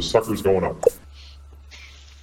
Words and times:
The 0.00 0.06
sucker's 0.06 0.40
going 0.40 0.64
up. 0.64 0.82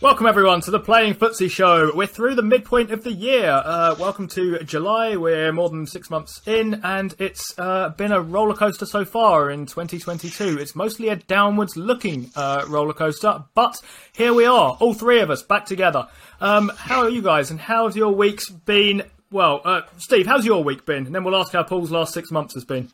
Welcome 0.01 0.25
everyone 0.25 0.61
to 0.61 0.71
the 0.71 0.79
Playing 0.79 1.13
Footsie 1.13 1.47
Show. 1.47 1.91
We're 1.93 2.07
through 2.07 2.33
the 2.33 2.41
midpoint 2.41 2.89
of 2.89 3.03
the 3.03 3.11
year. 3.11 3.51
Uh, 3.51 3.93
welcome 3.99 4.27
to 4.29 4.57
July. 4.63 5.15
We're 5.15 5.51
more 5.51 5.69
than 5.69 5.85
six 5.85 6.09
months 6.09 6.41
in, 6.47 6.81
and 6.83 7.13
it's 7.19 7.53
uh, 7.59 7.89
been 7.89 8.11
a 8.11 8.19
roller 8.19 8.55
coaster 8.55 8.87
so 8.87 9.05
far 9.05 9.51
in 9.51 9.67
2022. 9.67 10.57
It's 10.57 10.75
mostly 10.75 11.09
a 11.09 11.17
downwards 11.17 11.77
looking 11.77 12.31
uh, 12.35 12.65
roller 12.67 12.93
coaster, 12.93 13.43
but 13.53 13.79
here 14.11 14.33
we 14.33 14.45
are, 14.45 14.75
all 14.79 14.95
three 14.95 15.19
of 15.19 15.29
us 15.29 15.43
back 15.43 15.67
together. 15.67 16.07
Um, 16.41 16.71
how 16.75 17.01
are 17.01 17.09
you 17.11 17.21
guys, 17.21 17.51
and 17.51 17.59
how 17.59 17.85
have 17.85 17.95
your 17.95 18.11
weeks 18.11 18.49
been? 18.49 19.03
Well, 19.29 19.61
uh, 19.63 19.81
Steve, 19.99 20.25
how's 20.25 20.47
your 20.47 20.63
week 20.63 20.83
been? 20.87 21.05
And 21.05 21.13
then 21.13 21.23
we'll 21.23 21.35
ask 21.35 21.53
how 21.53 21.61
Paul's 21.61 21.91
last 21.91 22.15
six 22.15 22.31
months 22.31 22.55
has 22.55 22.65
been. 22.65 22.89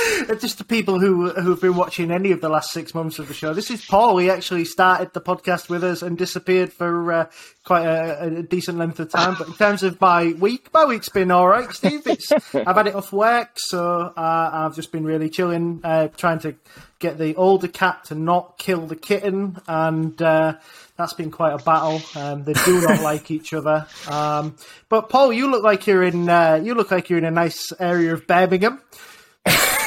just 0.40 0.58
the 0.58 0.64
people 0.64 0.98
who 0.98 1.30
who 1.30 1.50
have 1.50 1.60
been 1.60 1.76
watching 1.76 2.10
any 2.10 2.32
of 2.32 2.40
the 2.40 2.48
last 2.48 2.70
six 2.70 2.94
months 2.94 3.18
of 3.18 3.28
the 3.28 3.34
show. 3.34 3.52
This 3.52 3.70
is 3.70 3.84
Paul. 3.84 4.18
He 4.18 4.30
actually 4.30 4.64
started 4.64 5.12
the 5.12 5.20
podcast 5.20 5.68
with 5.68 5.84
us 5.84 6.02
and 6.02 6.16
disappeared 6.16 6.72
for 6.72 7.12
uh, 7.12 7.30
quite 7.64 7.84
a, 7.84 8.38
a, 8.38 8.42
decent 8.42 8.78
length 8.78 9.00
of 9.00 9.10
time. 9.10 9.36
But 9.38 9.48
in 9.48 9.54
terms 9.54 9.82
of 9.82 10.00
my 10.00 10.32
week, 10.38 10.72
my 10.72 10.84
week's 10.84 11.08
been 11.08 11.30
all 11.30 11.48
right, 11.48 11.70
Steve. 11.72 12.06
It's, 12.06 12.32
I've 12.54 12.76
had 12.76 12.86
it 12.86 12.94
off 12.94 13.12
work, 13.12 13.50
so 13.56 14.12
uh, 14.16 14.50
I've 14.52 14.74
just 14.74 14.92
been 14.92 15.04
really 15.04 15.28
chilling, 15.28 15.80
uh, 15.84 16.08
trying 16.08 16.38
to 16.40 16.54
get 16.98 17.18
the 17.18 17.34
older 17.36 17.68
cat 17.68 18.04
to 18.04 18.14
not 18.14 18.58
kill 18.58 18.86
the 18.86 18.96
kitten, 18.96 19.58
and 19.66 20.20
uh, 20.20 20.54
that's 20.96 21.14
been 21.14 21.30
quite 21.30 21.52
a 21.52 21.62
battle. 21.62 22.00
Um, 22.14 22.44
they 22.44 22.52
do 22.52 22.80
not 22.82 23.00
like 23.02 23.30
each 23.30 23.52
other. 23.52 23.86
Um, 24.08 24.56
but 24.88 25.08
Paul, 25.08 25.32
you 25.32 25.50
look 25.50 25.64
like 25.64 25.86
you're 25.86 26.04
in 26.04 26.28
uh, 26.28 26.60
you 26.62 26.74
look 26.74 26.90
like 26.90 27.10
you're 27.10 27.18
in 27.18 27.24
a 27.24 27.30
nice 27.30 27.72
area 27.78 28.12
of 28.12 28.26
Birmingham. 28.26 28.80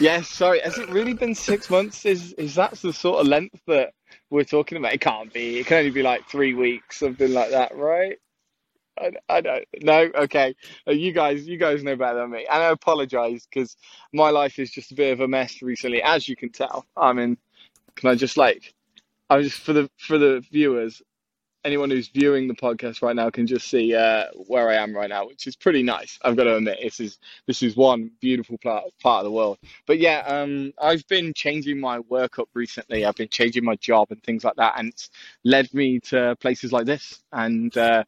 yes, 0.01 0.29
sorry. 0.29 0.61
Has 0.61 0.79
it 0.79 0.89
really 0.91 1.15
been 1.15 1.35
six 1.35 1.71
months? 1.71 2.07
Is 2.07 2.33
is 2.35 2.55
that 2.57 2.73
the 2.75 2.93
sort 2.93 3.21
of 3.21 3.27
length 3.27 3.61
that 3.67 3.93
we're 4.31 4.45
talking 4.45 4.79
about? 4.79 4.93
It 4.93 5.01
can't 5.01 5.33
be. 5.33 5.59
It 5.59 5.67
can 5.67 5.79
only 5.79 5.91
be 5.91 6.03
like 6.03 6.29
three 6.29 6.55
weeks, 6.55 6.99
something 6.99 7.33
like 7.33 7.51
that, 7.51 7.77
right? 7.77 8.19
I, 8.99 9.13
I 9.29 9.41
don't 9.41 9.65
no 9.83 10.11
okay 10.15 10.55
uh, 10.87 10.93
you 10.93 11.13
guys 11.13 11.47
you 11.47 11.57
guys 11.57 11.83
know 11.83 11.97
better 11.97 12.19
than 12.19 12.31
me 12.31 12.47
and 12.51 12.63
i 12.63 12.71
apologize 12.71 13.47
because 13.47 13.77
my 14.13 14.31
life 14.31 14.59
is 14.59 14.71
just 14.71 14.93
a 14.93 14.95
bit 14.95 15.13
of 15.13 15.21
a 15.21 15.29
mess 15.29 15.63
recently 15.63 16.03
as 16.03 16.29
you 16.29 16.37
can 16.37 16.51
tell 16.51 16.87
i 16.97 17.13
mean 17.13 17.37
can 17.97 18.11
i 18.11 18.15
just 18.15 18.37
like 18.37 18.75
i'm 19.31 19.43
just 19.43 19.61
for 19.61 19.73
the 19.73 19.91
for 19.97 20.19
the 20.19 20.45
viewers 20.53 21.03
anyone 21.65 21.91
who's 21.91 22.09
viewing 22.09 22.49
the 22.49 22.55
podcast 22.55 23.03
right 23.03 23.15
now 23.15 23.31
can 23.31 23.47
just 23.47 23.69
see 23.69 23.95
uh, 23.95 24.27
where 24.47 24.69
I 24.71 24.77
am 24.77 24.95
right 24.95 25.09
now, 25.09 25.27
which 25.27 25.47
is 25.47 25.57
pretty 25.57 25.83
nice. 25.83 26.19
I've 26.23 26.37
got 26.37 26.45
to 26.45 26.57
admit, 26.57 26.79
this 26.83 27.01
is 27.01 27.19
this 27.47 27.63
is 27.63 27.77
one 27.77 28.11
beautiful 28.21 28.59
part, 28.59 28.85
part 29.03 29.21
of 29.21 29.25
the 29.25 29.33
world. 29.33 29.59
But 29.87 29.99
yeah, 29.99 30.23
um, 30.27 30.73
I've 30.81 31.07
been 31.09 31.33
changing 31.35 31.81
my 31.81 32.01
work 32.01 32.39
up 32.39 32.49
recently. 32.55 33.05
I've 33.05 33.17
been 33.17 33.29
changing 33.29 33.65
my 33.65 33.77
job 33.77 34.09
and 34.11 34.23
things 34.23 34.45
like 34.45 34.57
that, 34.57 34.75
and 34.79 34.89
it's 34.89 35.11
led 35.45 35.73
me 35.75 36.01
to 36.01 36.37
places 36.41 36.73
like 36.73 36.87
this. 36.87 37.23
And 37.33 37.77
uh, 37.77 38.05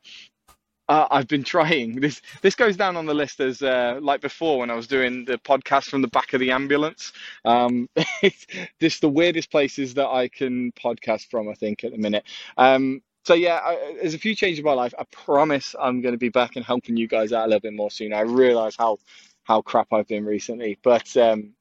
uh, 0.89 1.07
I've 1.11 1.29
been 1.29 1.45
trying 1.55 2.01
this. 2.01 2.23
This 2.41 2.55
goes 2.55 2.77
down 2.77 2.97
on 2.97 3.07
the 3.07 3.15
list 3.15 3.41
as 3.41 3.63
uh, 3.63 3.99
like 4.01 4.21
before 4.21 4.59
when 4.59 4.71
I 4.71 4.75
was 4.75 4.87
doing 4.87 5.25
the 5.25 5.39
podcast 5.39 5.85
from 5.85 6.03
the 6.03 6.09
back 6.09 6.33
of 6.33 6.41
the 6.41 6.51
ambulance. 6.51 7.13
Um, 7.45 7.89
it's 8.23 8.47
just 8.81 9.01
the 9.01 9.09
weirdest 9.09 9.51
places 9.51 9.95
that 9.95 10.09
I 10.09 10.29
can 10.29 10.73
podcast 10.73 11.31
from. 11.31 11.49
I 11.49 11.55
think 11.55 11.85
at 11.85 11.93
the 11.93 11.99
minute. 11.99 12.25
Um, 12.57 13.03
so 13.25 13.35
yeah, 13.35 13.61
I, 13.65 13.97
there's 14.01 14.15
a 14.15 14.19
few 14.19 14.35
changes 14.35 14.59
in 14.61 14.65
my 14.65 14.73
life. 14.73 14.95
I 14.99 15.05
promise 15.13 15.75
I'm 15.81 16.01
going 16.01 16.15
to 16.15 16.19
be 16.19 16.29
back 16.29 16.57
and 16.57 16.65
helping 16.65 16.97
you 16.97 17.07
guys 17.09 17.33
out 17.33 17.45
a 17.45 17.49
little 17.49 17.61
bit 17.61 17.75
more 17.75 17.91
soon. 17.91 18.13
I 18.13 18.21
realize 18.23 18.77
how 18.77 18.99
how 19.45 19.63
crap 19.63 19.93
I've 19.93 20.09
been 20.09 20.25
recently, 20.25 20.79
but 20.83 21.17
um, 21.17 21.55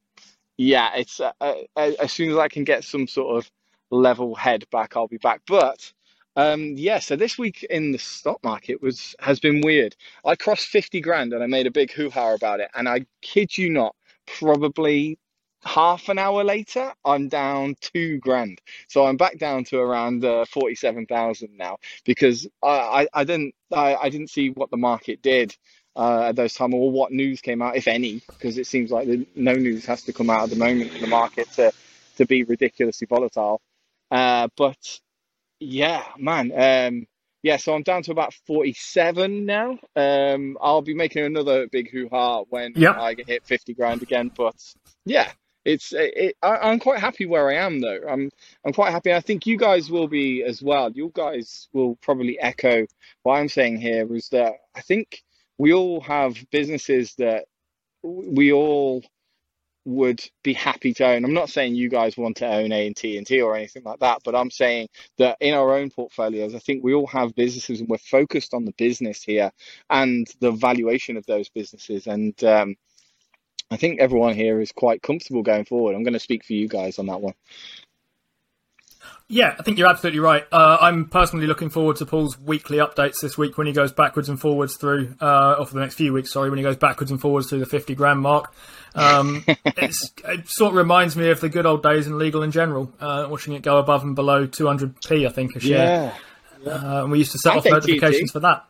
yeah, 0.56 0.90
it's 0.96 1.20
uh, 1.20 1.32
uh, 1.40 1.54
as 1.76 2.12
soon 2.12 2.30
as 2.30 2.36
I 2.38 2.48
can 2.48 2.64
get 2.64 2.84
some 2.84 3.06
sort 3.06 3.36
of 3.36 3.50
level 3.90 4.34
head 4.34 4.64
back, 4.70 4.96
I'll 4.96 5.08
be 5.08 5.18
back. 5.18 5.42
But 5.46 5.92
um, 6.36 6.74
yeah, 6.76 6.98
so 6.98 7.16
this 7.16 7.38
week 7.38 7.64
in 7.70 7.92
the 7.92 7.98
stock 7.98 8.42
market 8.44 8.82
was 8.82 9.14
has 9.20 9.40
been 9.40 9.60
weird. 9.60 9.96
I 10.24 10.36
crossed 10.36 10.66
50 10.68 11.00
grand 11.00 11.32
and 11.32 11.42
I 11.42 11.46
made 11.46 11.66
a 11.66 11.70
big 11.70 11.92
hoo 11.92 12.10
ha 12.10 12.34
about 12.34 12.60
it, 12.60 12.70
and 12.74 12.88
I 12.88 13.06
kid 13.22 13.56
you 13.56 13.70
not, 13.70 13.94
probably 14.26 15.18
half 15.64 16.08
an 16.08 16.18
hour 16.18 16.44
later, 16.44 16.92
I'm 17.04 17.28
down 17.28 17.76
two 17.80 18.18
grand. 18.18 18.60
So 18.88 19.06
I'm 19.06 19.16
back 19.16 19.38
down 19.38 19.64
to 19.64 19.78
around 19.78 20.24
uh, 20.24 20.44
forty-seven 20.46 21.06
thousand 21.06 21.56
now 21.56 21.78
because 22.04 22.46
I, 22.62 22.68
I, 22.68 23.08
I 23.14 23.24
didn't 23.24 23.54
I, 23.72 23.96
I 23.96 24.08
didn't 24.08 24.30
see 24.30 24.50
what 24.50 24.70
the 24.70 24.76
market 24.76 25.22
did 25.22 25.56
uh, 25.96 26.28
at 26.28 26.36
those 26.36 26.54
times 26.54 26.74
or 26.74 26.90
what 26.90 27.12
news 27.12 27.40
came 27.40 27.62
out, 27.62 27.76
if 27.76 27.88
any, 27.88 28.22
because 28.28 28.58
it 28.58 28.66
seems 28.66 28.90
like 28.90 29.06
the, 29.06 29.26
no 29.34 29.54
news 29.54 29.84
has 29.86 30.02
to 30.04 30.12
come 30.12 30.30
out 30.30 30.44
at 30.44 30.50
the 30.50 30.56
moment 30.56 30.92
in 30.94 31.00
the 31.00 31.06
market 31.06 31.50
to 31.52 31.72
to 32.16 32.26
be 32.26 32.44
ridiculously 32.44 33.06
volatile. 33.06 33.60
Uh, 34.10 34.48
but 34.56 35.00
yeah, 35.60 36.04
man. 36.18 36.52
Um, 36.52 37.06
yeah, 37.42 37.56
so 37.56 37.74
I'm 37.74 37.82
down 37.82 38.04
to 38.04 38.12
about 38.12 38.32
47 38.46 39.44
now. 39.44 39.76
Um, 39.96 40.56
I'll 40.60 40.82
be 40.82 40.94
making 40.94 41.24
another 41.24 41.66
big 41.66 41.90
hoo 41.90 42.08
ha 42.08 42.42
when 42.48 42.72
yep. 42.76 42.96
I 42.96 43.14
get 43.14 43.28
hit 43.28 43.44
50 43.44 43.74
grand 43.74 44.00
again. 44.02 44.30
But 44.34 44.54
yeah, 45.04 45.32
it's 45.64 45.92
it, 45.92 46.36
I, 46.42 46.72
am 46.72 46.78
quite 46.78 47.00
happy 47.00 47.26
where 47.26 47.48
I 47.48 47.54
am 47.54 47.80
though. 47.80 48.00
I'm 48.08 48.30
I'm 48.64 48.72
quite 48.72 48.90
happy. 48.90 49.12
I 49.12 49.20
think 49.20 49.46
you 49.46 49.56
guys 49.56 49.90
will 49.90 50.08
be 50.08 50.42
as 50.42 50.62
well. 50.62 50.90
You 50.90 51.10
guys 51.14 51.68
will 51.72 51.96
probably 51.96 52.38
echo 52.38 52.86
what 53.22 53.38
I'm 53.38 53.48
saying 53.48 53.80
here 53.80 54.12
is 54.14 54.28
that 54.30 54.54
I 54.74 54.80
think 54.80 55.22
we 55.58 55.72
all 55.72 56.00
have 56.00 56.36
businesses 56.50 57.14
that 57.16 57.44
we 58.02 58.52
all 58.52 59.02
would 59.84 60.22
be 60.44 60.52
happy 60.52 60.94
to 60.94 61.04
own. 61.04 61.24
I'm 61.24 61.34
not 61.34 61.50
saying 61.50 61.74
you 61.74 61.88
guys 61.88 62.16
want 62.16 62.36
to 62.38 62.46
own 62.46 62.72
A 62.72 62.86
and 62.86 62.96
T 62.96 63.16
and 63.16 63.26
T 63.26 63.40
or 63.40 63.56
anything 63.56 63.82
like 63.84 63.98
that, 64.00 64.20
but 64.24 64.34
I'm 64.34 64.50
saying 64.50 64.88
that 65.18 65.36
in 65.40 65.54
our 65.54 65.76
own 65.76 65.90
portfolios, 65.90 66.54
I 66.54 66.58
think 66.60 66.84
we 66.84 66.94
all 66.94 67.06
have 67.08 67.34
businesses 67.34 67.80
and 67.80 67.88
we're 67.88 67.98
focused 67.98 68.54
on 68.54 68.64
the 68.64 68.72
business 68.72 69.22
here 69.22 69.50
and 69.90 70.28
the 70.40 70.52
valuation 70.52 71.16
of 71.16 71.26
those 71.26 71.48
businesses. 71.48 72.06
And 72.06 72.42
um, 72.44 72.76
I 73.72 73.76
think 73.76 74.00
everyone 74.00 74.34
here 74.34 74.60
is 74.60 74.72
quite 74.72 75.02
comfortable 75.02 75.42
going 75.42 75.64
forward. 75.64 75.94
I'm 75.94 76.02
going 76.02 76.12
to 76.12 76.20
speak 76.20 76.44
for 76.44 76.52
you 76.52 76.68
guys 76.68 76.98
on 76.98 77.06
that 77.06 77.20
one. 77.20 77.34
Yeah, 79.28 79.54
I 79.58 79.62
think 79.62 79.78
you're 79.78 79.88
absolutely 79.88 80.20
right. 80.20 80.44
Uh, 80.52 80.76
I'm 80.80 81.08
personally 81.08 81.46
looking 81.46 81.70
forward 81.70 81.96
to 81.96 82.06
Paul's 82.06 82.38
weekly 82.38 82.78
updates 82.78 83.20
this 83.22 83.38
week 83.38 83.56
when 83.56 83.66
he 83.66 83.72
goes 83.72 83.90
backwards 83.90 84.28
and 84.28 84.38
forwards 84.38 84.76
through, 84.76 85.14
uh, 85.22 85.56
or 85.58 85.64
for 85.64 85.72
the 85.72 85.80
next 85.80 85.94
few 85.94 86.12
weeks, 86.12 86.30
sorry, 86.30 86.50
when 86.50 86.58
he 86.58 86.62
goes 86.62 86.76
backwards 86.76 87.10
and 87.10 87.18
forwards 87.18 87.48
through 87.48 87.60
the 87.60 87.66
50 87.66 87.94
grand 87.94 88.20
mark. 88.20 88.52
Um, 88.94 89.42
it 89.48 90.48
sort 90.48 90.72
of 90.72 90.76
reminds 90.76 91.16
me 91.16 91.30
of 91.30 91.40
the 91.40 91.48
good 91.48 91.64
old 91.64 91.82
days 91.82 92.06
in 92.06 92.18
legal 92.18 92.42
in 92.42 92.50
general, 92.50 92.92
uh, 93.00 93.26
watching 93.30 93.54
it 93.54 93.62
go 93.62 93.78
above 93.78 94.02
and 94.02 94.14
below 94.14 94.46
200p, 94.46 95.26
I 95.26 95.32
think, 95.32 95.56
a 95.56 95.60
share. 95.60 96.14
Yeah. 96.64 96.70
Uh, 96.70 97.02
and 97.04 97.10
we 97.10 97.18
used 97.18 97.32
to 97.32 97.38
set 97.38 97.56
off 97.56 97.64
notifications 97.64 98.30
for 98.32 98.40
that. 98.40 98.66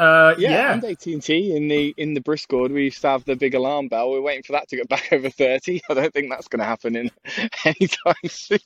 Uh, 0.00 0.34
yeah, 0.38 0.50
yeah, 0.50 0.72
and 0.72 0.82
AT 0.82 1.06
and 1.08 1.22
T 1.22 1.54
in 1.54 1.68
the 1.68 1.92
in 1.98 2.14
the 2.14 2.20
Discord, 2.20 2.72
we 2.72 2.84
used 2.84 3.02
to 3.02 3.08
have 3.08 3.22
the 3.26 3.36
big 3.36 3.54
alarm 3.54 3.88
bell. 3.88 4.10
We're 4.10 4.22
waiting 4.22 4.42
for 4.42 4.52
that 4.52 4.66
to 4.68 4.76
get 4.76 4.88
back 4.88 5.12
over 5.12 5.28
thirty. 5.28 5.82
I 5.90 5.92
don't 5.92 6.10
think 6.14 6.30
that's 6.30 6.48
going 6.48 6.60
to 6.60 6.64
happen 6.64 6.96
in 6.96 7.10
anytime 7.66 8.14
soon. 8.24 8.58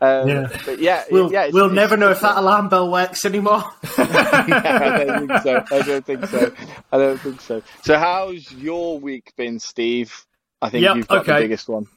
Um, 0.00 0.28
yeah, 0.28 0.56
but 0.64 0.78
yeah, 0.78 1.02
we'll, 1.10 1.32
yeah, 1.32 1.50
we'll 1.52 1.68
never 1.68 1.96
know 1.96 2.12
if 2.12 2.20
that 2.20 2.36
alarm 2.36 2.68
bell 2.68 2.92
works 2.92 3.24
anymore. 3.24 3.64
yeah, 3.98 4.78
I 4.80 5.04
don't 5.04 5.26
think 5.26 5.42
so. 5.42 5.64
I 5.72 5.82
don't 5.82 6.06
think 6.06 6.26
so. 6.26 6.52
I 6.92 6.96
don't 6.96 7.20
think 7.20 7.40
so. 7.40 7.62
So, 7.82 7.98
how's 7.98 8.52
your 8.52 9.00
week 9.00 9.32
been, 9.36 9.58
Steve? 9.58 10.26
I 10.62 10.70
think 10.70 10.84
yep, 10.84 10.94
you've 10.94 11.08
got 11.08 11.22
okay. 11.22 11.32
the 11.32 11.40
biggest 11.40 11.68
one. 11.68 11.88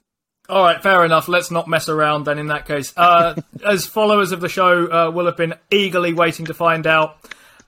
All 0.49 0.63
right, 0.63 0.81
fair 0.81 1.05
enough. 1.05 1.27
Let's 1.27 1.51
not 1.51 1.67
mess 1.67 1.87
around 1.87 2.23
then. 2.23 2.39
In 2.39 2.47
that 2.47 2.65
case, 2.65 2.93
uh, 2.97 3.35
as 3.63 3.85
followers 3.85 4.31
of 4.31 4.41
the 4.41 4.49
show 4.49 4.87
uh, 4.91 5.11
will 5.11 5.27
have 5.27 5.37
been 5.37 5.53
eagerly 5.69 6.13
waiting 6.13 6.47
to 6.47 6.55
find 6.55 6.87
out. 6.87 7.17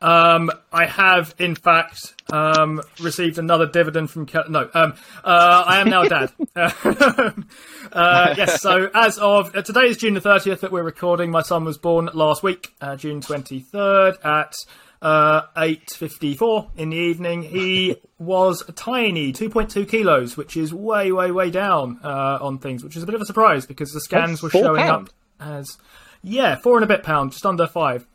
Um, 0.03 0.51
I 0.71 0.85
have, 0.85 1.33
in 1.39 1.55
fact, 1.55 2.13
um, 2.31 2.81
received 2.99 3.37
another 3.37 3.65
dividend 3.65 4.11
from. 4.11 4.27
No, 4.49 4.69
um, 4.73 4.95
uh, 5.23 5.63
I 5.65 5.79
am 5.79 5.89
now 5.89 6.01
a 6.01 6.09
dad. 6.09 6.31
uh, 7.93 8.35
yes, 8.37 8.61
so 8.61 8.89
as 8.93 9.17
of 9.17 9.55
uh, 9.55 9.61
today 9.61 9.87
is 9.87 9.95
June 9.95 10.13
the 10.13 10.19
30th 10.19 10.59
that 10.59 10.73
we're 10.73 10.83
recording. 10.83 11.31
My 11.31 11.41
son 11.41 11.63
was 11.63 11.77
born 11.77 12.09
last 12.13 12.43
week, 12.43 12.73
uh, 12.81 12.97
June 12.97 13.21
23rd, 13.21 14.25
at 14.25 14.53
uh, 15.01 15.43
8.54 15.55 16.71
in 16.75 16.89
the 16.89 16.97
evening. 16.97 17.43
He 17.43 17.95
was 18.19 18.61
tiny, 18.75 19.31
2.2 19.31 19.87
kilos, 19.87 20.35
which 20.35 20.57
is 20.57 20.73
way, 20.73 21.13
way, 21.13 21.31
way 21.31 21.49
down 21.49 22.01
uh, 22.03 22.39
on 22.41 22.57
things, 22.57 22.83
which 22.83 22.97
is 22.97 23.03
a 23.03 23.05
bit 23.05 23.15
of 23.15 23.21
a 23.21 23.25
surprise 23.25 23.65
because 23.65 23.91
the 23.93 24.01
scans 24.01 24.43
were 24.43 24.49
showing 24.49 24.81
pound? 24.81 25.07
up 25.07 25.13
as, 25.39 25.77
yeah, 26.23 26.57
four 26.57 26.75
and 26.75 26.83
a 26.83 26.87
bit 26.87 27.03
pound, 27.03 27.31
just 27.31 27.45
under 27.45 27.67
five, 27.67 28.05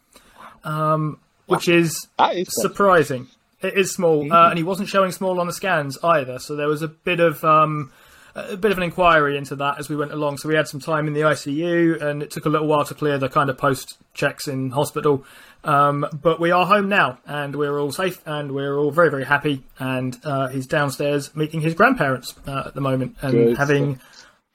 um, 0.65 1.19
which 1.49 1.69
is 1.69 2.09
surprising. 2.49 3.29
It 3.61 3.77
is 3.77 3.93
small, 3.93 4.33
uh, 4.33 4.51
and 4.51 4.59
he 4.59 4.63
wasn't 4.63 4.89
showing 4.89 5.11
small 5.11 5.41
on 5.41 5.49
the 5.49 5.53
scans 5.53 5.99
either. 6.05 6.39
So 6.39 6.55
there 6.55 6.69
was 6.69 6.83
a 6.83 6.89
bit 6.89 7.19
of 7.19 7.43
um, 7.45 7.93
a 8.35 8.57
bit 8.57 8.71
of 8.71 8.79
an 8.79 8.85
inquiry 8.85 9.37
into 9.37 9.57
that 9.57 9.79
as 9.79 9.89
we 9.89 9.97
went 9.97 10.13
along. 10.13 10.39
So 10.39 10.49
we 10.49 10.55
had 10.55 10.69
some 10.69 10.81
time 10.81 11.07
in 11.07 11.13
the 11.13 11.23
ICU, 11.23 12.01
and 12.01 12.23
it 12.23 12.31
took 12.31 12.47
a 12.47 12.49
little 12.49 12.69
while 12.69 12.85
to 12.85 12.95
clear 12.95 13.19
the 13.19 13.29
kind 13.29 13.51
of 13.51 13.59
post 13.59 13.99
checks 14.15 14.47
in 14.49 14.71
hospital. 14.71 15.25
Um, 15.65 16.07
but 16.13 16.39
we 16.39 16.51
are 16.51 16.67
home 16.67 16.89
now, 16.89 17.19
and 17.27 17.57
we're 17.57 17.79
all 17.79 17.93
safe, 17.93 18.23
and 18.27 18.53
we're 18.53 18.77
all 18.79 18.91
very, 18.91 19.11
very 19.11 19.25
happy. 19.25 19.65
And 19.79 20.17
uh, 20.25 20.49
he's 20.49 20.67
downstairs 20.67 21.35
meeting 21.35 21.61
his 21.61 21.75
grandparents 21.75 22.35
uh, 22.47 22.65
at 22.67 22.75
the 22.75 22.81
moment 22.81 23.17
and 23.23 23.33
Good 23.33 23.57
having, 23.57 24.01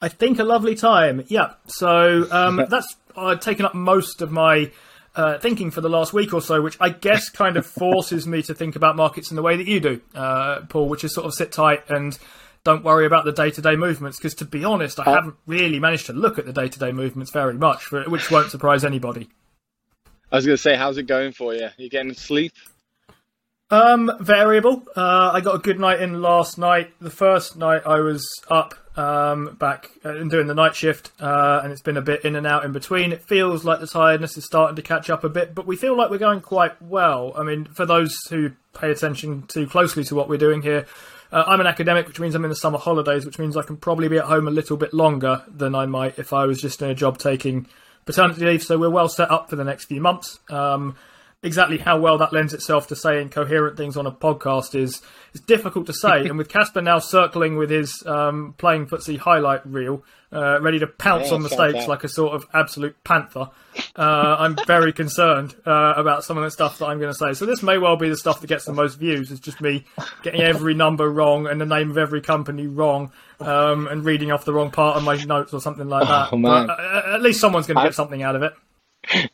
I 0.00 0.08
think, 0.08 0.38
a 0.38 0.44
lovely 0.44 0.74
time. 0.74 1.24
Yeah. 1.28 1.54
So 1.66 2.26
um, 2.30 2.64
that's 2.68 2.96
uh, 3.16 3.36
taken 3.36 3.66
up 3.66 3.74
most 3.74 4.22
of 4.22 4.30
my 4.32 4.70
uh, 5.16 5.38
thinking 5.38 5.70
for 5.70 5.80
the 5.80 5.88
last 5.88 6.12
week 6.12 6.34
or 6.34 6.40
so, 6.40 6.60
which 6.60 6.76
I 6.80 6.90
guess 6.90 7.28
kind 7.30 7.56
of 7.56 7.66
forces 7.66 8.26
me 8.26 8.42
to 8.42 8.54
think 8.54 8.76
about 8.76 8.96
markets 8.96 9.30
in 9.30 9.36
the 9.36 9.42
way 9.42 9.56
that 9.56 9.66
you 9.66 9.80
do, 9.80 10.00
uh, 10.14 10.62
Paul, 10.68 10.88
which 10.88 11.04
is 11.04 11.14
sort 11.14 11.26
of 11.26 11.34
sit 11.34 11.52
tight 11.52 11.88
and 11.88 12.18
don't 12.64 12.82
worry 12.82 13.06
about 13.06 13.24
the 13.24 13.32
day 13.32 13.50
to 13.50 13.62
day 13.62 13.76
movements. 13.76 14.18
Because 14.18 14.34
to 14.36 14.44
be 14.44 14.64
honest, 14.64 14.98
I 14.98 15.04
haven't 15.04 15.36
really 15.46 15.78
managed 15.78 16.06
to 16.06 16.12
look 16.12 16.38
at 16.38 16.46
the 16.46 16.52
day 16.52 16.68
to 16.68 16.78
day 16.78 16.92
movements 16.92 17.30
very 17.30 17.54
much, 17.54 17.90
which 17.92 18.30
won't 18.30 18.50
surprise 18.50 18.84
anybody. 18.84 19.28
I 20.32 20.36
was 20.36 20.46
going 20.46 20.56
to 20.56 20.62
say, 20.62 20.74
how's 20.74 20.98
it 20.98 21.04
going 21.04 21.32
for 21.32 21.54
you? 21.54 21.68
You 21.76 21.88
getting 21.88 22.14
sleep? 22.14 22.52
Um, 23.70 24.10
variable. 24.20 24.84
Uh, 24.94 25.30
I 25.32 25.40
got 25.40 25.54
a 25.54 25.58
good 25.58 25.80
night 25.80 26.00
in 26.00 26.20
last 26.20 26.58
night. 26.58 26.92
The 27.00 27.10
first 27.10 27.56
night 27.56 27.82
I 27.86 28.00
was 28.00 28.26
up, 28.48 28.74
um, 28.96 29.56
back 29.58 29.90
uh, 30.04 30.16
and 30.16 30.30
doing 30.30 30.46
the 30.46 30.54
night 30.54 30.76
shift, 30.76 31.10
uh, 31.18 31.60
and 31.62 31.72
it's 31.72 31.80
been 31.80 31.96
a 31.96 32.02
bit 32.02 32.24
in 32.24 32.36
and 32.36 32.46
out 32.46 32.64
in 32.64 32.72
between. 32.72 33.10
It 33.10 33.22
feels 33.22 33.64
like 33.64 33.80
the 33.80 33.86
tiredness 33.86 34.36
is 34.36 34.44
starting 34.44 34.76
to 34.76 34.82
catch 34.82 35.08
up 35.10 35.24
a 35.24 35.28
bit, 35.28 35.54
but 35.54 35.66
we 35.66 35.76
feel 35.76 35.96
like 35.96 36.10
we're 36.10 36.18
going 36.18 36.42
quite 36.42 36.80
well. 36.82 37.32
I 37.36 37.42
mean, 37.42 37.64
for 37.64 37.86
those 37.86 38.14
who 38.28 38.52
pay 38.78 38.90
attention 38.90 39.46
too 39.48 39.66
closely 39.66 40.04
to 40.04 40.14
what 40.14 40.28
we're 40.28 40.36
doing 40.36 40.62
here, 40.62 40.86
uh, 41.32 41.44
I'm 41.46 41.60
an 41.60 41.66
academic, 41.66 42.06
which 42.06 42.20
means 42.20 42.34
I'm 42.34 42.44
in 42.44 42.50
the 42.50 42.56
summer 42.56 42.78
holidays, 42.78 43.24
which 43.24 43.38
means 43.38 43.56
I 43.56 43.62
can 43.62 43.76
probably 43.78 44.08
be 44.08 44.18
at 44.18 44.26
home 44.26 44.46
a 44.46 44.52
little 44.52 44.76
bit 44.76 44.92
longer 44.92 45.42
than 45.48 45.74
I 45.74 45.86
might 45.86 46.18
if 46.18 46.32
I 46.32 46.44
was 46.44 46.60
just 46.60 46.80
in 46.82 46.90
a 46.90 46.94
job 46.94 47.18
taking 47.18 47.66
paternity 48.04 48.44
leave. 48.44 48.62
So 48.62 48.78
we're 48.78 48.90
well 48.90 49.08
set 49.08 49.30
up 49.30 49.50
for 49.50 49.56
the 49.56 49.64
next 49.64 49.86
few 49.86 50.00
months. 50.00 50.38
Um, 50.50 50.96
exactly 51.44 51.78
how 51.78 51.98
well 52.00 52.18
that 52.18 52.32
lends 52.32 52.52
itself 52.52 52.88
to 52.88 52.96
saying 52.96 53.28
coherent 53.30 53.76
things 53.76 53.96
on 53.96 54.06
a 54.06 54.10
podcast 54.12 54.74
is 54.74 55.00
is 55.32 55.40
difficult 55.40 55.86
to 55.86 55.92
say. 55.92 56.26
and 56.28 56.36
with 56.38 56.48
Casper 56.48 56.80
now 56.82 56.98
circling 56.98 57.56
with 57.56 57.70
his 57.70 58.02
um, 58.06 58.54
playing 58.58 58.86
footsie 58.86 59.18
highlight 59.18 59.64
reel, 59.66 60.02
uh, 60.32 60.60
ready 60.60 60.78
to 60.80 60.86
pounce 60.86 61.28
Yeah, 61.28 61.34
on 61.34 61.42
shout 61.42 61.50
mistakes 61.58 61.86
like 61.86 62.02
a 62.02 62.08
sort 62.08 62.34
of 62.34 62.44
absolute 62.52 62.96
panther, 63.04 63.50
uh, 63.96 64.36
I'm 64.38 64.56
very 64.66 64.92
concerned 65.02 65.54
uh, 65.66 65.94
about 65.96 66.24
some 66.24 66.36
of 66.38 66.44
the 66.44 66.50
stuff 66.50 66.78
that 66.78 66.86
I'm 66.86 66.98
going 66.98 67.12
to 67.12 67.18
say. 67.18 67.34
So 67.34 67.46
this 67.46 67.62
may 67.62 67.78
well 67.78 67.96
be 67.96 68.08
the 68.08 68.16
stuff 68.16 68.40
that 68.40 68.46
gets 68.48 68.64
the 68.64 68.72
most 68.72 68.96
views. 68.96 69.30
It's 69.30 69.40
just 69.40 69.60
me 69.60 69.84
getting 70.22 70.40
every 70.40 70.74
number 70.74 71.08
wrong 71.08 71.46
and 71.46 71.60
the 71.60 71.66
name 71.66 71.90
of 71.90 71.98
every 71.98 72.20
company 72.20 72.66
wrong. 72.66 73.12
Um, 73.40 73.88
and 73.88 74.04
reading 74.04 74.30
off 74.30 74.44
the 74.44 74.52
wrong 74.54 74.70
part 74.70 74.96
of 74.96 75.02
my 75.02 75.16
notes 75.24 75.52
or 75.52 75.60
something 75.60 75.88
like 75.88 76.06
that. 76.06 76.32
Oh, 76.32 76.36
man. 76.36 76.68
But, 76.68 76.78
uh, 76.78 77.02
at 77.14 77.20
least 77.20 77.40
someone's 77.40 77.66
going 77.66 77.74
to 77.74 77.80
I- 77.82 77.86
get 77.86 77.94
something 77.94 78.22
out 78.22 78.36
of 78.36 78.42
it. 78.44 78.54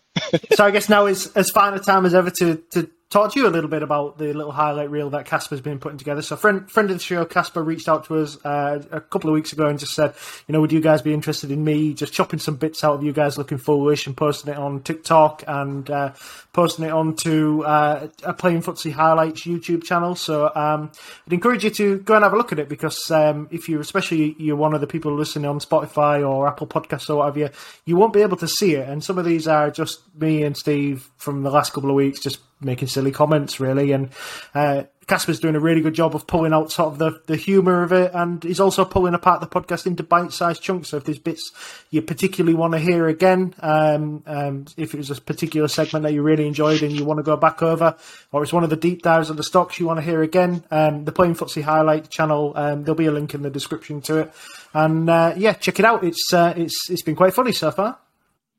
So 0.55 0.65
I 0.65 0.71
guess 0.71 0.88
now 0.88 1.06
is 1.06 1.32
as 1.35 1.50
fine 1.50 1.75
a 1.75 1.79
time 1.79 2.06
as 2.06 2.15
ever 2.15 2.31
to, 2.31 2.56
to 2.73 2.91
talk 3.11 3.33
to 3.33 3.41
you 3.41 3.49
a 3.49 3.51
little 3.51 3.69
bit 3.69 3.83
about 3.83 4.19
the 4.19 4.33
little 4.33 4.53
highlight 4.53 4.89
reel 4.89 5.11
that 5.11 5.27
Casper's 5.27 5.61
been 5.61 5.81
putting 5.81 5.99
together. 5.99 6.23
So 6.23 6.37
friend 6.37 6.71
friend 6.71 6.91
of 6.91 6.97
the 6.97 7.03
show, 7.03 7.25
Casper, 7.25 7.62
reached 7.62 7.89
out 7.89 8.05
to 8.07 8.19
us 8.19 8.39
uh, 8.45 8.83
a 8.93 9.01
couple 9.01 9.29
of 9.29 9.35
weeks 9.35 9.53
ago 9.53 9.67
and 9.67 9.79
just 9.79 9.95
said, 9.95 10.15
you 10.47 10.53
know, 10.53 10.61
would 10.61 10.71
you 10.71 10.81
guys 10.81 11.03
be 11.03 11.12
interested 11.12 11.51
in 11.51 11.65
me 11.65 11.93
just 11.93 12.12
chopping 12.12 12.39
some 12.39 12.55
bits 12.55 12.85
out 12.85 12.95
of 12.95 13.03
you 13.03 13.12
guys 13.12 13.37
looking 13.37 13.59
foolish 13.59 14.07
and 14.07 14.17
posting 14.17 14.53
it 14.53 14.59
on 14.59 14.81
TikTok 14.83 15.43
and 15.49 15.91
uh, 15.91 16.12
posting 16.53 16.85
it 16.85 16.93
onto 16.93 17.62
uh, 17.62 18.09
a 18.23 18.33
Playing 18.33 18.62
Footsie 18.62 18.93
Highlights 18.93 19.43
YouTube 19.43 19.83
channel. 19.83 20.15
So 20.15 20.53
um, 20.55 20.93
I'd 21.27 21.33
encourage 21.33 21.65
you 21.65 21.71
to 21.71 21.99
go 21.99 22.15
and 22.15 22.23
have 22.23 22.33
a 22.33 22.37
look 22.37 22.53
at 22.53 22.61
it 22.61 22.69
because 22.69 23.11
um, 23.11 23.49
if 23.51 23.69
you, 23.69 23.81
especially 23.81 24.37
you're 24.39 24.57
one 24.57 24.73
of 24.73 24.81
the 24.81 24.87
people 24.87 25.12
listening 25.17 25.47
on 25.47 25.59
Spotify 25.59 26.27
or 26.27 26.47
Apple 26.47 26.69
Podcasts 26.69 27.11
or 27.11 27.17
whatever, 27.17 27.41
you, 27.41 27.49
you 27.87 27.97
won't 27.97 28.12
be 28.12 28.23
able 28.23 28.37
to 28.37 28.49
see 28.49 28.77
it. 28.77 28.89
And 28.89 29.03
some 29.03 29.19
of 29.19 29.25
these 29.25 29.49
are 29.49 29.69
just 29.71 30.01
me 30.17 30.45
and 30.45 30.57
Steve 30.57 31.11
from 31.17 31.43
the 31.43 31.51
last 31.51 31.73
couple 31.73 31.91
of 31.91 31.97
weeks 31.97 32.21
just 32.21 32.39
making 32.61 32.89
silly 32.89 33.11
comments, 33.11 33.61
really. 33.61 33.93
And 33.93 34.11
uh, 34.55 34.85
Casper's 35.07 35.41
doing 35.41 35.57
a 35.57 35.61
really 35.61 35.81
good 35.81 35.95
job 35.95 36.15
of 36.15 36.27
pulling 36.27 36.53
out 36.53 36.71
sort 36.71 36.93
of 36.93 36.99
the, 36.99 37.21
the 37.27 37.37
humour 37.37 37.83
of 37.83 37.93
it, 37.93 38.12
and 38.15 38.43
he's 38.45 38.61
also 38.61 38.85
pulling 38.85 39.15
apart 39.15 39.41
the 39.41 39.47
podcast 39.47 39.87
into 39.87 40.05
bite-sized 40.05 40.62
chunks. 40.62 40.91
So 40.91 40.99
if 40.99 41.05
there's 41.05 41.19
bits 41.19 41.51
you 41.91 42.01
particularly 42.01 42.55
want 42.55 42.75
to 42.75 42.79
hear 42.79 43.09
again, 43.09 43.55
um, 43.59 44.23
um, 44.27 44.67
if 44.77 44.95
it 44.95 44.99
was 44.99 45.11
a 45.11 45.21
particular 45.21 45.67
segment 45.67 46.05
that 46.05 46.12
you 46.12 46.23
really 46.23 46.47
enjoyed 46.47 46.83
and 46.83 46.93
you 46.93 47.05
want 47.05 47.19
to 47.19 47.25
go 47.25 47.37
back 47.37 47.61
over, 47.61 47.97
or 48.31 48.45
it's 48.45 48.53
one 48.53 48.62
of 48.62 48.71
the 48.71 48.77
deep 48.77 49.03
dives 49.03 49.31
of 49.31 49.37
the 49.37 49.43
stocks 49.43 49.81
you 49.81 49.87
want 49.87 49.99
to 49.99 50.05
hear 50.05 50.23
again, 50.23 50.62
um, 50.71 51.05
the 51.05 51.12
Playing 51.12 51.35
Footsie 51.35 51.62
Highlight 51.62 52.09
channel, 52.09 52.53
um, 52.55 52.85
there'll 52.85 52.95
be 52.95 53.07
a 53.07 53.11
link 53.11 53.35
in 53.35 53.43
the 53.43 53.51
description 53.51 54.01
to 54.03 54.19
it. 54.19 54.35
And 54.73 55.11
uh, 55.11 55.35
yeah, 55.37 55.55
check 55.55 55.81
it 55.81 55.85
out. 55.85 56.05
It's 56.05 56.33
uh, 56.33 56.55
it's 56.57 56.89
it's 56.89 57.03
been 57.03 57.17
quite 57.17 57.35
funny 57.35 57.51
so 57.53 57.73
far. 57.73 57.99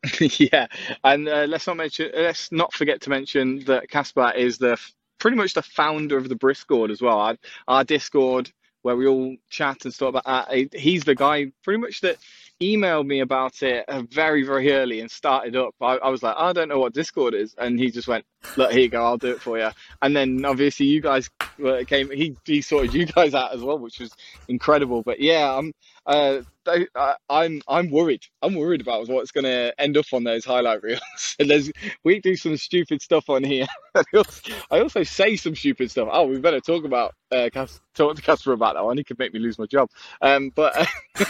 yeah, 0.20 0.68
and 1.04 1.28
uh, 1.28 1.46
let's 1.48 1.68
not 1.68 1.78
mention, 1.78 2.10
let's 2.16 2.52
not 2.52 2.74
forget 2.74 3.02
to 3.02 3.10
mention 3.10 3.64
that 3.66 3.90
Caspar 3.90 4.34
is 4.36 4.58
the 4.58 4.78
pretty 5.20 5.38
much 5.38 5.54
the 5.54 5.62
founder 5.62 6.18
of 6.18 6.28
the 6.28 6.36
Briscord 6.36 6.90
as 6.90 7.02
well. 7.02 7.20
Our, 7.20 7.38
our 7.68 7.84
Discord 7.84 8.52
where 8.82 8.96
we 8.96 9.06
all 9.06 9.36
chat 9.50 9.86
and 9.86 9.94
stuff 9.94 10.10
about 10.10 10.26
that. 10.26 10.74
He's 10.74 11.04
the 11.04 11.14
guy 11.16 11.52
pretty 11.64 11.80
much 11.80 12.02
that 12.02 12.18
emailed 12.60 13.08
me 13.08 13.20
about 13.20 13.62
it 13.64 13.86
uh, 13.88 14.04
very 14.10 14.44
very 14.44 14.72
early 14.72 15.02
and 15.02 15.10
started 15.10 15.56
up. 15.56 15.76
I, 15.82 15.98
I 15.98 16.10
was 16.10 16.24
like, 16.24 16.36
I 16.38 16.54
don't 16.54 16.70
know 16.70 16.80
what 16.80 16.94
Discord 16.94 17.34
is, 17.34 17.56
and 17.58 17.80
he 17.80 17.92
just 17.92 18.08
went, 18.08 18.26
"Look, 18.58 18.72
here 18.72 18.82
you 18.82 18.90
go, 18.90 19.04
I'll 19.04 19.18
do 19.18 19.32
it 19.32 19.42
for 19.42 19.58
you." 19.58 19.70
And 20.02 20.16
then 20.16 20.46
obviously 20.46 20.88
you 20.88 21.02
guys 21.02 21.30
uh, 21.66 21.84
came. 21.86 22.10
He 22.12 22.36
he 22.46 22.62
sorted 22.62 22.94
you 22.94 23.06
guys 23.16 23.34
out 23.34 23.54
as 23.54 23.62
well, 23.62 23.78
which 23.78 24.00
was 24.00 24.12
incredible. 24.48 25.02
But 25.04 25.20
yeah, 25.20 25.54
I'm 25.58 25.74
uh, 26.06 26.42
I, 26.68 27.16
I'm 27.30 27.62
I'm 27.68 27.90
worried. 27.90 28.24
I'm 28.42 28.56
worried 28.56 28.82
about 28.82 29.08
what's 29.08 29.32
going 29.32 29.46
to 29.46 29.74
end 29.80 29.98
up 29.98 30.06
on 30.14 30.24
those 30.24 30.46
highlight 30.46 30.84
reels. 30.84 31.02
and 31.40 31.50
there's 31.50 31.72
we 32.04 32.20
do 32.20 32.36
some 32.36 32.58
stupid 32.58 33.02
stuff 33.02 33.30
on 33.30 33.44
here. 33.44 33.68
I 33.96 34.80
also- 34.80 35.04
say 35.04 35.36
some 35.36 35.56
stupid 35.56 35.92
stuff. 35.92 36.10
Oh, 36.12 36.26
we 36.28 36.40
better 36.40 36.62
talk 36.62 36.86
about 36.86 37.14
uh, 37.32 37.50
talk 37.96 38.16
to 38.16 38.22
Casper 38.22 38.54
about 38.54 38.76
that 38.76 38.86
one. 38.86 38.98
He 38.98 39.04
could 39.04 39.20
make 39.20 39.34
me 39.34 39.40
lose 39.40 39.58
my 39.60 39.66
job. 39.66 39.90
Um, 40.22 40.52
but 40.54 40.88
uh, 41.16 41.26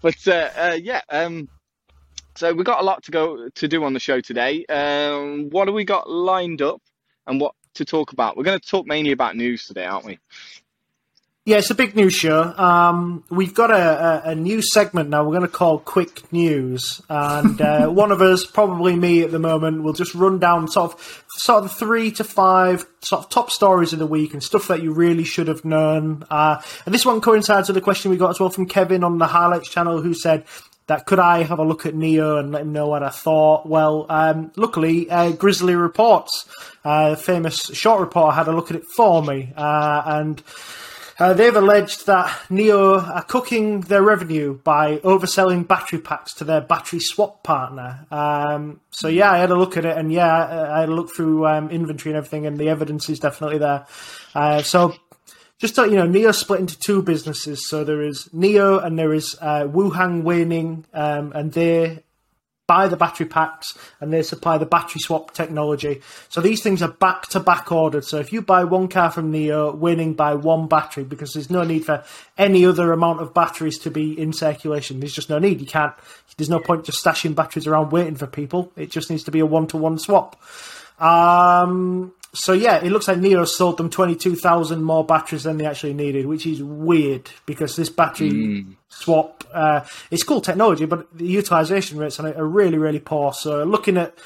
but 0.00 0.28
uh, 0.28 0.50
uh, 0.56 0.78
yeah. 0.80 1.00
Um, 1.08 1.48
so 2.36 2.54
we 2.54 2.62
got 2.62 2.80
a 2.80 2.84
lot 2.84 3.02
to 3.04 3.10
go 3.10 3.48
to 3.48 3.68
do 3.68 3.82
on 3.84 3.94
the 3.94 4.00
show 4.00 4.20
today. 4.20 4.64
Um, 4.66 5.50
what 5.50 5.66
have 5.66 5.74
we 5.74 5.84
got 5.84 6.08
lined 6.08 6.62
up, 6.62 6.80
and 7.26 7.40
what 7.40 7.54
to 7.78 7.84
talk 7.84 8.12
about? 8.12 8.36
We're 8.36 8.44
going 8.44 8.60
to 8.60 8.68
talk 8.68 8.86
mainly 8.86 9.12
about 9.12 9.36
news 9.36 9.66
today, 9.66 9.84
aren't 9.84 10.04
we? 10.04 10.18
Yeah, 11.48 11.56
it's 11.56 11.70
a 11.70 11.74
big 11.74 11.96
news 11.96 12.12
show. 12.12 12.42
Um, 12.42 13.24
we've 13.30 13.54
got 13.54 13.70
a, 13.70 14.28
a, 14.28 14.30
a 14.32 14.34
new 14.34 14.60
segment 14.60 15.08
now. 15.08 15.24
We're 15.24 15.38
going 15.38 15.40
to 15.40 15.48
call 15.48 15.78
Quick 15.78 16.30
News, 16.30 17.00
and 17.08 17.58
uh, 17.58 17.88
one 17.88 18.12
of 18.12 18.20
us, 18.20 18.44
probably 18.44 18.96
me 18.96 19.22
at 19.22 19.30
the 19.30 19.38
moment, 19.38 19.82
will 19.82 19.94
just 19.94 20.14
run 20.14 20.38
down 20.38 20.68
sort 20.68 20.92
of 20.92 21.24
sort 21.30 21.64
of 21.64 21.72
three 21.72 22.10
to 22.12 22.24
five 22.24 22.84
sort 23.00 23.24
of 23.24 23.30
top 23.30 23.50
stories 23.50 23.94
of 23.94 23.98
the 23.98 24.06
week 24.06 24.34
and 24.34 24.42
stuff 24.42 24.68
that 24.68 24.82
you 24.82 24.92
really 24.92 25.24
should 25.24 25.48
have 25.48 25.64
known. 25.64 26.22
Uh, 26.28 26.60
and 26.84 26.94
this 26.94 27.06
one 27.06 27.22
coincides 27.22 27.68
with 27.68 27.78
a 27.78 27.80
question 27.80 28.10
we 28.10 28.18
got 28.18 28.28
as 28.28 28.38
well 28.38 28.50
from 28.50 28.66
Kevin 28.66 29.02
on 29.02 29.16
the 29.16 29.26
highlights 29.26 29.70
channel, 29.70 30.02
who 30.02 30.12
said 30.12 30.44
that 30.88 31.06
could 31.06 31.20
I 31.20 31.42
have 31.44 31.58
a 31.58 31.64
look 31.64 31.86
at 31.86 31.94
NIO 31.94 32.40
and 32.40 32.50
let 32.50 32.62
him 32.62 32.72
know 32.72 32.88
what 32.88 33.02
I 33.02 33.10
thought? 33.10 33.66
Well, 33.66 34.06
um, 34.08 34.50
luckily, 34.56 35.08
uh, 35.08 35.32
Grizzly 35.32 35.74
Reports, 35.74 36.46
uh, 36.84 37.14
famous 37.14 37.66
short 37.74 38.00
reporter, 38.00 38.34
had 38.34 38.48
a 38.48 38.52
look 38.52 38.70
at 38.70 38.76
it 38.76 38.84
for 38.96 39.22
me, 39.22 39.52
uh, 39.56 40.02
and. 40.04 40.42
Uh, 41.20 41.32
they've 41.32 41.56
alleged 41.56 42.06
that 42.06 42.28
NIO 42.48 43.02
are 43.02 43.24
cooking 43.24 43.80
their 43.80 44.04
revenue 44.04 44.54
by 44.62 44.98
overselling 44.98 45.66
battery 45.66 45.98
packs 45.98 46.32
to 46.32 46.44
their 46.44 46.60
battery 46.60 47.00
swap 47.00 47.42
partner. 47.42 48.06
Um, 48.12 48.78
so 48.92 49.08
yeah, 49.08 49.32
I 49.32 49.38
had 49.38 49.50
a 49.50 49.56
look 49.56 49.76
at 49.76 49.84
it, 49.84 49.96
and 49.96 50.12
yeah, 50.12 50.72
I 50.72 50.78
had 50.78 50.90
a 50.90 50.94
look 50.94 51.10
through 51.12 51.44
um, 51.44 51.70
inventory 51.70 52.12
and 52.12 52.18
everything, 52.18 52.46
and 52.46 52.56
the 52.56 52.68
evidence 52.68 53.08
is 53.08 53.18
definitely 53.18 53.58
there. 53.58 53.84
Uh, 54.32 54.62
so 54.62 54.94
just 55.58 55.74
to, 55.74 55.82
you 55.84 55.96
know, 55.96 56.06
NIO 56.06 56.34
split 56.34 56.60
into 56.60 56.78
two 56.78 57.02
businesses. 57.02 57.68
So 57.68 57.84
there 57.84 58.02
is 58.02 58.28
NIO 58.34 58.84
and 58.84 58.98
there 58.98 59.12
is 59.12 59.36
uh, 59.40 59.64
Wuhan 59.64 60.22
Weineng, 60.22 60.84
um, 60.94 61.32
and 61.32 61.52
they 61.52 62.02
buy 62.68 62.86
the 62.86 62.96
battery 62.98 63.24
packs 63.24 63.76
and 63.98 64.12
they 64.12 64.22
supply 64.22 64.58
the 64.58 64.66
battery 64.66 65.00
swap 65.00 65.32
technology. 65.32 66.02
So 66.28 66.42
these 66.42 66.62
things 66.62 66.82
are 66.82 66.92
back 66.92 67.26
to 67.28 67.40
back 67.40 67.72
ordered. 67.72 68.04
So 68.04 68.18
if 68.18 68.30
you 68.30 68.42
buy 68.42 68.64
one 68.64 68.88
car 68.88 69.10
from 69.10 69.32
NIO, 69.32 69.76
Weineng 69.76 70.14
by 70.14 70.34
one 70.34 70.68
battery 70.68 71.04
because 71.04 71.32
there's 71.32 71.50
no 71.50 71.64
need 71.64 71.86
for 71.86 72.04
any 72.36 72.66
other 72.66 72.92
amount 72.92 73.20
of 73.20 73.32
batteries 73.32 73.78
to 73.80 73.90
be 73.90 74.20
in 74.20 74.34
circulation. 74.34 75.00
There's 75.00 75.14
just 75.14 75.30
no 75.30 75.38
need. 75.38 75.60
You 75.60 75.66
can't. 75.66 75.94
There's 76.36 76.50
no 76.50 76.60
point 76.60 76.84
just 76.84 77.02
stashing 77.02 77.34
batteries 77.34 77.66
around 77.66 77.90
waiting 77.90 78.16
for 78.16 78.26
people. 78.26 78.70
It 78.76 78.90
just 78.90 79.10
needs 79.10 79.24
to 79.24 79.30
be 79.30 79.40
a 79.40 79.46
one 79.46 79.66
to 79.68 79.78
one 79.78 79.98
swap. 79.98 80.40
Um, 81.00 82.12
so 82.32 82.52
yeah, 82.52 82.76
it 82.84 82.90
looks 82.90 83.08
like 83.08 83.18
NIO 83.18 83.46
sold 83.46 83.78
them 83.78 83.90
twenty 83.90 84.14
two 84.14 84.36
thousand 84.36 84.82
more 84.82 85.04
batteries 85.04 85.44
than 85.44 85.56
they 85.56 85.66
actually 85.66 85.94
needed, 85.94 86.26
which 86.26 86.46
is 86.46 86.62
weird 86.62 87.30
because 87.46 87.76
this 87.76 87.88
battery 87.88 88.66
swap 88.88 89.44
uh, 89.52 89.84
it's 90.10 90.22
cool 90.22 90.40
technology, 90.40 90.84
but 90.84 91.06
the 91.16 91.26
utilization 91.26 91.98
rates 91.98 92.20
on 92.20 92.26
it 92.26 92.36
are 92.36 92.46
really 92.46 92.78
really 92.78 93.00
poor. 93.00 93.32
So 93.32 93.64
looking 93.64 93.96
at 93.96 94.16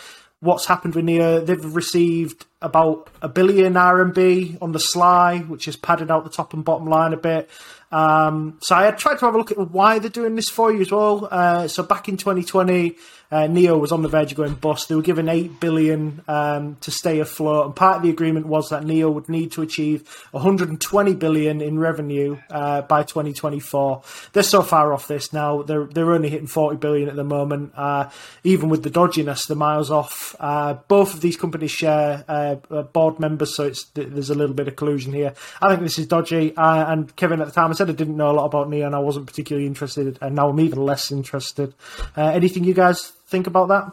what's 0.41 0.67
happened 0.67 0.95
with 0.95 1.05
NIO, 1.05 1.45
they've 1.45 1.75
received 1.75 2.47
about 2.63 3.11
a 3.21 3.29
billion 3.29 3.75
RMB 3.75 4.59
on 4.63 4.73
the 4.73 4.81
sly, 4.81 5.41
which 5.41 5.67
has 5.67 5.77
padded 5.77 6.11
out 6.11 6.25
the 6.25 6.31
top 6.31 6.55
and 6.55 6.65
bottom 6.65 6.87
line 6.87 7.13
a 7.13 7.17
bit. 7.17 7.51
Um, 7.93 8.57
so 8.63 8.75
I 8.75 8.91
tried 8.93 9.19
to 9.19 9.27
have 9.27 9.35
a 9.35 9.39
look 9.39 9.51
at 9.51 9.59
why 9.59 9.99
they're 9.99 10.09
doing 10.11 10.35
this 10.35 10.49
for 10.49 10.73
you 10.73 10.81
as 10.81 10.91
well. 10.91 11.29
Uh, 11.31 11.69
so 11.69 11.83
back 11.83 12.09
in 12.09 12.17
2020, 12.17 12.97
uh, 13.31 13.47
NIO 13.49 13.81
was 13.81 13.93
on 13.93 14.03
the 14.03 14.09
verge 14.09 14.33
of 14.33 14.37
going 14.37 14.55
bust. 14.55 14.89
They 14.89 14.95
were 14.95 15.03
given 15.03 15.29
eight 15.29 15.59
billion 15.59 16.23
um, 16.29 16.77
to 16.83 16.91
stay 16.91 17.19
afloat, 17.19 17.67
and 17.67 17.77
part 17.77 17.97
of 17.97 18.03
the 18.03 18.11
agreement 18.11 18.47
was 18.47 18.69
that 18.69 18.83
NIO 18.83 19.13
would 19.13 19.29
need 19.29 19.53
to 19.53 19.63
achieve 19.63 20.07
120 20.33 21.15
billion 21.15 21.63
in 21.63 21.79
revenue 21.79 22.39
uh, 22.51 22.83
by 22.83 23.03
2024. 23.03 24.03
They're 24.35 24.43
so 24.43 24.63
far 24.63 24.93
off 24.93 25.09
this 25.09 25.33
now. 25.33 25.63
They're 25.63 25.87
they're 25.87 26.13
only 26.13 26.29
hitting 26.29 26.47
40 26.47 26.77
billion 26.77 27.09
at 27.09 27.17
the 27.17 27.25
moment. 27.25 27.73
Uh, 27.75 28.11
even 28.45 28.69
with 28.69 28.83
the 28.83 28.91
dodginess, 28.91 29.47
the 29.47 29.55
miles 29.55 29.91
off. 29.91 30.37
Uh, 30.39 30.75
both 30.89 31.15
of 31.15 31.23
these 31.23 31.37
companies 31.39 31.71
share 31.71 32.25
uh, 32.71 32.83
board 32.83 33.19
members, 33.21 33.55
so 33.55 33.65
it's 33.65 33.85
there's 33.95 34.31
a 34.31 34.35
little 34.35 34.55
bit 34.55 34.69
of 34.69 34.77
collusion 34.77 35.13
here. 35.13 35.35
I 35.61 35.69
think 35.69 35.83
this 35.83 35.99
is 35.99 36.07
dodgy. 36.07 36.57
Uh, 36.57 36.93
and 36.93 37.15
Kevin, 37.17 37.41
at 37.41 37.47
the 37.47 37.53
time, 37.53 37.71
I 37.71 37.75
said 37.75 37.91
I 37.91 37.95
didn't 37.95 38.17
know 38.17 38.31
a 38.31 38.33
lot 38.33 38.47
about 38.47 38.69
NIO, 38.69 38.87
and 38.87 38.95
I 38.95 39.01
wasn't 39.01 39.27
particularly 39.27 39.67
interested, 39.67 40.19
and 40.21 40.35
now 40.35 40.49
I'm 40.49 40.61
even 40.61 40.85
less 40.85 41.11
interested. 41.13 41.75
Uh, 42.17 42.27
anything 42.27 42.65
you 42.65 42.75
guys 42.75 43.09
think 43.27 43.47
about 43.47 43.69
that? 43.69 43.93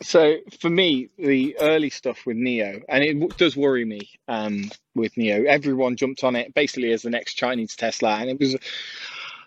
So 0.00 0.36
for 0.60 0.70
me, 0.70 1.08
the 1.18 1.56
early 1.60 1.90
stuff 1.90 2.24
with 2.24 2.36
NIO, 2.36 2.82
and 2.88 3.02
it 3.02 3.36
does 3.36 3.56
worry 3.56 3.84
me 3.84 4.10
um, 4.28 4.70
with 4.94 5.14
NIO. 5.16 5.44
Everyone 5.46 5.96
jumped 5.96 6.22
on 6.22 6.36
it 6.36 6.54
basically 6.54 6.92
as 6.92 7.02
the 7.02 7.10
next 7.10 7.34
Chinese 7.34 7.74
Tesla, 7.74 8.16
and 8.16 8.30
it 8.30 8.38
was 8.38 8.56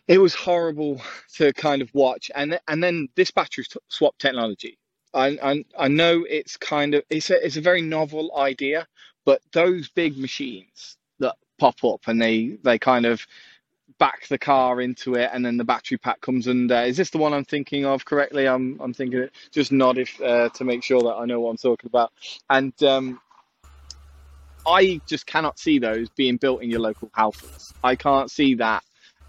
it 0.07 0.17
was 0.17 0.35
horrible 0.35 1.01
to 1.35 1.53
kind 1.53 1.81
of 1.81 1.89
watch. 1.93 2.29
And 2.35 2.59
and 2.67 2.83
then 2.83 3.07
this 3.15 3.31
battery 3.31 3.63
swap 3.87 4.17
technology, 4.17 4.77
I 5.13 5.27
I, 5.41 5.65
I 5.77 5.87
know 5.87 6.25
it's 6.29 6.57
kind 6.57 6.95
of 6.95 7.03
it's 7.09 7.29
a 7.29 7.45
it's 7.45 7.57
a 7.57 7.61
very 7.61 7.81
novel 7.81 8.35
idea, 8.37 8.87
but 9.25 9.41
those 9.53 9.89
big 9.89 10.17
machines 10.17 10.97
that 11.19 11.35
pop 11.59 11.83
up 11.83 12.01
and 12.07 12.21
they 12.21 12.57
they 12.63 12.79
kind 12.79 13.05
of 13.05 13.25
back 13.99 14.27
the 14.29 14.37
car 14.37 14.81
into 14.81 15.15
it 15.15 15.29
and 15.33 15.45
then 15.45 15.57
the 15.57 15.63
battery 15.63 15.97
pack 15.97 16.21
comes 16.21 16.47
under. 16.47 16.81
Is 16.81 16.97
this 16.97 17.09
the 17.11 17.17
one 17.17 17.33
i'm 17.33 17.45
thinking 17.45 17.85
of 17.85 18.05
correctly? 18.05 18.47
I'm 18.47 18.79
i'm 18.81 18.93
thinking 18.93 19.19
it 19.19 19.33
just 19.51 19.71
nod 19.71 19.97
if 19.97 20.19
uh, 20.21 20.49
to 20.49 20.63
make 20.63 20.83
sure 20.83 21.01
that 21.03 21.15
i 21.15 21.25
know 21.25 21.39
what 21.41 21.51
i'm 21.51 21.57
talking 21.57 21.87
about. 21.87 22.11
And 22.49 22.73
um 22.83 23.19
i 24.65 25.01
just 25.07 25.25
cannot 25.27 25.59
see 25.59 25.77
those 25.79 26.09
being 26.09 26.37
built 26.37 26.63
in 26.63 26.69
your 26.69 26.79
local 26.79 27.09
houses. 27.13 27.73
I 27.83 27.95
can't 27.95 28.31
see 28.31 28.55
that 28.55 28.83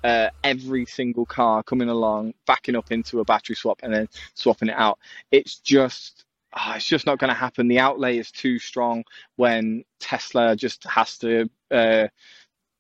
uh, 0.05 0.29
every 0.45 0.85
single 0.87 1.27
car 1.27 1.63
coming 1.63 1.89
along 1.89 2.35
backing 2.47 2.77
up 2.77 2.91
into 2.91 3.21
a 3.21 3.25
battery 3.25 3.57
swap 3.57 3.81
and 3.83 3.93
then 3.93 4.09
swapping 4.35 4.69
it 4.69 4.77
out 4.77 4.99
it's 5.31 5.59
just 5.59 6.25
ah, 6.55 6.77
it's 6.77 6.87
just 6.87 7.07
not 7.07 7.19
going 7.19 7.29
to 7.29 7.35
happen 7.35 7.69
the 7.69 7.79
outlay 7.79 8.19
is 8.19 8.31
too 8.31 8.59
strong 8.59 9.05
when 9.37 9.85
tesla 10.01 10.57
just 10.57 10.85
has 10.85 11.19
to 11.19 11.49
uh, 11.71 12.07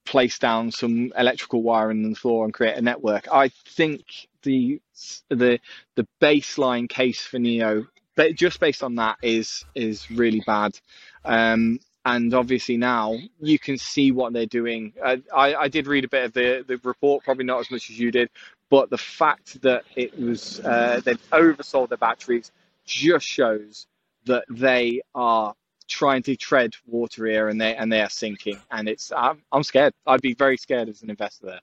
place 0.05 0.39
down 0.39 0.71
some 0.71 1.13
electrical 1.17 1.63
wiring 1.63 2.05
on 2.05 2.11
the 2.11 2.17
floor 2.17 2.45
and 2.45 2.55
create 2.55 2.77
a 2.77 2.83
network. 2.83 3.29
I 3.33 3.49
think 3.49 4.03
the 4.43 4.81
the 5.29 5.59
the 5.95 6.07
baseline 6.21 6.89
case 6.89 7.21
for 7.21 7.39
NIO, 7.39 7.87
but 8.17 8.35
just 8.35 8.61
based 8.61 8.83
on 8.83 8.97
that, 8.97 9.19
is 9.23 9.65
is 9.75 10.11
really 10.11 10.43
bad. 10.47 10.79
Um, 11.25 11.79
and 12.05 12.35
obviously 12.35 12.77
now 12.77 13.17
you 13.41 13.59
can 13.59 13.79
see 13.79 14.13
what 14.13 14.33
they're 14.33 14.47
doing. 14.47 14.93
Uh, 15.03 15.19
I, 15.35 15.55
I 15.55 15.69
did 15.69 15.87
read 15.87 16.05
a 16.05 16.09
bit 16.09 16.25
of 16.25 16.33
the, 16.33 16.65
the 16.67 16.79
report, 16.83 17.25
probably 17.25 17.45
not 17.45 17.61
as 17.61 17.71
much 17.71 17.91
as 17.91 17.99
you 17.99 18.11
did, 18.11 18.31
but 18.71 18.91
the 18.91 18.99
fact 18.99 19.61
that 19.63 19.85
it 19.95 20.19
was 20.19 20.61
uh, 20.61 21.01
they've 21.05 21.31
oversold 21.31 21.89
their 21.89 21.99
batteries 21.99 22.51
just 22.85 23.27
shows 23.27 23.87
that 24.25 24.45
they 24.51 25.03
are 25.15 25.55
trying 25.89 26.23
to 26.23 26.37
tread 26.37 26.75
water 26.87 27.27
here 27.27 27.49
and 27.49 27.61
they 27.61 27.77
and 27.77 27.93
they 27.93 28.01
are 28.01 28.11
sinking. 28.11 28.59
And 28.71 28.89
it's 28.89 29.13
I'm, 29.13 29.43
I'm 29.53 29.63
scared. 29.63 29.95
I'd 30.07 30.23
be 30.23 30.35
very 30.35 30.57
scared 30.57 30.89
as 30.89 31.03
an 31.03 31.11
investor 31.11 31.47
there 31.47 31.61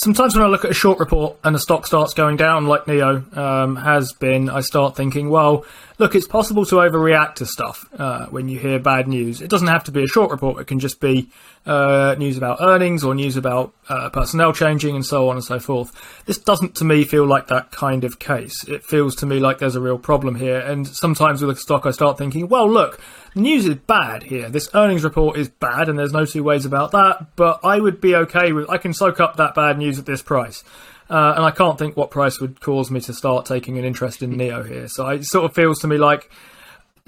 Sometimes 0.00 0.36
when 0.36 0.44
I 0.44 0.46
look 0.46 0.64
at 0.64 0.70
a 0.70 0.74
short 0.74 1.00
report 1.00 1.38
and 1.42 1.52
the 1.52 1.58
stock 1.58 1.84
starts 1.84 2.14
going 2.14 2.36
down, 2.36 2.68
like 2.68 2.84
NIO 2.84 3.36
um, 3.36 3.74
has 3.74 4.12
been, 4.12 4.48
I 4.48 4.60
start 4.60 4.94
thinking, 4.94 5.28
well, 5.28 5.64
look, 5.98 6.14
it's 6.14 6.26
possible 6.26 6.64
to 6.66 6.76
overreact 6.76 7.36
to 7.36 7.46
stuff 7.46 7.84
uh, 7.98 8.26
when 8.26 8.48
you 8.48 8.60
hear 8.60 8.78
bad 8.78 9.08
news. 9.08 9.40
It 9.40 9.50
doesn't 9.50 9.66
have 9.66 9.82
to 9.84 9.90
be 9.90 10.04
a 10.04 10.06
short 10.06 10.30
report; 10.30 10.60
it 10.60 10.66
can 10.66 10.78
just 10.78 11.00
be 11.00 11.30
uh, 11.66 12.14
news 12.18 12.36
about 12.36 12.58
earnings 12.60 13.02
or 13.04 13.14
news 13.14 13.36
about 13.36 13.74
uh, 13.88 14.08
personnel 14.10 14.52
changing 14.52 14.94
and 14.94 15.04
so 15.04 15.28
on 15.28 15.36
and 15.36 15.44
so 15.44 15.58
forth. 15.58 15.92
This 16.26 16.38
doesn't, 16.38 16.76
to 16.76 16.84
me, 16.84 17.04
feel 17.04 17.26
like 17.26 17.48
that 17.48 17.72
kind 17.72 18.04
of 18.04 18.18
case. 18.18 18.64
It 18.68 18.84
feels 18.84 19.16
to 19.16 19.26
me 19.26 19.40
like 19.40 19.58
there's 19.58 19.76
a 19.76 19.80
real 19.80 19.98
problem 19.98 20.36
here. 20.36 20.58
And 20.58 20.86
sometimes 20.86 21.42
with 21.42 21.56
a 21.56 21.60
stock, 21.60 21.86
I 21.86 21.90
start 21.90 22.18
thinking, 22.18 22.48
well, 22.48 22.70
look, 22.70 23.00
news 23.34 23.66
is 23.66 23.76
bad 23.76 24.24
here. 24.24 24.48
This 24.48 24.68
earnings 24.74 25.04
report 25.04 25.36
is 25.36 25.48
bad, 25.48 25.88
and 25.88 25.98
there's 25.98 26.12
no 26.12 26.24
two 26.24 26.42
ways 26.42 26.64
about 26.64 26.92
that. 26.92 27.36
But 27.36 27.60
I 27.64 27.80
would 27.80 28.00
be 28.00 28.14
okay 28.14 28.52
with. 28.52 28.68
I 28.70 28.78
can 28.78 28.94
soak 28.94 29.20
up 29.20 29.36
that 29.36 29.54
bad 29.54 29.78
news 29.78 29.87
at 29.96 30.06
this 30.06 30.22
price. 30.22 30.64
Uh, 31.08 31.34
and 31.36 31.44
I 31.44 31.52
can't 31.52 31.78
think 31.78 31.96
what 31.96 32.10
price 32.10 32.40
would 32.40 32.60
cause 32.60 32.90
me 32.90 33.00
to 33.02 33.14
start 33.14 33.46
taking 33.46 33.78
an 33.78 33.84
interest 33.84 34.22
in 34.22 34.34
NIO 34.34 34.68
here. 34.68 34.88
So 34.88 35.06
it 35.08 35.24
sort 35.24 35.44
of 35.44 35.54
feels 35.54 35.78
to 35.78 35.86
me 35.86 35.98
like 35.98 36.28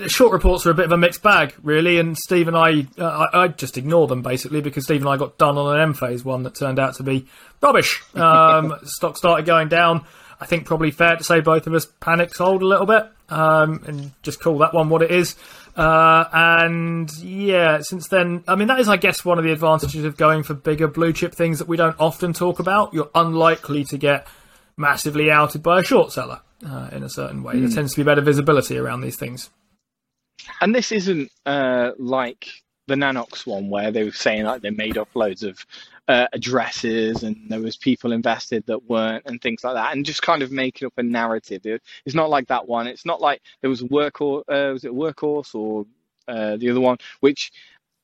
short 0.07 0.33
reports 0.33 0.67
are 0.67 0.71
a 0.71 0.75
bit 0.75 0.87
of 0.87 0.93
a 0.93 0.97
mixed 0.97 1.23
bag, 1.23 1.55
really. 1.63 1.99
And 1.99 2.17
Steve 2.17 2.49
and 2.49 2.57
I, 2.57 2.87
uh, 2.99 3.27
I, 3.33 3.43
I 3.43 3.49
just 3.49 3.77
ignore 3.77 4.07
them 4.07 4.23
basically 4.23 4.61
because 4.61 4.85
Steve 4.85 5.03
and 5.03 5.09
I 5.11 5.17
got 5.17 5.39
done 5.39 5.59
on 5.59 5.77
an 5.77 5.83
M 5.83 5.95
phase 5.95 6.25
one 6.25 6.45
that 6.45 6.55
turned 6.55 6.79
out 6.79 6.95
to 6.95 7.03
be 7.03 7.27
rubbish. 7.61 8.03
Um, 8.15 8.75
stock 8.85 9.17
started 9.17 9.47
going 9.47 9.69
down. 9.69 10.05
I 10.41 10.47
think 10.47 10.67
probably 10.67 10.91
fair 10.91 11.17
to 11.17 11.25
say 11.25 11.41
both 11.41 11.67
of 11.67 11.75
us 11.75 11.87
panic 12.01 12.35
sold 12.35 12.63
a 12.63 12.67
little 12.67 12.87
bit 12.87 13.07
um, 13.31 13.83
and 13.87 14.13
just 14.23 14.41
call 14.41 14.59
that 14.59 14.75
one 14.75 14.89
what 14.89 15.03
it 15.03 15.11
is. 15.11 15.37
Uh, 15.77 16.25
and 16.33 17.11
yeah, 17.19 17.81
since 17.81 18.09
then, 18.09 18.43
I 18.49 18.55
mean, 18.55 18.69
that 18.69 18.81
is, 18.81 18.89
I 18.89 18.97
guess, 18.97 19.25
one 19.25 19.39
of 19.39 19.45
the 19.45 19.53
advantages 19.53 20.05
of 20.05 20.17
going 20.17 20.43
for 20.43 20.55
bigger 20.55 20.89
blue 20.89 21.13
chip 21.13 21.35
things 21.35 21.59
that 21.59 21.69
we 21.69 21.77
don't 21.77 21.97
often 21.99 22.33
talk 22.33 22.59
about. 22.59 22.93
You're 22.93 23.11
unlikely 23.15 23.85
to 23.85 23.97
get 23.97 24.27
massively 24.77 25.31
outed 25.31 25.63
by 25.63 25.81
a 25.81 25.83
short 25.85 26.13
seller 26.13 26.41
uh, 26.67 26.89
in 26.93 27.03
a 27.03 27.09
certain 27.09 27.43
way. 27.43 27.59
There 27.61 27.69
tends 27.69 27.95
to 27.95 28.01
be 28.01 28.05
better 28.05 28.21
visibility 28.21 28.77
around 28.79 29.03
these 29.03 29.17
things. 29.17 29.51
and 30.61 30.75
this 30.75 30.93
isn't 30.93 31.31
uh, 31.47 31.93
like 31.99 32.49
the 32.87 32.95
Nanox 32.97 33.47
one 33.47 33.71
where 33.71 33.91
they 33.93 34.05
were 34.05 34.13
saying 34.13 34.45
like 34.45 34.63
they 34.63 34.71
made 34.71 34.99
up 34.99 35.09
loads 35.15 35.43
of 35.43 35.65
uh, 36.11 36.27
addresses 36.33 37.23
and 37.23 37.37
there 37.49 37.61
was 37.61 37.77
people 37.77 38.11
invested 38.13 38.65
that 38.67 38.83
weren't 38.91 39.23
and 39.27 39.41
things 39.41 39.63
like 39.63 39.75
that 39.75 39.95
and 39.95 40.05
just 40.05 40.23
kind 40.23 40.43
of 40.43 40.51
making 40.51 40.87
up 40.87 40.95
a 40.97 41.03
narrative. 41.03 41.65
It- 41.65 41.83
it's 42.05 42.17
not 42.17 42.31
like 42.31 42.49
that 42.49 42.67
one. 42.67 42.89
It's 42.89 43.07
not 43.07 43.21
like 43.21 43.41
there 43.61 43.71
was 43.71 43.83
work 43.85 44.21
or 44.21 44.41
uh, 44.49 44.73
was 44.73 44.85
it 44.85 44.93
workhorse 44.93 45.55
or 45.55 45.87
uh, 46.27 46.57
the 46.57 46.71
other 46.71 46.81
one 46.81 46.99
which 47.21 47.53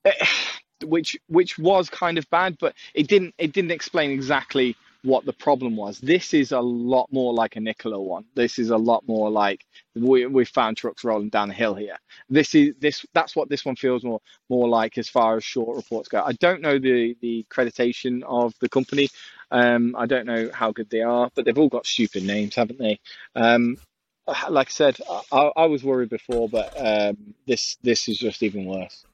which 0.84 1.16
which 1.28 1.58
was 1.58 1.90
kind 1.90 2.18
of 2.18 2.28
bad 2.30 2.56
but 2.60 2.74
it 2.94 3.08
didn't 3.08 3.34
it 3.38 3.52
didn't 3.52 3.70
explain 3.72 4.10
exactly 4.10 4.76
what 5.06 5.24
the 5.24 5.32
problem 5.32 5.76
was. 5.76 6.00
This 6.00 6.34
is 6.34 6.50
a 6.50 6.60
lot 6.60 7.08
more 7.12 7.32
like 7.32 7.54
a 7.54 7.60
Nikola 7.60 8.00
one. 8.00 8.24
This 8.34 8.58
is 8.58 8.70
a 8.70 8.76
lot 8.76 9.06
more 9.06 9.30
like 9.30 9.64
we, 9.94 10.26
we 10.26 10.44
found 10.44 10.76
trucks 10.76 11.04
rolling 11.04 11.28
down 11.28 11.48
the 11.48 11.54
hill 11.54 11.74
here. 11.74 11.96
This 12.28 12.54
is 12.56 12.74
this 12.80 13.06
that's 13.14 13.36
what 13.36 13.48
this 13.48 13.64
one 13.64 13.76
feels 13.76 14.02
more 14.02 14.20
more 14.48 14.68
like 14.68 14.98
as 14.98 15.08
far 15.08 15.36
as 15.36 15.44
short 15.44 15.76
reports 15.76 16.08
go. 16.08 16.22
I 16.22 16.32
don't 16.32 16.60
know 16.60 16.78
the 16.78 17.16
the 17.20 17.46
accreditation 17.48 18.22
of 18.26 18.52
the 18.60 18.68
company. 18.68 19.08
Um 19.52 19.94
i 19.96 20.06
don't 20.06 20.26
know 20.26 20.50
how 20.52 20.72
good 20.72 20.90
they 20.90 21.02
are 21.02 21.30
but 21.36 21.44
they've 21.44 21.56
all 21.56 21.68
got 21.68 21.86
stupid 21.86 22.24
names 22.24 22.56
haven't 22.56 22.80
they? 22.80 22.98
Um 23.36 23.76
like 24.48 24.66
i 24.66 24.70
said 24.70 24.98
i, 25.30 25.52
I 25.56 25.66
was 25.66 25.84
worried 25.84 26.08
before 26.08 26.48
but 26.48 26.74
um 26.76 27.34
this 27.46 27.76
this 27.82 28.08
is 28.08 28.18
just 28.18 28.42
even 28.42 28.64
worse. 28.64 29.04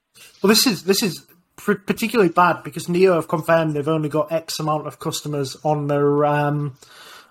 Well, 0.42 0.48
this 0.48 0.66
is 0.66 0.84
this 0.84 1.02
is 1.02 1.26
particularly 1.64 2.30
bad 2.30 2.62
because 2.62 2.86
NIO 2.86 3.14
have 3.14 3.28
confirmed 3.28 3.74
they've 3.74 3.88
only 3.88 4.08
got 4.08 4.32
X 4.32 4.58
amount 4.58 4.86
of 4.86 4.98
customers 4.98 5.56
on 5.64 5.88
their 5.88 6.24
um, 6.24 6.76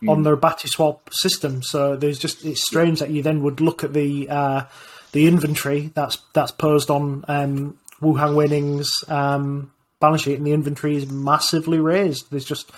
on 0.07 0.23
their 0.23 0.35
battery 0.35 0.69
swap 0.69 1.13
system. 1.13 1.61
So 1.63 1.95
there's 1.95 2.19
just 2.19 2.45
it's 2.45 2.65
strange 2.65 2.99
that 2.99 3.11
you 3.11 3.21
then 3.21 3.43
would 3.43 3.61
look 3.61 3.83
at 3.83 3.93
the 3.93 4.29
uh, 4.29 4.63
the 5.11 5.27
inventory 5.27 5.91
that's 5.93 6.17
that's 6.33 6.51
posed 6.51 6.89
on 6.89 7.25
um, 7.27 7.77
Wuhan 8.01 8.35
Weineng's 8.35 9.03
um, 9.09 9.71
balance 9.99 10.23
sheet, 10.23 10.37
and 10.37 10.47
the 10.47 10.53
inventory 10.53 10.95
is 10.95 11.09
massively 11.09 11.79
raised. 11.79 12.31
There's 12.31 12.45
just 12.45 12.71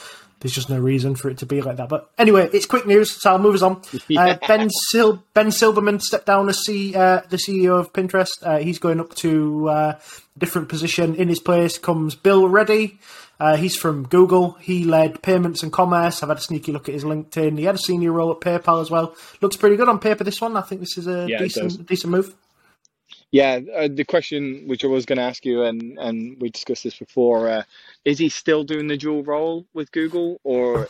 there's 0.43 0.53
just 0.53 0.69
no 0.69 0.77
reason 0.77 1.15
for 1.15 1.29
it 1.29 1.39
to 1.39 1.45
be 1.47 1.61
like 1.61 1.77
that. 1.77 1.89
But 1.89 2.11
anyway, 2.19 2.47
it's 2.53 2.67
quick 2.67 2.85
news, 2.85 3.19
so 3.19 3.31
I'll 3.31 3.39
move 3.39 3.55
us 3.55 3.63
on. 3.63 3.81
Uh, 4.15 4.37
ben 4.47 4.69
Sil- 4.69 5.23
Ben 5.33 5.47
Silberman 5.47 5.99
stepped 6.01 6.27
down 6.27 6.47
as 6.49 6.63
C- 6.63 6.93
uh, 6.95 7.21
the 7.29 7.37
CEO 7.37 7.79
of 7.79 7.91
Pinterest. 7.93 8.29
Uh, 8.43 8.57
he's 8.59 8.77
going 8.77 8.99
up 8.99 9.15
to 9.15 9.69
uh, 9.69 9.93
a 10.35 10.39
different 10.39 10.69
position. 10.69 11.15
In 11.15 11.29
his 11.29 11.39
place 11.39 11.79
comes 11.79 12.13
Bill 12.13 12.47
Ready. 12.47 12.99
Uh, 13.39 13.55
he's 13.57 13.75
from 13.75 14.07
Google. 14.07 14.51
He 14.61 14.83
led 14.85 15.21
payments 15.23 15.63
and 15.63 15.71
commerce. 15.73 16.21
I've 16.21 16.29
had 16.29 16.37
a 16.37 16.41
sneaky 16.41 16.71
look 16.71 16.87
at 16.87 16.93
his 16.93 17.03
LinkedIn. 17.03 17.57
He 17.57 17.63
had 17.65 17.75
a 17.75 17.79
senior 17.79 18.11
role 18.11 18.31
at 18.31 18.39
PayPal 18.39 18.81
as 18.81 18.91
well. 18.91 19.15
Looks 19.41 19.57
pretty 19.57 19.75
good 19.75 19.89
on 19.89 19.99
paper. 19.99 20.23
This 20.23 20.39
one, 20.39 20.55
I 20.55 20.61
think 20.61 20.81
this 20.81 20.97
is 20.97 21.07
a 21.07 21.25
Yeah, 21.27 21.39
decent 21.39 21.85
decent 21.87 22.11
move. 22.11 22.35
Yeah, 23.33 23.61
uh, 23.75 23.87
the 23.91 24.05
question 24.05 24.67
which 24.67 24.85
I 24.85 24.87
was 24.87 25.07
going 25.07 25.17
to 25.17 25.23
ask 25.23 25.43
you, 25.43 25.63
and 25.63 25.97
and 25.97 26.39
we 26.39 26.51
discussed 26.51 26.83
this 26.83 26.99
before, 26.99 27.49
uh, 27.49 27.63
is 28.05 28.19
he 28.19 28.29
still 28.29 28.63
doing 28.63 28.85
the 28.85 28.95
dual 28.95 29.23
role 29.23 29.65
with 29.73 29.91
Google, 29.91 30.39
or 30.43 30.87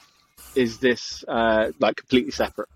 is 0.54 0.80
this 0.80 1.24
uh, 1.30 1.72
like 1.80 1.96
completely 1.96 2.32
separate? 2.32 2.68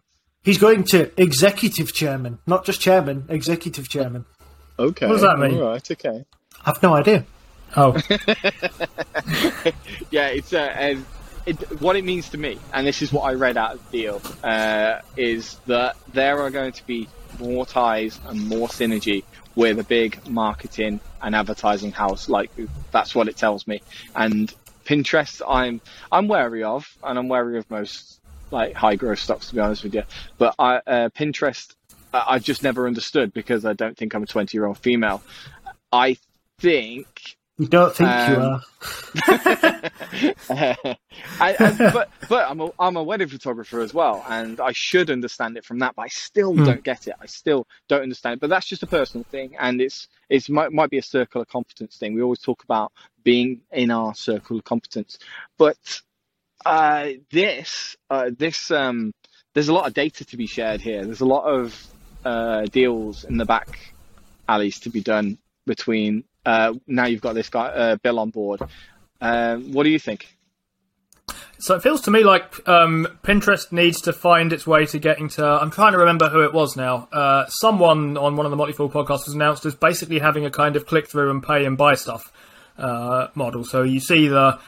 He's 0.41 0.57
going 0.57 0.86
to 0.86 1.12
executive 1.21 1.93
chairman, 1.93 2.39
not 2.47 2.63
just 2.63 2.79
chairman, 2.79 3.25
executive 3.27 3.89
chairman. 3.89 4.24
Okay, 4.79 5.05
What 5.05 5.15
does 5.15 5.24
that 5.24 5.38
mean? 5.38 5.55
All 5.55 5.71
right, 5.71 5.91
okay. 5.91 6.24
I've 6.65 6.81
no 6.81 6.93
idea. 6.93 7.25
Oh, 7.75 7.91
yeah, 10.12 10.27
it's 10.27 10.53
uh, 10.53 10.59
and 10.59 11.05
it, 11.45 11.81
what 11.81 11.97
it 11.97 12.05
means 12.05 12.29
to 12.29 12.38
me, 12.38 12.57
and 12.71 12.88
this 12.88 13.01
is 13.01 13.12
what 13.12 13.24
I 13.24 13.33
read 13.33 13.57
out 13.57 13.74
of 13.74 13.91
the 13.91 14.01
deal, 14.03 14.21
uh, 14.45 15.01
is 15.17 15.59
that 15.65 15.97
there 16.13 16.39
are 16.39 16.51
going 16.51 16.71
to 16.71 16.88
be 16.88 17.09
more 17.39 17.65
ties 17.65 18.19
and 18.27 18.47
more 18.47 18.69
synergy 18.69 19.24
with 19.58 19.80
a 19.80 19.84
big 19.84 20.26
marketing 20.30 21.00
and 21.22 21.36
advertising 21.36 21.92
house 21.92 22.30
like. 22.30 22.52
That's 22.92 23.14
what 23.16 23.28
it 23.28 23.36
tells 23.36 23.68
me. 23.68 23.82
And 24.16 24.54
Pinterest, 24.86 25.42
I'm 25.46 25.82
I'm 26.12 26.28
wary 26.30 26.64
of, 26.64 26.88
and 27.04 27.20
I'm 27.20 27.28
wary 27.28 27.58
of 27.58 27.70
most 27.70 28.22
like 28.52 28.74
high 28.74 28.96
growth 28.96 29.20
stocks 29.20 29.50
to 29.50 29.56
be 29.56 29.60
honest 29.60 29.84
with 29.84 29.96
you. 29.96 30.04
But 30.38 30.56
I, 30.58 30.76
uh, 30.88 31.10
Pinterest, 31.10 31.76
uh, 32.14 32.24
I've 32.26 32.44
just 32.44 32.64
never 32.64 32.88
understood 32.88 33.34
because 33.34 33.66
I 33.66 33.74
don't 33.74 33.98
think 33.98 34.14
I'm 34.14 34.24
a 34.24 34.28
20 34.28 34.56
year 34.56 34.66
old 34.66 34.78
female. 34.78 35.22
I 35.92 36.18
think 36.60 37.36
You 37.58 37.68
don't 37.68 37.96
think 37.96 38.28
you 38.28 38.40
Um, 38.40 38.42
are? 38.42 38.62
I, 40.50 40.98
I, 41.40 41.74
but 41.92 42.10
but 42.28 42.50
I'm 42.50 42.62
a, 42.62 42.70
I'm 42.80 42.98
a 42.98 43.04
wedding 43.04 43.28
photographer 43.30 43.82
as 43.82 43.94
well, 43.94 44.24
and 44.28 44.60
I 44.60 44.72
should 44.74 45.10
understand 45.12 45.58
it 45.58 45.66
from 45.66 45.80
that. 45.80 45.96
But 45.96 46.04
I 46.04 46.08
still 46.10 46.58
Hmm. 46.58 46.62
don't 46.62 46.84
get 46.84 47.08
it. 47.08 47.16
I 47.22 47.28
still 47.28 47.68
don't 47.90 48.04
understand 48.04 48.36
it. 48.36 48.40
But 48.42 48.50
that's 48.52 48.68
just 48.68 48.84
a 48.84 48.88
personal 48.88 49.26
thing, 49.32 49.56
and 49.60 49.82
it's 49.82 50.08
it's 50.30 50.50
might, 50.50 50.74
might 50.74 50.90
be 50.92 51.00
a 51.00 51.04
circle 51.04 51.42
of 51.42 51.48
competence 51.50 51.98
thing. 51.98 52.16
We 52.16 52.24
always 52.24 52.42
talk 52.42 52.64
about 52.64 52.94
being 53.24 53.62
in 53.72 53.92
our 53.92 54.16
circle 54.16 54.58
of 54.58 54.64
competence, 54.66 55.20
but 55.58 55.78
uh, 56.66 57.10
this 57.32 57.98
uh, 58.10 58.32
this 58.38 58.72
um, 58.72 59.14
there's 59.56 59.70
a 59.70 59.74
lot 59.74 59.88
of 59.88 59.94
data 59.96 60.26
to 60.26 60.38
be 60.38 60.48
shared 60.48 60.82
here. 60.82 61.06
There's 61.06 61.22
a 61.22 61.26
lot 61.28 61.46
of 61.46 61.88
uh, 62.26 62.68
deals 62.68 63.26
in 63.26 63.38
the 63.38 63.46
back 63.46 63.78
alleys 64.50 64.80
to 64.82 64.92
be 64.92 65.02
done 65.02 65.40
between. 65.68 66.26
Uh, 66.48 66.74
now 66.88 67.06
you've 67.06 67.22
got 67.22 67.34
this 67.34 67.50
guy 67.50 67.68
uh, 67.68 67.96
Bill 67.98 68.20
on 68.20 68.30
board. 68.30 68.62
Um, 69.20 69.74
what 69.74 69.84
do 69.84 69.89
you 69.89 70.00
think? 70.00 70.38
so 71.60 71.75
it 71.75 71.82
feels 71.82 72.01
to 72.01 72.12
me 72.12 72.24
like 72.24 72.68
um, 72.68 73.08
Pinterest 73.24 73.72
needs 73.72 74.01
to 74.01 74.13
find 74.13 74.54
its 74.54 74.68
way 74.68 74.86
to 74.86 75.00
getting 75.00 75.27
to. 75.30 75.46
I'm 75.46 75.72
trying 75.72 75.94
to 75.94 75.98
remember 75.98 76.30
who 76.30 76.42
it 76.44 76.54
was 76.54 76.75
now. 76.75 77.08
Uh, 77.12 77.48
someone 77.48 78.16
on 78.18 78.36
one 78.36 78.46
of 78.46 78.51
the 78.51 78.56
Motley 78.56 78.74
Fool 78.74 78.89
podcasts 78.89 79.25
was 79.25 79.34
announced 79.34 79.66
as 79.66 79.75
basically 79.75 80.20
having 80.20 80.46
a 80.46 80.51
kind 80.51 80.75
of 80.75 80.86
click 80.86 81.10
through 81.10 81.32
and 81.32 81.42
pay 81.42 81.66
and 81.66 81.77
buy 81.77 81.96
stuff 81.96 82.32
uh, 82.77 83.27
model. 83.34 83.63
So 83.63 83.82
you 83.84 84.00
see 84.00 84.27
the 84.27 84.60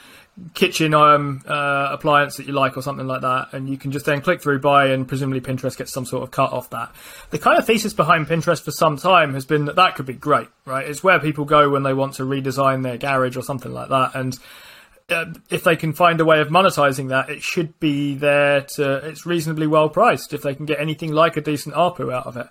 kitchen 0.53 0.93
um, 0.93 1.41
uh, 1.47 1.89
appliance 1.91 2.37
that 2.37 2.47
you 2.47 2.53
like 2.53 2.77
or 2.77 2.81
something 2.81 3.07
like 3.07 3.21
that, 3.21 3.53
and 3.53 3.69
you 3.69 3.77
can 3.77 3.91
just 3.91 4.05
then 4.05 4.21
click 4.21 4.41
through 4.41 4.59
buy, 4.59 4.87
and 4.87 5.07
presumably 5.07 5.41
Pinterest 5.41 5.77
gets 5.77 5.91
some 5.91 6.05
sort 6.05 6.23
of 6.23 6.31
cut 6.31 6.51
off 6.51 6.69
that. 6.71 6.93
The 7.29 7.39
kind 7.39 7.57
of 7.57 7.65
thesis 7.65 7.93
behind 7.93 8.27
Pinterest 8.27 8.61
for 8.61 8.71
some 8.71 8.97
time 8.97 9.33
has 9.33 9.45
been 9.45 9.65
that 9.65 9.75
that 9.75 9.95
could 9.95 10.05
be 10.05 10.13
great, 10.13 10.47
right? 10.65 10.87
It's 10.87 11.03
where 11.03 11.19
people 11.19 11.45
go 11.45 11.69
when 11.69 11.83
they 11.83 11.93
want 11.93 12.15
to 12.15 12.23
redesign 12.23 12.83
their 12.83 12.97
garage 12.97 13.37
or 13.37 13.41
something 13.41 13.73
like 13.73 13.89
that, 13.89 14.15
and 14.15 14.37
uh, 15.09 15.25
if 15.49 15.63
they 15.63 15.75
can 15.75 15.93
find 15.93 16.19
a 16.19 16.25
way 16.25 16.39
of 16.39 16.49
monetizing 16.49 17.09
that, 17.09 17.29
it 17.29 17.41
should 17.41 17.79
be 17.79 18.15
there 18.15 18.61
to. 18.61 18.97
It's 19.07 19.25
reasonably 19.25 19.67
well 19.67 19.89
priced 19.89 20.33
if 20.33 20.41
they 20.41 20.55
can 20.55 20.65
get 20.65 20.79
anything 20.79 21.11
like 21.11 21.37
a 21.37 21.41
decent 21.41 21.75
ARPU 21.75 22.13
out 22.13 22.27
of 22.27 22.37
it. 22.37 22.47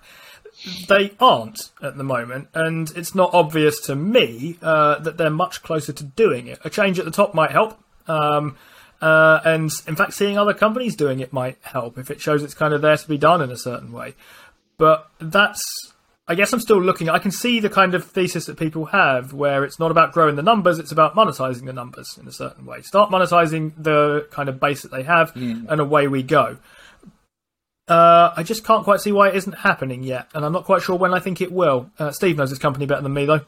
They 0.87 1.13
aren't 1.19 1.69
at 1.81 1.97
the 1.97 2.03
moment, 2.03 2.49
and 2.53 2.91
it's 2.95 3.15
not 3.15 3.33
obvious 3.33 3.79
to 3.81 3.95
me 3.95 4.57
uh, 4.61 4.99
that 4.99 5.17
they're 5.17 5.29
much 5.29 5.63
closer 5.63 5.93
to 5.93 6.03
doing 6.03 6.47
it. 6.47 6.59
A 6.65 6.69
change 6.69 6.99
at 6.99 7.05
the 7.05 7.11
top 7.11 7.33
might 7.33 7.51
help. 7.51 7.81
Um, 8.07 8.57
uh, 9.01 9.39
and 9.45 9.71
in 9.87 9.95
fact, 9.95 10.13
seeing 10.13 10.37
other 10.37 10.53
companies 10.53 10.95
doing 10.95 11.21
it 11.21 11.31
might 11.31 11.57
help 11.61 11.97
if 11.97 12.11
it 12.11 12.19
shows 12.19 12.43
it's 12.43 12.53
kind 12.53 12.73
of 12.73 12.81
there 12.81 12.97
to 12.97 13.07
be 13.07 13.17
done 13.17 13.41
in 13.41 13.51
a 13.51 13.57
certain 13.57 13.93
way. 13.93 14.15
But 14.77 15.09
that's, 15.19 15.61
I 16.27 16.35
guess 16.35 16.51
I'm 16.51 16.59
still 16.59 16.81
looking. 16.81 17.09
I 17.09 17.19
can 17.19 17.31
see 17.31 17.61
the 17.61 17.69
kind 17.69 17.95
of 17.95 18.03
thesis 18.03 18.45
that 18.47 18.57
people 18.57 18.87
have 18.87 19.31
where 19.31 19.63
it's 19.63 19.79
not 19.79 19.91
about 19.91 20.11
growing 20.11 20.35
the 20.35 20.43
numbers, 20.43 20.79
it's 20.79 20.91
about 20.91 21.15
monetizing 21.15 21.65
the 21.65 21.73
numbers 21.73 22.17
in 22.19 22.27
a 22.27 22.31
certain 22.31 22.65
way. 22.65 22.81
Start 22.81 23.09
monetizing 23.09 23.71
the 23.77 24.27
kind 24.31 24.49
of 24.49 24.59
base 24.59 24.81
that 24.81 24.91
they 24.91 25.03
have, 25.03 25.33
and 25.69 25.79
away 25.79 26.07
we 26.07 26.23
go. 26.23 26.57
Uh, 27.89 28.33
I 28.37 28.43
just 28.43 28.63
can't 28.63 28.83
quite 28.83 29.01
see 29.01 29.11
why 29.11 29.29
it 29.29 29.35
isn't 29.35 29.53
happening 29.53 30.03
yet, 30.03 30.27
and 30.35 30.45
I'm 30.45 30.53
not 30.53 30.65
quite 30.65 30.83
sure 30.83 30.95
when 30.95 31.13
I 31.13 31.19
think 31.19 31.41
it 31.41 31.51
will. 31.51 31.89
Uh, 31.97 32.11
Steve 32.11 32.37
knows 32.37 32.51
this 32.51 32.59
company 32.59 32.85
better 32.85 33.01
than 33.01 33.13
me, 33.13 33.25
though. 33.25 33.41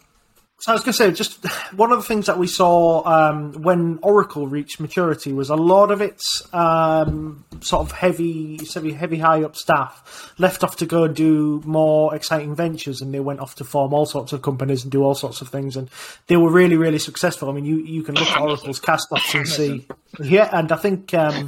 So 0.62 0.72
I 0.72 0.76
was 0.76 0.84
going 0.84 0.94
to 0.94 0.98
say, 0.98 1.12
just 1.12 1.44
one 1.76 1.92
of 1.92 1.98
the 1.98 2.04
things 2.04 2.28
that 2.28 2.38
we 2.38 2.48
saw 2.48 3.04
um, 3.06 3.54
when 3.54 4.00
Oracle 4.04 4.48
reached 4.48 4.80
maturity 4.80 5.34
was 5.34 5.50
a 5.50 5.56
lot 5.56 5.90
of 5.92 6.02
its 6.02 6.48
um, 6.54 7.44
sort 7.62 7.82
of 7.82 7.92
heavy, 7.92 8.60
heavy, 8.72 8.94
heavy 8.94 9.18
high 9.18 9.44
up 9.44 9.56
staff 9.56 10.34
left 10.38 10.64
off 10.64 10.78
to 10.78 10.86
go 10.86 11.04
and 11.04 11.16
do 11.16 11.62
more 11.66 12.16
exciting 12.16 12.56
ventures, 12.56 13.02
and 13.02 13.14
they 13.14 13.20
went 13.20 13.40
off 13.40 13.56
to 13.56 13.64
form 13.64 13.94
all 13.94 14.06
sorts 14.06 14.34
of 14.34 14.42
companies 14.42 14.84
and 14.84 14.92
do 14.92 15.04
all 15.04 15.16
sorts 15.16 15.42
of 15.42 15.50
things, 15.50 15.76
and 15.76 15.90
they 16.28 16.38
were 16.38 16.52
really, 16.52 16.78
really 16.78 17.00
successful. 17.00 17.50
I 17.50 17.54
mean, 17.54 17.66
you 17.66 17.78
you 17.78 18.04
can 18.04 18.16
look 18.16 18.28
at 18.28 18.42
Oracle's 18.42 18.80
cast 18.80 19.08
offs 19.12 19.34
and 19.34 19.48
see, 19.48 19.88
yeah, 20.20 20.50
and 20.52 20.72
I 20.72 20.78
think. 20.78 21.14
Um, 21.14 21.48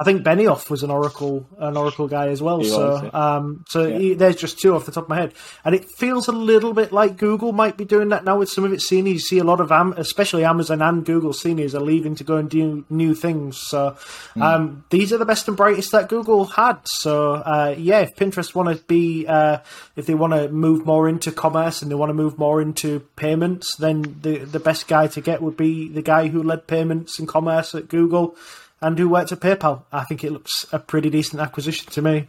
I 0.00 0.04
think 0.04 0.22
Benioff 0.22 0.70
was 0.70 0.84
an 0.84 0.90
Oracle 0.90 1.48
an 1.58 1.76
Oracle 1.76 2.06
guy 2.06 2.28
as 2.28 2.40
well. 2.40 2.60
He 2.60 2.68
so 2.68 2.88
was, 2.88 3.02
yeah. 3.02 3.08
um, 3.10 3.64
so 3.68 3.98
he- 3.98 4.14
there's 4.14 4.36
just 4.36 4.58
two 4.60 4.74
off 4.76 4.86
the 4.86 4.92
top 4.92 5.04
of 5.04 5.08
my 5.08 5.16
head, 5.16 5.34
and 5.64 5.74
it 5.74 5.86
feels 5.96 6.28
a 6.28 6.32
little 6.32 6.72
bit 6.72 6.92
like 6.92 7.16
Google 7.16 7.52
might 7.52 7.76
be 7.76 7.84
doing 7.84 8.10
that 8.10 8.24
now 8.24 8.38
with 8.38 8.48
some 8.48 8.62
of 8.62 8.72
its 8.72 8.86
seniors. 8.86 9.14
You 9.14 9.18
see 9.18 9.38
a 9.38 9.44
lot 9.44 9.60
of 9.60 9.72
Am- 9.72 9.94
especially 9.96 10.44
Amazon 10.44 10.82
and 10.82 11.04
Google 11.04 11.32
seniors 11.32 11.74
are 11.74 11.80
leaving 11.80 12.14
to 12.14 12.24
go 12.24 12.36
and 12.36 12.48
do 12.48 12.84
new 12.88 13.14
things. 13.14 13.58
So 13.58 13.96
um, 14.40 14.84
these 14.90 15.12
are 15.12 15.18
the 15.18 15.24
best 15.24 15.48
and 15.48 15.56
brightest 15.56 15.90
that 15.92 16.08
Google 16.08 16.44
had. 16.44 16.78
So 16.84 17.34
uh, 17.34 17.74
yeah, 17.76 18.00
if 18.00 18.14
Pinterest 18.14 18.54
want 18.54 18.68
to 18.76 18.84
be 18.84 19.26
uh, 19.26 19.58
if 19.96 20.06
they 20.06 20.14
want 20.14 20.32
to 20.32 20.48
move 20.48 20.86
more 20.86 21.08
into 21.08 21.32
commerce 21.32 21.82
and 21.82 21.90
they 21.90 21.96
want 21.96 22.10
to 22.10 22.14
move 22.14 22.38
more 22.38 22.62
into 22.62 23.00
payments, 23.16 23.74
then 23.76 24.18
the 24.22 24.38
the 24.38 24.60
best 24.60 24.86
guy 24.86 25.08
to 25.08 25.20
get 25.20 25.42
would 25.42 25.56
be 25.56 25.88
the 25.88 26.02
guy 26.02 26.28
who 26.28 26.42
led 26.42 26.68
payments 26.68 27.18
and 27.18 27.26
commerce 27.26 27.74
at 27.74 27.88
Google. 27.88 28.36
And 28.80 28.98
who 28.98 29.08
worked 29.08 29.32
at 29.32 29.40
PayPal? 29.40 29.84
I 29.92 30.04
think 30.04 30.22
it 30.22 30.32
looks 30.32 30.66
a 30.72 30.78
pretty 30.78 31.10
decent 31.10 31.40
acquisition 31.40 31.90
to 31.92 32.02
me. 32.02 32.28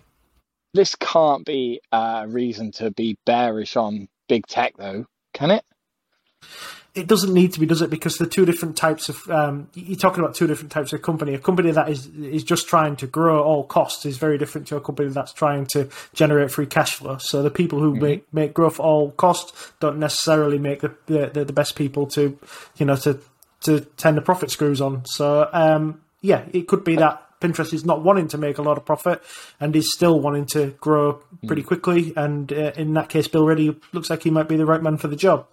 This 0.74 0.96
can't 0.96 1.46
be 1.46 1.82
a 1.92 2.26
reason 2.28 2.72
to 2.74 2.92
be 2.92 3.18
bearish 3.26 3.76
on 3.76 4.08
big 4.28 4.46
tech, 4.48 4.78
though, 4.78 5.06
can 5.34 5.52
it? 5.52 5.64
it 6.96 7.08
doesn't 7.08 7.34
need 7.34 7.54
to 7.54 7.60
be, 7.60 7.66
does 7.66 7.82
it? 7.82 7.90
Because 7.90 8.18
the 8.18 8.26
two 8.26 8.46
different 8.46 8.76
types 8.76 9.10
of 9.10 9.30
um, 9.30 9.70
you're 9.74 9.98
talking 9.98 10.24
about 10.24 10.36
two 10.36 10.48
different 10.48 10.72
types 10.72 10.92
of 10.92 11.02
company. 11.02 11.34
A 11.34 11.40
company 11.40 11.72
that 11.72 11.90
is 11.90 12.08
is 12.08 12.44
just 12.44 12.68
trying 12.68 12.96
to 12.98 13.08
grow 13.08 13.40
at 13.40 13.46
all 13.46 13.64
costs 13.64 14.06
is 14.06 14.18
very 14.18 14.38
different 14.38 14.68
to 14.68 14.76
a 14.76 14.82
company 14.82 15.10
that's 15.10 15.34
trying 15.34 15.66
to 15.68 15.90
generate 16.14 16.52
free 16.52 16.66
cash 16.66 16.96
flow. 16.96 17.18
So 17.18 17.44
the 17.44 17.52
people 17.52 17.80
who 17.80 17.96
make 17.96 18.32
make 18.34 18.54
growth 18.54 18.80
at 18.80 18.84
all 18.84 19.12
costs 19.12 19.72
don't 19.80 20.00
necessarily 20.00 20.58
make 20.58 20.82
the 20.82 20.96
the, 21.06 21.28
the, 21.28 21.46
the 21.46 21.54
best 21.54 21.76
people 21.76 22.08
to 22.08 22.38
you 22.78 22.86
know 22.86 22.96
to 22.98 23.20
to 23.62 23.82
turn 23.98 24.16
the 24.16 24.22
profit 24.22 24.50
screws 24.50 24.82
on. 24.82 25.06
So 25.06 25.48
um, 25.54 26.02
yeah, 26.22 26.46
it 26.52 26.68
could 26.68 26.84
be 26.84 26.96
that. 26.98 27.26
Pinterest 27.40 27.74
is 27.74 27.86
not 27.86 28.04
wanting 28.04 28.28
to 28.30 28.38
make 28.38 28.58
a 28.58 28.62
lot 28.62 28.78
of 28.78 28.86
profit 28.86 29.24
and 29.62 29.74
is 29.74 29.94
still 29.94 30.20
wanting 30.20 30.46
to 30.48 30.72
grow 30.82 31.22
pretty 31.48 31.64
quickly. 31.64 32.12
And 32.18 32.52
uh, 32.52 32.74
in 32.76 32.94
that 32.96 33.08
case, 33.08 33.30
Bill 33.30 33.46
Ready 33.46 33.74
looks 33.94 34.10
like 34.10 34.24
he 34.24 34.30
might 34.30 34.50
be 34.50 34.58
the 34.58 34.66
right 34.66 34.84
man 34.84 34.98
for 34.98 35.08
the 35.08 35.16
job. 35.16 35.48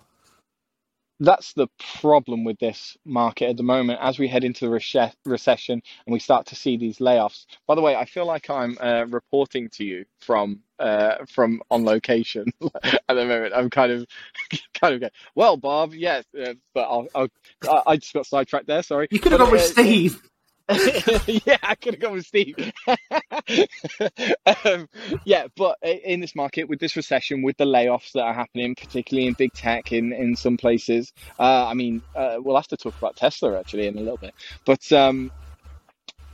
That's 1.19 1.55
the 1.55 1.69
problem 2.01 2.45
with 2.45 2.59
this 2.59 2.97
market 3.05 3.49
at 3.49 3.57
the 3.57 3.63
moment. 3.63 4.01
As 4.03 4.19
we 4.19 4.29
head 4.29 4.45
into 4.45 4.67
the 4.67 4.71
rece- 4.71 5.15
recession 5.25 5.81
and 6.07 6.13
we 6.13 6.19
start 6.19 6.47
to 6.47 6.57
see 6.57 6.77
these 6.77 6.99
layoffs. 6.99 7.47
By 7.67 7.75
the 7.75 7.81
way, 7.81 7.97
I 7.97 8.05
feel 8.05 8.27
like 8.27 8.51
I'm 8.51 8.77
uh, 8.81 9.07
reporting 9.09 9.71
to 9.75 9.85
you 9.85 10.05
from 10.21 10.61
uh, 10.79 11.25
from 11.27 11.63
on 11.71 11.85
location 11.85 12.53
at 12.83 13.01
the 13.09 13.25
moment. 13.25 13.55
I'm 13.55 13.71
kind 13.71 13.93
of 13.93 14.07
kind 14.75 14.95
of 14.95 15.01
going, 15.01 15.13
well, 15.35 15.57
Bob, 15.57 15.95
yes, 15.95 16.25
uh, 16.39 16.53
but 16.75 16.83
I'll, 16.83 17.07
I'll, 17.15 17.29
I 17.67 17.83
I 17.93 17.97
just 17.97 18.13
got 18.13 18.27
sidetracked 18.27 18.67
there. 18.67 18.83
Sorry. 18.83 19.09
You 19.11 19.21
could 19.21 19.33
have 19.33 19.41
gone 19.41 19.53
with 19.53 19.63
uh, 19.63 19.65
Steve. 19.65 20.21
yeah, 21.27 21.59
I 21.63 21.77
could 21.77 21.95
have 21.95 22.01
gone 22.01 22.15
with 22.15 22.27
Steve. 22.27 22.57
um, 24.65 24.89
yeah, 25.25 25.47
but 25.57 25.79
in 25.83 26.19
this 26.21 26.35
market, 26.35 26.69
with 26.69 26.81
this 26.81 26.97
recession, 26.97 27.43
with 27.43 27.57
the 27.57 27.65
layoffs 27.65 28.13
that 28.13 28.23
are 28.23 28.35
happening, 28.35 28.75
particularly 28.75 29.29
in 29.29 29.35
big 29.35 29.53
tech 29.53 29.93
in, 29.93 30.13
in 30.13 30.35
some 30.35 30.57
places, 30.57 31.13
uh, 31.39 31.67
I 31.67 31.75
mean, 31.75 32.03
uh, 32.17 32.39
we'll 32.39 32.57
have 32.57 32.67
to 32.69 32.77
talk 32.77 32.97
about 32.99 33.15
Tesla 33.15 33.59
actually 33.59 33.87
in 33.87 33.97
a 33.97 34.01
little 34.01 34.17
bit. 34.17 34.35
But 34.65 34.91
um, 34.93 35.31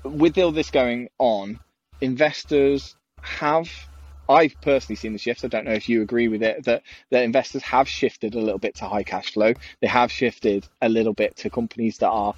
with 0.02 0.38
all 0.38 0.52
this 0.52 0.70
going 0.70 1.08
on, 1.18 1.60
investors 2.00 2.96
have. 3.20 3.70
I've 4.28 4.54
personally 4.62 4.96
seen 4.96 5.12
the 5.12 5.18
shift. 5.18 5.44
I 5.44 5.48
don't 5.48 5.64
know 5.66 5.72
if 5.72 5.88
you 5.88 6.00
agree 6.00 6.28
with 6.28 6.42
it. 6.42 6.64
That 6.64 6.84
that 7.10 7.24
investors 7.24 7.62
have 7.64 7.88
shifted 7.88 8.34
a 8.34 8.40
little 8.40 8.58
bit 8.58 8.76
to 8.76 8.86
high 8.86 9.02
cash 9.02 9.32
flow. 9.32 9.52
They 9.80 9.88
have 9.88 10.10
shifted 10.10 10.66
a 10.80 10.88
little 10.88 11.12
bit 11.12 11.36
to 11.38 11.50
companies 11.50 11.98
that 11.98 12.08
are 12.08 12.34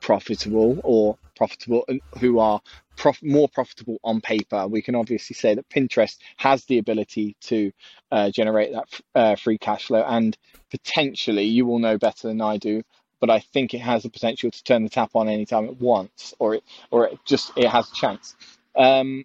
profitable 0.00 0.80
or 0.82 1.18
profitable 1.36 1.84
and 1.88 2.00
who 2.18 2.38
are 2.38 2.60
prof- 2.96 3.22
more 3.22 3.48
profitable 3.48 3.98
on 4.02 4.20
paper. 4.20 4.66
We 4.66 4.82
can 4.82 4.94
obviously 4.94 5.34
say 5.34 5.54
that 5.54 5.68
Pinterest 5.68 6.16
has 6.36 6.64
the 6.64 6.78
ability 6.78 7.36
to 7.42 7.72
uh, 8.10 8.30
generate 8.30 8.72
that 8.72 9.00
uh, 9.14 9.36
free 9.36 9.58
cash 9.58 9.86
flow, 9.86 10.04
and 10.06 10.36
potentially, 10.70 11.44
you 11.44 11.66
will 11.66 11.78
know 11.78 11.98
better 11.98 12.28
than 12.28 12.40
I 12.40 12.56
do. 12.56 12.82
But 13.20 13.30
I 13.30 13.40
think 13.40 13.72
it 13.72 13.78
has 13.78 14.02
the 14.02 14.10
potential 14.10 14.50
to 14.50 14.64
turn 14.64 14.82
the 14.82 14.90
tap 14.90 15.10
on 15.14 15.28
anytime 15.28 15.64
it 15.66 15.80
wants, 15.80 16.34
or 16.38 16.56
it, 16.56 16.64
or 16.90 17.06
it 17.06 17.18
just 17.24 17.52
it 17.56 17.68
has 17.68 17.90
a 17.90 17.94
chance. 17.94 18.34
Um, 18.74 19.24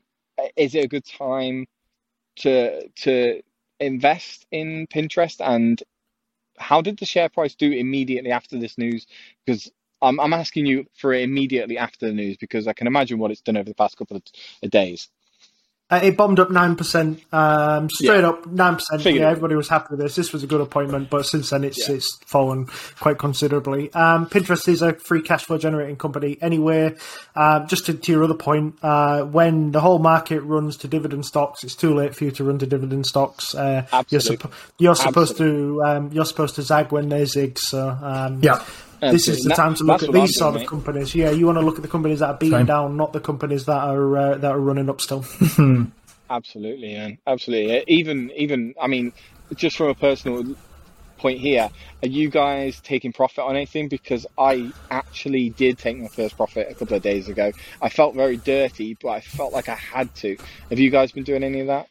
is 0.56 0.76
it 0.76 0.86
a 0.86 0.88
good 0.88 1.06
time 1.06 1.68
to 2.38 2.88
to 2.88 3.42
invest 3.80 4.46
in 4.52 4.88
Pinterest? 4.88 5.42
And 5.42 5.82
how 6.58 6.82
did 6.82 6.98
the 7.00 7.06
share 7.06 7.30
price 7.30 7.56
do 7.56 7.72
immediately 7.72 8.32
after 8.32 8.58
this 8.58 8.78
news? 8.78 9.08
Because 9.46 9.72
I'm, 10.02 10.20
I'm 10.20 10.34
asking 10.34 10.66
you 10.66 10.86
for 10.98 11.14
it 11.14 11.24
immediately 11.24 11.78
after 11.78 12.08
the 12.08 12.14
news 12.14 12.38
because 12.38 12.68
I 12.68 12.74
can 12.74 12.88
imagine 12.88 13.20
what 13.20 13.32
it's 13.32 13.42
done 13.42 13.58
over 13.58 13.70
the 13.70 13.76
past 13.76 13.98
couple 13.98 14.18
of, 14.18 14.24
of 14.64 14.70
days. 14.70 15.10
Uh, 15.90 16.00
it 16.04 16.16
bombed 16.16 16.40
up 16.40 16.50
nine 16.50 16.74
percent, 16.78 17.22
um, 17.34 17.90
straight 17.90 18.22
Yeah. 18.22 18.30
up 18.30 18.48
nine 18.48 18.76
percent. 18.76 19.02
Figured 19.02 19.24
Yeah, 19.24 19.30
everybody 19.30 19.56
was 19.56 19.68
happy 19.68 19.88
with 19.90 20.00
this. 20.00 20.16
This 20.16 20.32
was 20.32 20.42
a 20.42 20.48
good 20.48 20.62
appointment, 20.62 21.10
but 21.10 21.26
since 21.26 21.50
then 21.50 21.66
it's 21.66 21.90
Yeah. 21.90 21.96
it's 21.96 22.16
fallen 22.26 22.68
quite 23.02 23.18
considerably. 23.20 23.92
Um, 23.94 24.26
Pinterest 24.26 24.70
is 24.70 24.82
a 24.82 24.94
free 24.94 25.22
cash 25.22 25.44
flow 25.44 25.58
generating 25.58 25.98
company 25.98 26.38
anyway. 26.42 26.96
Um, 27.36 27.68
just 27.68 27.88
to, 27.88 27.94
to 27.94 28.12
your 28.14 28.24
other 28.24 28.36
point, 28.36 28.76
uh, 28.82 29.24
when 29.24 29.74
the 29.74 29.82
whole 29.82 30.00
market 30.00 30.40
runs 30.44 30.78
to 30.78 30.88
dividend 30.88 31.26
stocks, 31.26 31.62
it's 31.66 31.76
too 31.76 31.94
late 31.94 32.16
for 32.16 32.24
you 32.24 32.32
to 32.32 32.46
run 32.46 32.58
to 32.60 32.66
dividend 32.66 33.06
stocks. 33.06 33.54
Uh, 33.54 33.86
you're, 33.92 34.00
Absolutely. 34.20 34.38
suppo- 34.38 34.52
you're 34.80 34.96
supposed 34.96 35.36
to 35.40 35.84
um, 35.84 36.10
you're 36.14 36.24
supposed 36.24 36.56
to 36.56 36.62
zag 36.62 36.94
when 36.94 37.10
they 37.10 37.26
zig. 37.26 37.60
So 37.60 37.90
um, 38.02 38.40
Yeah. 39.02 39.12
this 39.12 39.28
is 39.28 39.40
the 39.40 39.52
Absolutely. 39.52 39.56
time 39.56 39.76
to 39.76 39.84
look 39.84 40.04
at 40.04 40.12
these 40.12 40.38
sort 40.38 40.54
doing, 40.54 40.64
of 40.66 40.70
companies. 40.70 41.16
Yeah, 41.16 41.32
you 41.32 41.46
want 41.48 41.58
to 41.58 41.66
look 41.66 41.78
at 41.78 41.82
the 41.82 41.88
companies 41.88 42.20
that 42.20 42.30
are 42.30 42.38
beating 42.38 42.60
Same. 42.60 42.66
down, 42.68 42.98
not 42.98 43.14
the 43.14 43.20
companies 43.20 43.66
that 43.66 43.84
are 43.84 44.18
uh, 44.18 44.38
that 44.38 44.52
are 44.52 44.60
running 44.60 44.90
up 44.90 45.02
still. 45.02 45.26
Absolutely, 46.30 46.94
man. 46.94 47.18
Absolutely. 47.28 47.80
Uh, 47.80 47.84
Even, 47.88 48.32
even, 48.36 48.74
I 48.80 48.88
mean, 48.88 49.12
just 49.56 49.76
from 49.76 49.88
a 49.88 49.96
personal 49.96 50.56
point 51.18 51.40
here, 51.40 51.70
are 52.02 52.08
you 52.08 52.30
guys 52.30 52.80
taking 52.80 53.12
profit 53.12 53.44
on 53.44 53.56
anything? 53.56 53.90
Because 53.90 54.26
I 54.38 54.72
actually 54.90 55.50
did 55.50 55.78
take 55.78 55.98
my 55.98 56.08
first 56.08 56.38
profit 56.38 56.68
a 56.72 56.74
couple 56.74 56.96
of 56.96 57.04
days 57.04 57.28
ago. 57.28 57.52
I 57.82 57.90
felt 57.90 58.16
very 58.16 58.38
dirty, 58.38 58.98
but 59.02 59.10
I 59.10 59.20
felt 59.20 59.52
like 59.52 59.68
I 59.68 59.76
had 59.76 60.14
to. 60.16 60.38
Have 60.70 60.80
you 60.80 60.90
guys 60.90 61.12
been 61.12 61.24
doing 61.24 61.44
any 61.44 61.60
of 61.60 61.68
that? 61.68 61.88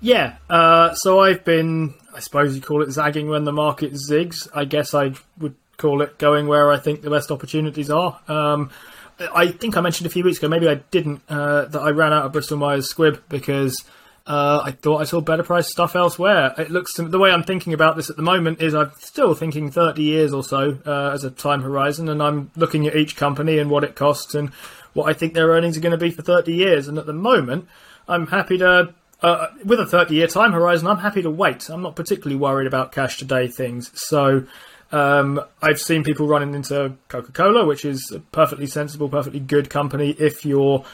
Yeah, 0.00 0.36
uh, 0.48 0.94
so 0.94 1.20
I've 1.20 1.44
been, 1.44 1.94
I 2.14 2.20
suppose 2.20 2.54
you 2.54 2.62
call 2.62 2.82
it 2.82 2.90
zagging 2.90 3.28
when 3.28 3.44
the 3.44 3.52
market 3.52 3.92
zigs. 3.94 4.48
I 4.54 4.64
guess 4.64 4.94
I 4.94 5.12
would 5.38 5.56
call 5.80 6.02
it 6.02 6.18
going 6.18 6.46
where 6.46 6.70
I 6.70 6.78
think 6.78 7.02
the 7.02 7.10
best 7.10 7.30
opportunities 7.30 7.90
are. 7.90 8.20
Um, 8.28 8.70
I 9.18 9.48
think 9.48 9.76
I 9.76 9.80
mentioned 9.80 10.06
a 10.06 10.10
few 10.10 10.24
weeks 10.24 10.38
ago, 10.38 10.48
maybe 10.48 10.68
I 10.68 10.76
didn't, 10.90 11.22
uh, 11.28 11.66
that 11.66 11.80
I 11.80 11.90
ran 11.90 12.12
out 12.12 12.24
of 12.24 12.32
Bristol 12.32 12.58
Myers 12.58 12.92
Squibb 12.92 13.20
because 13.28 13.84
uh, 14.26 14.60
I 14.64 14.70
thought 14.70 15.00
I 15.00 15.04
saw 15.04 15.20
better 15.20 15.42
price 15.42 15.70
stuff 15.70 15.94
elsewhere. 15.96 16.54
It 16.56 16.70
looks 16.70 16.94
to, 16.94 17.02
the 17.02 17.18
way 17.18 17.30
I'm 17.30 17.42
thinking 17.42 17.74
about 17.74 17.96
this 17.96 18.08
at 18.08 18.16
the 18.16 18.22
moment 18.22 18.62
is 18.62 18.74
I'm 18.74 18.92
still 18.98 19.34
thinking 19.34 19.70
30 19.70 20.02
years 20.02 20.32
or 20.32 20.42
so 20.42 20.78
uh, 20.86 21.10
as 21.12 21.24
a 21.24 21.30
time 21.30 21.62
horizon, 21.62 22.08
and 22.08 22.22
I'm 22.22 22.50
looking 22.56 22.86
at 22.86 22.96
each 22.96 23.16
company 23.16 23.58
and 23.58 23.70
what 23.70 23.84
it 23.84 23.94
costs 23.94 24.34
and 24.34 24.50
what 24.94 25.08
I 25.08 25.12
think 25.12 25.34
their 25.34 25.48
earnings 25.48 25.76
are 25.76 25.80
going 25.80 25.92
to 25.92 25.98
be 25.98 26.10
for 26.10 26.22
30 26.22 26.54
years. 26.54 26.88
And 26.88 26.98
at 26.98 27.06
the 27.06 27.12
moment, 27.12 27.68
I'm 28.08 28.26
happy 28.26 28.58
to 28.58 28.94
uh, 29.22 29.48
with 29.64 29.80
a 29.80 29.86
30 29.86 30.14
year 30.14 30.26
time 30.26 30.52
horizon, 30.52 30.86
I'm 30.86 30.98
happy 30.98 31.22
to 31.22 31.30
wait. 31.30 31.68
I'm 31.68 31.82
not 31.82 31.96
particularly 31.96 32.36
worried 32.36 32.66
about 32.66 32.92
cash 32.92 33.18
today 33.18 33.48
things. 33.48 33.90
So 33.94 34.44
um, 34.92 35.40
I've 35.62 35.80
seen 35.80 36.02
people 36.02 36.26
running 36.26 36.54
into 36.54 36.96
Coca 37.08 37.32
Cola, 37.32 37.64
which 37.64 37.84
is 37.84 38.12
a 38.14 38.20
perfectly 38.20 38.66
sensible, 38.66 39.08
perfectly 39.08 39.40
good 39.40 39.70
company 39.70 40.10
if 40.18 40.44
you're 40.44 40.84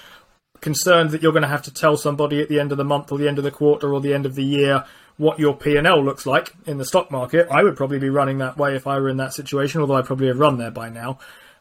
concerned 0.60 1.10
that 1.10 1.22
you're 1.22 1.32
going 1.32 1.42
to 1.42 1.48
have 1.48 1.62
to 1.62 1.72
tell 1.72 1.96
somebody 1.96 2.40
at 2.40 2.48
the 2.48 2.60
end 2.60 2.72
of 2.72 2.78
the 2.78 2.84
month 2.84 3.12
or 3.12 3.18
the 3.18 3.28
end 3.28 3.38
of 3.38 3.44
the 3.44 3.50
quarter 3.50 3.92
or 3.92 4.00
the 4.00 4.14
end 4.14 4.26
of 4.26 4.34
the 4.34 4.44
year 4.44 4.84
what 5.16 5.38
your 5.38 5.54
P&L 5.56 6.04
looks 6.04 6.26
like 6.26 6.52
in 6.66 6.76
the 6.76 6.84
stock 6.84 7.10
market. 7.10 7.48
I 7.50 7.62
would 7.62 7.76
probably 7.76 7.98
be 7.98 8.10
running 8.10 8.38
that 8.38 8.58
way 8.58 8.76
if 8.76 8.86
I 8.86 8.98
were 8.98 9.08
in 9.08 9.16
that 9.16 9.32
situation, 9.32 9.80
although 9.80 9.96
I 9.96 10.02
probably 10.02 10.26
have 10.28 10.38
run 10.38 10.58
there 10.58 10.70
by 10.70 10.90
now. 10.90 11.18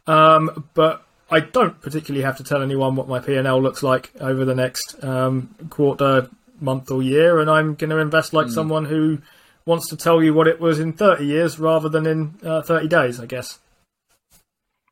Um, 0.07 0.67
but 0.73 1.05
I 1.31 1.39
don't 1.39 1.79
particularly 1.81 2.23
have 2.25 2.37
to 2.37 2.43
tell 2.43 2.61
anyone 2.61 2.95
what 2.95 3.07
my 3.07 3.19
P&L 3.19 3.61
looks 3.61 3.81
like 3.81 4.11
over 4.19 4.43
the 4.43 4.55
next 4.55 5.01
um, 5.03 5.55
quarter, 5.69 6.29
month, 6.59 6.91
or 6.91 7.01
year, 7.01 7.39
and 7.39 7.49
I'm 7.49 7.75
going 7.75 7.89
to 7.89 7.97
invest 7.97 8.33
like 8.33 8.49
someone 8.49 8.85
who 8.85 9.19
wants 9.65 9.89
to 9.89 9.97
tell 9.97 10.21
you 10.23 10.33
what 10.33 10.47
it 10.47 10.59
was 10.59 10.79
in 10.79 10.93
30 10.93 11.25
years 11.25 11.59
rather 11.59 11.89
than 11.89 12.05
in 12.05 12.35
uh, 12.43 12.61
30 12.61 12.87
days, 12.87 13.19
I 13.19 13.25
guess. 13.25 13.59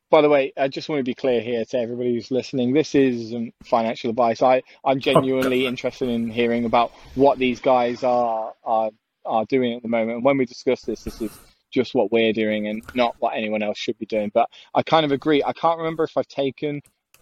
By 0.09 0.21
the 0.21 0.29
way, 0.29 0.53
I 0.57 0.67
just 0.67 0.89
want 0.89 0.99
to 0.99 1.03
be 1.03 1.15
clear 1.15 1.41
here 1.41 1.65
to 1.65 1.77
everybody 1.77 2.13
who's 2.13 2.29
listening. 2.29 2.73
This 2.73 2.93
isn't 2.93 3.53
financial 3.63 4.11
advice. 4.11 4.43
I, 4.43 4.61
I'm 4.85 4.99
genuinely 4.99 5.65
interested 5.65 6.07
in 6.07 6.29
hearing 6.29 6.65
about 6.65 6.91
what 7.15 7.39
these 7.39 7.59
guys 7.59 8.03
are 8.03 8.53
are 8.63 8.91
are 9.25 9.45
doing 9.45 9.73
at 9.73 9.81
the 9.81 9.87
moment. 9.87 10.17
And 10.17 10.23
when 10.23 10.37
we 10.37 10.45
discuss 10.45 10.81
this, 10.81 11.03
this 11.03 11.19
is 11.19 11.31
just 11.71 11.95
what 11.95 12.11
we're 12.11 12.33
doing 12.33 12.67
and 12.67 12.83
not 12.93 13.15
what 13.19 13.35
anyone 13.35 13.63
else 13.63 13.79
should 13.79 13.97
be 13.97 14.05
doing. 14.05 14.29
But 14.31 14.49
I 14.75 14.83
kind 14.83 15.05
of 15.05 15.11
agree. 15.11 15.43
I 15.43 15.53
can't 15.53 15.79
remember 15.79 16.03
if 16.03 16.15
I've 16.15 16.27
taken 16.27 16.81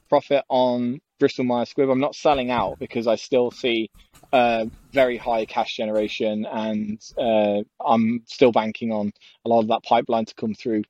profit 0.10 0.44
on 0.50 1.00
Bristol 1.22 1.46
Myers 1.46 1.72
Squibb. 1.72 1.92
I'm 1.92 2.00
not 2.00 2.16
selling 2.16 2.50
out 2.50 2.80
because 2.80 3.06
I 3.06 3.16
still 3.16 3.52
see 3.52 3.92
uh, 4.34 4.66
very 4.92 5.18
high 5.18 5.46
cash 5.46 5.78
generation 5.78 6.48
and 6.52 7.00
uh, 7.16 7.62
I'm 7.80 8.24
still 8.26 8.52
banking 8.52 8.92
on 8.92 9.14
a 9.46 9.50
lot 9.50 9.60
of 9.60 9.68
that 9.68 9.84
pipeline 9.84 10.26
to 10.26 10.34
come 10.34 10.56
through. 10.56 10.82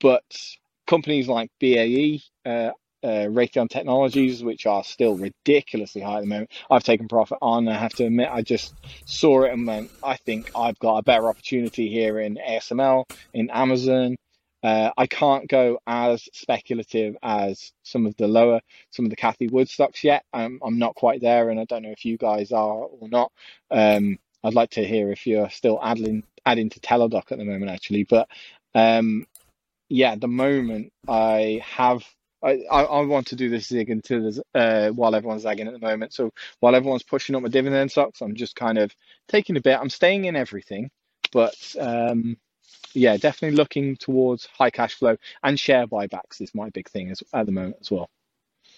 But 0.00 0.24
companies 0.86 1.28
like 1.28 1.50
BAE, 1.60 2.22
uh, 2.46 2.70
uh, 3.02 3.28
Raytheon 3.28 3.68
Technologies, 3.68 4.42
which 4.42 4.64
are 4.64 4.82
still 4.82 5.18
ridiculously 5.18 6.00
high 6.00 6.16
at 6.16 6.20
the 6.22 6.28
moment, 6.28 6.50
I've 6.70 6.82
taken 6.82 7.06
profit 7.06 7.36
on. 7.42 7.68
I 7.68 7.76
have 7.76 7.92
to 7.96 8.06
admit, 8.06 8.30
I 8.32 8.40
just 8.40 8.72
saw 9.04 9.42
it 9.42 9.52
and 9.52 9.66
went, 9.66 9.90
I 10.02 10.16
think 10.16 10.50
I've 10.56 10.78
got 10.78 10.96
a 10.96 11.02
better 11.02 11.28
opportunity 11.28 11.90
here 11.90 12.20
in 12.20 12.38
ASML, 12.48 13.04
in 13.34 13.50
Amazon. 13.50 14.16
Uh, 14.64 14.90
I 14.96 15.06
can't 15.06 15.46
go 15.46 15.78
as 15.86 16.26
speculative 16.32 17.16
as 17.22 17.72
some 17.82 18.06
of 18.06 18.16
the 18.16 18.26
lower, 18.26 18.62
some 18.90 19.04
of 19.04 19.10
the 19.10 19.16
Cathie 19.16 19.50
Wood 19.50 19.68
stocks 19.68 20.02
yet. 20.02 20.24
I'm, 20.32 20.58
I'm 20.64 20.78
not 20.78 20.94
quite 20.94 21.20
there, 21.20 21.50
and 21.50 21.60
I 21.60 21.66
don't 21.66 21.82
know 21.82 21.90
if 21.90 22.06
you 22.06 22.16
guys 22.16 22.50
are 22.50 22.72
or 22.72 23.08
not. 23.10 23.30
Um, 23.70 24.18
I'd 24.42 24.54
like 24.54 24.70
to 24.70 24.84
hear 24.84 25.12
if 25.12 25.26
you're 25.26 25.50
still 25.50 25.78
adding 25.82 26.24
adding 26.46 26.70
to 26.70 26.80
Teladoc 26.80 27.30
at 27.30 27.38
the 27.38 27.44
moment, 27.44 27.70
actually. 27.70 28.04
But 28.04 28.26
um, 28.74 29.26
yeah, 29.90 30.12
at 30.12 30.20
the 30.22 30.28
moment 30.28 30.92
I 31.06 31.62
have. 31.64 32.02
I, 32.42 32.62
I, 32.70 32.82
I 32.82 33.00
want 33.06 33.28
to 33.28 33.36
do 33.36 33.48
this 33.48 33.68
zig 33.68 33.88
until 33.88 34.20
there's, 34.20 34.38
uh, 34.54 34.90
while 34.90 35.14
everyone's 35.14 35.44
zagging 35.44 35.66
at 35.66 35.72
the 35.72 35.78
moment. 35.78 36.12
So 36.12 36.30
while 36.60 36.74
everyone's 36.74 37.02
pushing 37.02 37.34
up 37.34 37.40
my 37.40 37.48
dividend 37.48 37.90
stocks, 37.90 38.20
I'm 38.20 38.34
just 38.34 38.54
kind 38.54 38.76
of 38.76 38.94
taking 39.28 39.56
a 39.56 39.62
bit. 39.62 39.78
I'm 39.80 39.88
staying 39.88 40.26
in 40.26 40.36
everything, 40.36 40.90
but 41.32 41.56
um, 41.80 42.36
yeah, 42.92 43.16
definitely 43.16 43.56
looking 43.56 43.96
towards 43.96 44.46
high 44.46 44.70
cash 44.70 44.94
flow 44.94 45.16
and 45.42 45.58
share 45.58 45.86
buybacks 45.86 46.40
is 46.40 46.54
my 46.54 46.70
big 46.70 46.88
thing 46.88 47.10
as, 47.10 47.22
at 47.32 47.46
the 47.46 47.52
moment 47.52 47.76
as 47.80 47.90
well. 47.90 48.10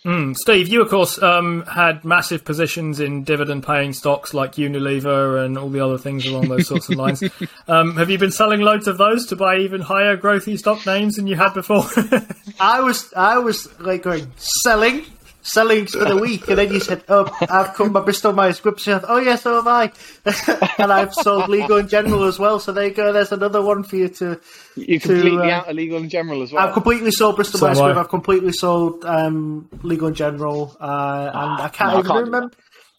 Mm, 0.05 0.37
Steve, 0.37 0.69
you 0.69 0.83
of 0.83 0.89
course 0.89 1.21
um, 1.21 1.63
had 1.63 2.05
massive 2.05 2.45
positions 2.45 3.01
in 3.01 3.25
dividend-paying 3.25 3.93
stocks 3.93 4.33
like 4.33 4.53
Unilever 4.53 5.45
and 5.45 5.59
all 5.59 5.69
the 5.69 5.81
other 5.81 5.99
things 5.99 6.25
along 6.27 6.49
those 6.49 6.69
sorts 6.69 6.89
of 6.89 6.95
lines. 6.97 7.25
Um, 7.67 7.97
have 7.97 8.09
you 8.09 8.17
been 8.17 8.31
selling 8.31 8.61
loads 8.61 8.87
of 8.87 8.99
those 8.99 9.27
to 9.27 9.37
buy 9.37 9.59
even 9.59 9.81
higher 9.81 10.17
growthy 10.17 10.57
stock 10.59 10.87
names 10.87 11.17
than 11.17 11.27
you 11.27 11.35
had 11.35 11.55
before? 11.55 11.85
I 12.61 12.81
was 12.81 13.13
I 13.15 13.39
was 13.39 13.69
like 13.81 14.03
going 14.03 14.31
selling, 14.37 15.05
selling 15.47 15.87
for 15.87 16.05
the 16.05 16.17
week, 16.17 16.49
and 16.49 16.59
then 16.59 16.73
you 16.73 16.81
said, 16.81 17.03
"Oh, 17.09 17.35
I've 17.49 17.75
come 17.75 17.93
my 17.93 18.01
Bristol 18.01 18.33
Myers 18.33 18.61
Squibb." 18.61 18.81
So 18.81 18.97
I 18.97 19.03
oh 19.09 19.19
yeah, 19.19 19.37
so 19.37 19.55
have 19.63 19.67
I, 19.67 19.93
and 20.83 20.93
I've 20.93 21.15
sold 21.15 21.49
Legal 21.49 21.79
in 21.79 21.89
General 21.89 22.25
as 22.25 22.39
well. 22.39 22.59
So 22.61 22.73
there 22.73 22.87
you 22.87 22.95
go. 22.95 23.13
There's 23.13 23.33
another 23.33 23.63
one 23.63 23.83
for 23.85 23.97
you 23.97 24.09
to. 24.09 24.41
You're 24.75 25.01
To, 25.01 25.09
completely 25.09 25.51
uh, 25.51 25.57
out 25.57 25.69
of 25.71 25.77
legal 25.77 25.99
in 25.99 26.09
general 26.09 26.43
as 26.43 26.53
well. 26.53 26.67
I've 26.67 26.75
completely 26.75 27.11
sold 27.11 27.37
Bristol 27.37 27.61
So 27.61 27.67
Myers 27.67 27.79
I. 27.79 27.83
Squibb. 27.93 27.97
I've 27.97 28.09
completely 28.09 28.53
sold 28.53 29.05
um, 29.05 29.69
Legal 29.83 30.09
in 30.09 30.15
General, 30.15 30.77
uh, 30.81 31.31
and 31.33 31.63
I 31.63 31.69
can't 31.73 31.91
no, 31.91 31.97
I 31.97 31.99
even 32.01 32.11
can't 32.11 32.25
remember. 32.27 32.57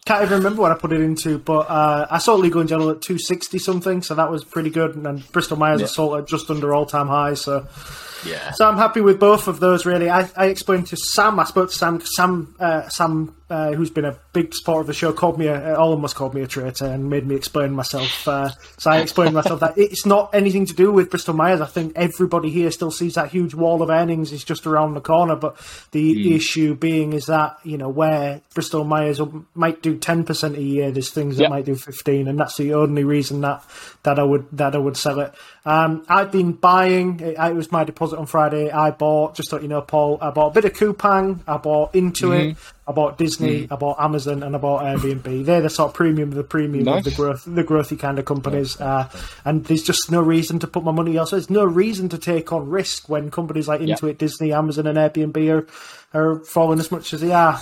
Can't 0.08 0.24
even 0.24 0.38
remember 0.38 0.62
what 0.62 0.72
I 0.72 0.76
put 0.76 0.94
it 0.94 1.02
into, 1.02 1.38
but 1.38 1.70
uh, 1.70 2.08
I 2.10 2.20
saw 2.20 2.36
Legal 2.36 2.62
in 2.62 2.68
General 2.68 2.92
at 2.92 3.02
two 3.02 3.20
sixty 3.20 3.60
something, 3.60 4.02
so 4.02 4.16
that 4.16 4.32
was 4.32 4.46
pretty 4.46 4.70
good. 4.70 4.96
And 4.96 5.06
then 5.06 5.22
Bristol 5.34 5.58
Myers 5.58 5.84
I 5.84 5.86
sold 5.88 6.18
at 6.18 6.28
just 6.28 6.50
under 6.50 6.74
all 6.74 6.86
time 6.86 7.08
high, 7.08 7.34
so 7.34 7.68
yeah. 8.26 8.52
so 8.52 8.66
I'm 8.66 8.78
happy 8.78 9.02
with 9.02 9.20
both 9.20 9.50
of 9.50 9.60
those. 9.60 9.86
Really, 9.86 10.10
I, 10.10 10.30
I 10.38 10.46
explained 10.46 10.88
to 10.88 10.96
Sam. 10.96 11.38
I 11.42 11.44
spoke 11.44 11.72
to 11.72 11.76
Sam. 11.76 12.00
Sam 12.00 12.56
uh, 12.58 12.88
Sam 12.88 13.36
uh, 13.50 13.72
who's 13.74 13.90
been 13.90 14.06
a 14.06 14.18
big 14.34 14.54
supporter 14.54 14.82
of 14.82 14.88
the 14.88 14.94
show, 14.94 15.14
called 15.14 15.40
me 15.40 15.48
a, 15.48 15.76
almost 15.78 16.16
called 16.16 16.34
me 16.34 16.42
a 16.42 16.48
traitor 16.48 16.86
and 16.86 17.10
made 17.10 17.26
me 17.26 17.36
explain 17.36 17.72
myself. 17.72 18.28
Uh, 18.28 18.50
so 18.78 18.92
I 18.92 19.00
explained 19.00 19.34
myself 19.36 19.62
that 19.62 19.78
it's 19.78 20.06
not 20.06 20.36
anything 20.36 20.66
to 20.66 20.74
do 20.74 20.92
with 20.92 21.10
Bristol 21.10 21.34
Myers. 21.34 21.62
I 21.62 21.66
think 21.66 21.94
everybody 21.96 22.50
here 22.50 22.70
still 22.72 22.92
sees 22.92 23.16
that 23.16 23.30
huge 23.30 23.54
wall 23.54 23.82
of 23.82 23.90
earnings 23.90 24.32
is 24.34 24.44
just 24.44 24.68
around 24.68 24.96
the 24.96 25.02
corner. 25.02 25.36
But 25.36 25.56
the 25.92 26.16
Mm. 26.16 26.36
issue 26.36 26.76
being 26.76 27.14
is 27.14 27.28
that 27.28 27.58
you 27.64 27.78
know 27.78 27.90
where 27.90 28.42
Bristol 28.54 28.84
Myers 28.84 29.20
might 29.56 29.82
do 29.82 29.96
ten 29.98 30.24
percent 30.26 30.58
a 30.58 30.62
year, 30.62 30.92
there's 30.92 31.10
things 31.12 31.38
that 31.38 31.44
Yep. 31.44 31.50
might 31.50 31.66
do 31.66 31.76
fifteen, 31.76 32.28
and 32.28 32.38
that's 32.40 32.58
the 32.58 32.74
only 32.74 33.04
reason 33.04 33.42
that 33.42 33.64
that 34.04 34.20
I 34.20 34.24
would 34.24 34.46
that 34.54 34.76
I 34.76 34.78
would 34.78 34.98
sell 34.98 35.20
it. 35.22 35.34
Um, 35.66 36.04
I've 36.10 36.32
been 36.32 36.52
buying. 36.54 37.20
It, 37.20 37.36
it 37.40 37.56
was 37.56 37.72
my 37.72 37.84
deposit 37.84 38.18
on 38.20 38.26
Friday. 38.26 38.70
I 38.72 38.92
bought 38.92 39.36
just 39.36 39.52
let 39.54 39.62
you 39.62 39.68
know, 39.68 39.82
Paul. 39.82 40.18
I 40.22 40.32
bought 40.32 40.50
a 40.50 40.62
bit 40.62 40.66
of 40.66 40.74
Coupang. 40.74 41.40
I 41.48 41.58
bought 41.58 41.94
Intuit. 41.94 42.52
Mm-hmm. 42.52 42.60
I 42.88 42.94
bought 42.94 43.18
Disney. 43.18 43.68
I 43.70 43.76
bought 43.76 44.00
Amazon, 44.00 44.44
and 44.44 44.56
I 44.56 44.60
bought 44.60 44.84
Airbnb. 44.84 45.46
They're 45.46 45.62
the 45.62 45.70
sort 45.70 45.90
of 45.90 45.94
premium 45.96 46.30
of 46.30 46.36
the 46.36 46.44
premium 46.44 46.86
Nice. 46.86 47.00
of 47.00 47.04
the 47.04 47.12
growth, 47.12 47.44
the 47.46 47.64
growthy 47.64 48.00
kind 48.00 48.18
of 48.18 48.24
companies. 48.26 48.80
Uh, 48.80 49.10
and 49.44 49.66
there's 49.66 49.84
just 49.84 50.10
no 50.10 50.22
reason 50.22 50.60
to 50.60 50.68
put 50.68 50.84
my 50.86 50.92
money 50.94 51.18
elsewhere. 51.18 51.40
There's 51.42 51.50
no 51.50 51.66
reason 51.66 52.08
to 52.10 52.18
take 52.18 52.54
on 52.54 52.70
risk 52.70 53.10
when 53.10 53.30
companies 53.30 53.68
like 53.68 53.82
Yeah. 53.82 53.96
Intuit, 53.96 54.18
Disney, 54.18 54.54
Amazon, 54.54 54.88
and 54.88 54.98
Airbnb 54.98 55.38
are 55.52 55.68
are 56.14 56.40
falling 56.46 56.80
as 56.80 56.90
much 56.90 57.14
as 57.14 57.20
they 57.20 57.34
are. 57.34 57.60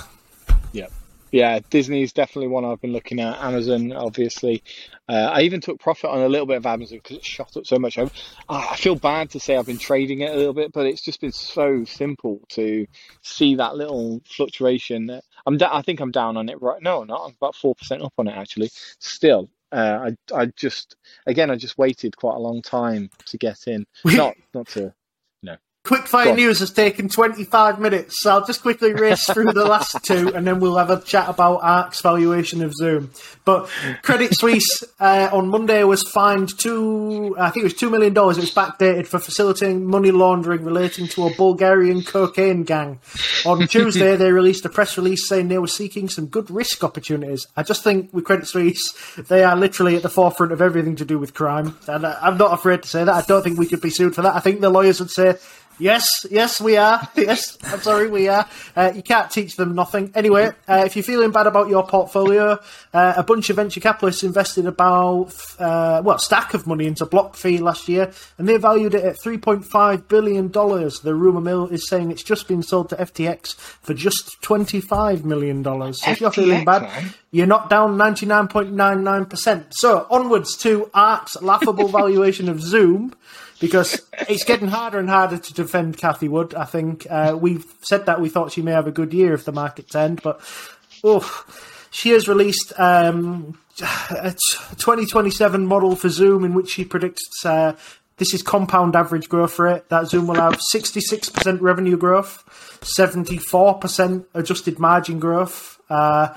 Yeah. 0.72 0.88
Yeah, 1.32 1.60
Disney's 1.70 2.14
definitely 2.14 2.48
one 2.50 2.64
I've 2.64 2.80
been 2.80 2.94
looking 2.94 3.20
at. 3.20 3.38
Amazon, 3.42 3.92
obviously. 3.94 4.64
Uh, 5.08 5.30
I 5.34 5.42
even 5.42 5.62
took 5.62 5.80
profit 5.80 6.10
on 6.10 6.22
a 6.22 6.28
little 6.28 6.48
bit 6.48 6.58
of 6.58 6.66
Amazon 6.66 6.98
because 6.98 7.18
it 7.18 7.26
shot 7.26 7.56
up 7.56 7.68
so 7.68 7.78
much. 7.78 7.98
I, 7.98 8.10
I 8.50 8.76
feel 8.76 8.96
bad 8.96 9.30
to 9.32 9.40
say 9.40 9.56
I've 9.56 9.68
been 9.68 9.78
trading 9.78 10.22
it 10.22 10.32
a 10.32 10.36
little 10.36 10.54
bit, 10.54 10.72
but 10.72 10.88
it's 10.88 11.02
just 11.02 11.22
been 11.22 11.32
so 11.32 11.84
simple 11.86 12.42
to 12.50 12.88
see 13.22 13.56
that 13.56 13.76
little 13.76 14.22
fluctuation. 14.26 15.22
I'm 15.46 15.58
da- 15.58 15.76
I 15.76 15.82
think 15.82 16.00
I'm 16.00 16.12
down 16.12 16.38
on 16.38 16.50
it 16.50 16.62
right. 16.62 16.82
Now. 16.82 16.96
No, 16.96 17.02
I'm 17.02 17.08
not. 17.08 17.26
I'm 17.26 17.36
about 17.40 17.56
four 17.56 17.76
percent 17.76 18.02
up 18.02 18.14
on 18.18 18.28
it 18.28 18.36
actually. 18.36 18.70
Still, 19.00 19.50
uh, 19.72 20.10
I 20.32 20.36
I 20.36 20.46
just 20.56 20.96
again 21.28 21.52
I 21.52 21.56
just 21.56 21.78
waited 21.78 22.16
quite 22.18 22.36
a 22.36 22.40
long 22.40 22.62
time 22.62 23.10
to 23.26 23.38
get 23.38 23.68
in. 23.68 23.86
Not 24.06 24.36
not 24.54 24.68
to 24.70 24.94
Quickfire 25.86 26.36
news 26.36 26.60
has 26.60 26.72
taken 26.72 27.08
25 27.08 27.80
minutes, 27.80 28.24
so 28.24 28.32
I'll 28.32 28.46
just 28.46 28.64
quickly 28.64 28.94
race 28.94 29.24
through 29.26 29.54
the 29.54 29.66
last 29.66 29.96
two 30.04 30.34
and 30.34 30.46
then 30.46 30.60
we'll 30.60 30.78
have 30.78 30.90
a 30.90 31.00
chat 31.00 31.30
about 31.30 31.60
ARK's 31.62 32.02
valuation 32.02 32.64
of 32.64 32.74
Zoom. 32.74 33.12
But 33.46 33.70
Credit 34.02 34.36
Suisse 34.36 34.84
uh, 35.00 35.30
on 35.32 35.48
Monday 35.50 35.84
was 35.84 36.02
fined 36.02 36.58
two, 36.58 37.36
I 37.40 37.52
think 37.52 37.64
it 37.64 37.66
was 37.66 37.76
$2 37.76 37.92
million. 37.92 38.14
It 38.14 38.18
was 38.18 38.52
backdated 38.52 39.06
for 39.06 39.20
facilitating 39.20 39.86
money 39.86 40.10
laundering 40.10 40.64
relating 40.64 41.08
to 41.10 41.28
a 41.28 41.36
Bulgarian 41.36 42.04
cocaine 42.04 42.64
gang. 42.64 43.00
On 43.46 43.68
Tuesday, 43.68 44.16
they 44.16 44.32
released 44.32 44.66
a 44.66 44.70
press 44.70 44.98
release 44.98 45.28
saying 45.28 45.50
they 45.50 45.60
were 45.60 45.68
seeking 45.68 46.10
some 46.10 46.26
good 46.26 46.50
risk 46.50 46.84
opportunities. 46.84 47.46
I 47.56 47.62
just 47.62 47.84
think 47.84 48.12
with 48.12 48.26
Credit 48.26 48.48
Suisse, 48.48 48.96
they 49.18 49.44
are 49.44 49.56
literally 49.56 49.96
at 49.96 50.02
the 50.02 50.10
forefront 50.10 50.52
of 50.52 50.64
everything 50.64 50.96
to 50.96 51.06
do 51.06 51.20
with 51.20 51.36
crime. 51.36 51.78
And 51.88 52.06
uh, 52.06 52.18
I'm 52.24 52.40
not 52.40 52.54
afraid 52.54 52.82
to 52.82 52.90
say 52.90 53.04
that. 53.04 53.14
I 53.14 53.22
don't 53.22 53.44
think 53.44 53.60
we 53.60 53.68
could 53.68 53.82
be 53.82 53.92
sued 53.92 54.16
for 54.16 54.24
that. 54.24 54.36
I 54.36 54.40
think 54.40 54.62
the 54.62 54.72
lawyers 54.72 55.00
would 55.00 55.12
say, 55.12 55.36
Yes, 55.78 56.26
yes, 56.30 56.62
we 56.62 56.78
are. 56.78 57.08
Yes, 57.26 57.58
I'm 57.64 57.82
sorry, 57.82 58.08
we 58.08 58.28
are. 58.28 58.48
Uh, 58.76 58.92
you 58.96 59.02
can't 59.02 59.32
teach 59.32 59.56
them 59.56 59.74
nothing. 59.74 60.12
Anyway, 60.14 60.52
uh, 60.68 60.84
if 60.86 60.96
you're 60.96 61.02
feeling 61.04 61.32
bad 61.32 61.48
about 61.48 61.70
your 61.70 61.86
portfolio, 61.86 62.60
uh, 62.94 63.14
a 63.18 63.24
bunch 63.24 63.50
of 63.50 63.56
venture 63.56 63.80
capitalists 63.80 64.22
invested 64.22 64.68
about, 64.68 65.34
uh, 65.58 66.04
well, 66.06 66.20
stack 66.20 66.54
of 66.54 66.68
money 66.68 66.86
into 66.86 67.06
BlockFi 67.06 67.60
last 67.60 67.90
year, 67.90 68.12
and 68.38 68.48
they 68.48 68.58
valued 68.58 68.94
it 68.94 69.04
at 69.04 69.18
$3.5 69.18 70.08
billion. 70.08 70.52
The 70.52 71.16
rumour 71.16 71.42
mill 71.42 71.68
is 71.68 71.88
saying 71.88 72.12
it's 72.12 72.24
just 72.24 72.48
been 72.48 72.62
sold 72.62 72.90
to 72.90 72.96
FTX 72.98 73.56
for 73.56 73.96
just 73.96 74.40
$25 74.44 75.24
million. 75.24 75.64
So 75.64 76.12
if 76.12 76.22
you're 76.22 76.32
feeling 76.32 76.64
bad, 76.64 76.84
man. 76.84 77.14
you're 77.32 77.48
not 77.48 77.72
down 77.72 77.98
99.99%. 77.98 79.66
So 79.72 80.06
onwards 80.12 80.56
to 80.58 80.92
Ark's 80.94 81.42
laughable 81.42 81.88
valuation 82.00 82.50
of 82.50 82.62
Zoom 82.62 83.16
because 83.60 84.02
it's 84.28 84.44
getting 84.44 84.68
harder 84.68 85.00
and 85.00 85.10
harder 85.10 85.38
to 85.38 85.54
defend 85.54 85.98
Cathie 85.98 86.30
Wood. 86.30 86.54
I 86.54 86.66
think 86.66 87.08
uh, 87.10 87.38
we've 87.40 87.66
said 87.82 88.06
that 88.06 88.22
we 88.22 88.30
thought 88.30 88.52
she 88.52 88.62
may 88.62 88.72
have 88.72 88.88
a 88.88 88.92
good 88.92 89.14
year 89.14 89.34
if 89.34 89.46
the 89.46 89.52
markets 89.52 89.96
end, 89.96 90.22
but 90.22 90.42
oh, 91.04 91.46
she 91.92 92.10
has 92.10 92.28
released 92.28 92.74
um, 92.78 93.58
a 94.10 94.32
t- 94.32 94.58
2027 94.78 95.66
model 95.66 95.96
for 95.96 96.10
Zoom 96.10 96.44
in 96.44 96.54
which 96.54 96.72
she 96.72 96.86
predicts. 96.86 97.46
Uh, 97.46 97.76
this 98.18 98.34
is 98.34 98.42
compound 98.42 98.96
average 98.96 99.28
growth 99.28 99.60
rate. 99.60 99.90
That 99.90 100.08
Zoom 100.08 100.28
will 100.28 100.36
have 100.36 100.60
66% 100.74 101.62
revenue 101.62 101.98
growth, 101.98 102.44
74% 102.98 104.26
adjusted 104.34 104.80
margin 104.80 105.20
growth, 105.20 105.82
uh, 105.90 106.30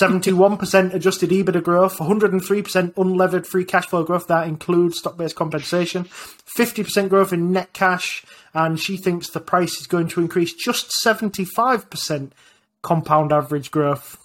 71% 0.00 0.94
adjusted 0.94 1.30
EBITDA 1.30 1.62
growth, 1.62 1.98
103% 1.98 2.94
unlevered 2.94 3.46
free 3.46 3.64
cash 3.64 3.86
flow 3.86 4.04
growth. 4.04 4.28
That 4.28 4.46
includes 4.46 4.98
stock 4.98 5.16
based 5.16 5.36
compensation, 5.36 6.04
50% 6.04 7.08
growth 7.08 7.32
in 7.32 7.52
net 7.52 7.72
cash, 7.72 8.24
and 8.54 8.78
she 8.78 8.96
thinks 8.96 9.30
the 9.30 9.40
price 9.40 9.80
is 9.80 9.86
going 9.86 10.08
to 10.08 10.20
increase 10.20 10.54
just 10.54 10.92
75% 11.04 12.30
compound 12.82 13.32
average 13.32 13.70
growth. 13.70 14.18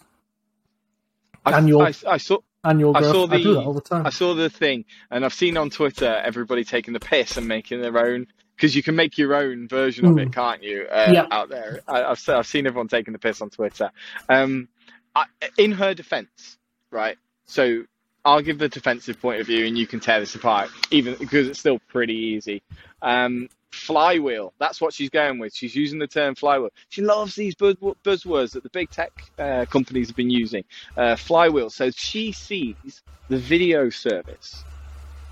I, 1.45 1.57
Annual. 1.57 1.81
I, 1.81 1.93
I 2.07 2.17
saw 2.17 2.37
Annual 2.63 2.97
I 2.97 3.01
saw 3.01 3.25
the 3.25 3.35
I 3.35 3.43
do 3.43 3.53
that 3.53 3.63
all 3.63 3.73
the 3.73 3.81
time. 3.81 4.05
I 4.05 4.09
saw 4.09 4.33
the 4.33 4.49
thing, 4.49 4.85
and 5.11 5.23
I've 5.23 5.33
seen 5.33 5.55
on 5.57 5.69
Twitter 5.69 6.21
everybody 6.23 6.63
taking 6.63 6.93
the 6.93 6.99
piss 6.99 7.37
and 7.37 7.47
making 7.47 7.81
their 7.81 7.97
own 7.97 8.27
because 8.55 8.75
you 8.75 8.83
can 8.83 8.95
make 8.95 9.17
your 9.17 9.33
own 9.33 9.69
version 9.69 10.05
of 10.05 10.17
it, 10.17 10.33
can't 10.33 10.61
you? 10.61 10.85
Uh. 10.91 11.09
Yeah. 11.13 11.27
Out 11.31 11.49
there, 11.49 11.81
I, 11.87 12.03
I've 12.03 12.29
I've 12.29 12.47
seen 12.47 12.67
everyone 12.67 12.89
taking 12.89 13.13
the 13.13 13.19
piss 13.19 13.41
on 13.41 13.49
Twitter. 13.49 13.91
Um, 14.27 14.67
I, 15.15 15.25
in 15.57 15.71
her 15.71 15.93
defence, 15.93 16.57
right? 16.91 17.17
So 17.45 17.83
I'll 18.25 18.41
give 18.41 18.59
the 18.59 18.69
defensive 18.69 19.21
point 19.21 19.39
of 19.41 19.47
view, 19.47 19.65
and 19.65 19.77
you 19.77 19.87
can 19.87 19.99
tear 19.99 20.19
this 20.19 20.35
apart, 20.35 20.69
even 20.91 21.15
because 21.15 21.47
it's 21.47 21.59
still 21.59 21.79
pretty 21.87 22.15
easy. 22.15 22.61
Um, 23.01 23.49
flywheel. 23.71 24.53
That's 24.59 24.81
what 24.81 24.93
she's 24.93 25.09
going 25.09 25.39
with. 25.39 25.55
She's 25.55 25.75
using 25.75 25.99
the 25.99 26.07
term 26.07 26.35
flywheel. 26.35 26.71
She 26.89 27.01
loves 27.01 27.35
these 27.35 27.55
buzz- 27.55 27.75
buzzwords 27.75 28.51
that 28.51 28.63
the 28.63 28.69
big 28.69 28.89
tech 28.89 29.11
uh, 29.37 29.65
companies 29.65 30.07
have 30.07 30.15
been 30.15 30.29
using. 30.29 30.63
Uh, 30.97 31.15
flywheel. 31.15 31.69
So 31.69 31.91
she 31.91 32.31
sees 32.31 33.01
the 33.29 33.37
video 33.37 33.89
service 33.89 34.63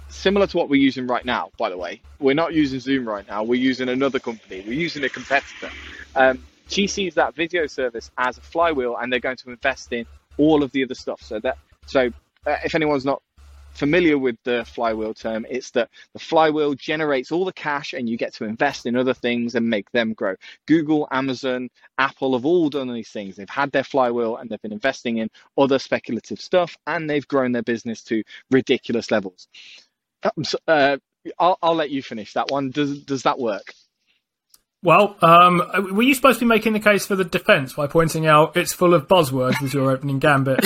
similar 0.09 0.47
to 0.47 0.57
what 0.57 0.69
we're 0.69 0.81
using 0.81 1.07
right 1.07 1.25
now. 1.25 1.51
By 1.57 1.69
the 1.69 1.77
way, 1.77 2.01
we're 2.19 2.35
not 2.35 2.53
using 2.53 2.79
Zoom 2.79 3.07
right 3.07 3.27
now. 3.27 3.43
We're 3.43 3.61
using 3.61 3.89
another 3.89 4.19
company. 4.19 4.63
We're 4.65 4.73
using 4.73 5.03
a 5.03 5.09
competitor. 5.09 5.69
Um, 6.15 6.43
she 6.69 6.87
sees 6.87 7.15
that 7.15 7.35
video 7.35 7.67
service 7.67 8.11
as 8.17 8.37
a 8.37 8.41
flywheel, 8.41 8.97
and 8.97 9.11
they're 9.11 9.19
going 9.19 9.37
to 9.37 9.49
invest 9.49 9.91
in 9.93 10.05
all 10.37 10.63
of 10.63 10.71
the 10.71 10.83
other 10.83 10.95
stuff. 10.95 11.21
So 11.21 11.39
that 11.39 11.57
so 11.85 12.11
uh, 12.47 12.57
if 12.63 12.75
anyone's 12.75 13.05
not 13.05 13.21
familiar 13.73 14.17
with 14.17 14.37
the 14.43 14.65
flywheel 14.65 15.13
term, 15.13 15.45
it's 15.49 15.71
that 15.71 15.89
the 16.13 16.19
flywheel 16.19 16.73
generates 16.73 17.31
all 17.31 17.45
the 17.45 17.53
cash 17.53 17.93
and 17.93 18.09
you 18.09 18.17
get 18.17 18.33
to 18.33 18.43
invest 18.43 18.85
in 18.85 18.95
other 18.95 19.13
things 19.13 19.53
and 19.53 19.69
make 19.69 19.89
them 19.91 20.13
grow. 20.13 20.35
Google, 20.65 21.07
Amazon, 21.11 21.69
Apple 21.97 22.33
have 22.33 22.45
all 22.45 22.69
done 22.69 22.91
these 22.91 23.09
things. 23.09 23.35
They've 23.35 23.49
had 23.49 23.71
their 23.71 23.83
flywheel 23.83 24.37
and 24.37 24.49
they've 24.49 24.61
been 24.61 24.73
investing 24.73 25.17
in 25.17 25.29
other 25.57 25.77
speculative 25.77 26.41
stuff 26.41 26.75
and 26.87 27.09
they've 27.09 27.27
grown 27.27 27.51
their 27.51 27.63
business 27.63 28.01
to 28.03 28.23
ridiculous 28.49 29.11
levels. 29.11 29.47
Um, 30.23 30.43
uh, 30.67 30.97
I'll, 31.37 31.59
I'll 31.61 31.75
let 31.75 31.91
you 31.91 32.01
finish 32.01 32.33
that 32.33 32.49
one. 32.49 32.71
Does 32.71 33.03
does 33.03 33.23
that 33.23 33.37
work? 33.37 33.73
Well, 34.81 35.17
um, 35.21 35.61
were 35.91 36.03
you 36.03 36.13
supposed 36.13 36.39
to 36.39 36.45
be 36.45 36.49
making 36.49 36.73
the 36.73 36.79
case 36.79 37.05
for 37.05 37.15
the 37.15 37.25
defence 37.25 37.73
by 37.73 37.87
pointing 37.87 38.27
out 38.27 38.55
it's 38.55 38.73
full 38.73 38.93
of 38.93 39.07
buzzwords 39.07 39.61
with 39.61 39.73
your 39.73 39.91
opening 39.91 40.19
gambit? 40.19 40.59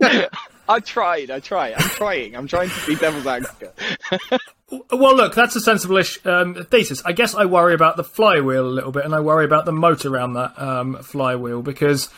I 0.72 0.80
tried. 0.80 1.30
I 1.30 1.40
tried. 1.40 1.74
I'm 1.74 1.88
trying. 1.90 2.34
I'm 2.34 2.46
trying 2.46 2.70
to 2.70 2.86
be 2.86 2.96
devil's 2.96 3.26
advocate. 3.26 3.74
Well, 4.90 5.14
look, 5.14 5.34
that's 5.34 5.54
a 5.54 5.60
sensible 5.60 5.98
ish 5.98 6.24
um, 6.24 6.54
thesis. 6.70 7.02
I 7.04 7.12
guess 7.12 7.34
I 7.34 7.44
worry 7.44 7.74
about 7.74 7.98
the 7.98 8.04
flywheel 8.04 8.64
a 8.64 8.72
little 8.72 8.90
bit, 8.90 9.04
and 9.04 9.14
I 9.14 9.20
worry 9.20 9.44
about 9.44 9.66
the 9.66 9.72
moat 9.72 10.06
around 10.06 10.32
that 10.32 10.58
um, 10.58 10.96
flywheel 11.02 11.60
because 11.60 12.08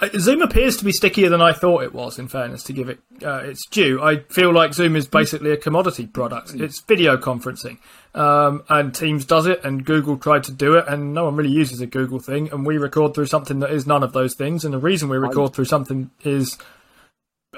uh, 0.00 0.08
Zoom 0.18 0.40
appears 0.40 0.78
to 0.78 0.84
be 0.86 0.92
stickier 0.92 1.28
than 1.28 1.42
I 1.42 1.52
thought 1.52 1.82
it 1.82 1.92
was. 1.92 2.18
In 2.18 2.26
fairness, 2.26 2.62
to 2.64 2.72
give 2.72 2.88
it 2.88 3.00
uh, 3.22 3.40
its 3.40 3.66
due, 3.66 4.02
I 4.02 4.20
feel 4.30 4.50
like 4.50 4.72
Zoom 4.72 4.96
is 4.96 5.06
basically 5.06 5.50
a 5.50 5.58
commodity 5.58 6.06
product. 6.06 6.54
It's 6.54 6.80
video 6.80 7.18
conferencing, 7.18 7.76
um, 8.14 8.64
and 8.70 8.94
Teams 8.94 9.26
does 9.26 9.46
it, 9.46 9.62
and 9.62 9.84
Google 9.84 10.16
tried 10.16 10.44
to 10.44 10.52
do 10.52 10.76
it, 10.76 10.86
and 10.88 11.12
no 11.12 11.26
one 11.26 11.36
really 11.36 11.52
uses 11.52 11.82
a 11.82 11.86
Google 11.86 12.18
thing. 12.18 12.50
And 12.50 12.64
we 12.64 12.78
record 12.78 13.14
through 13.14 13.26
something 13.26 13.58
that 13.60 13.72
is 13.72 13.86
none 13.86 14.02
of 14.02 14.14
those 14.14 14.34
things. 14.34 14.64
And 14.64 14.72
the 14.72 14.78
reason 14.78 15.10
we 15.10 15.18
record 15.18 15.52
through 15.52 15.66
something 15.66 16.10
is 16.24 16.56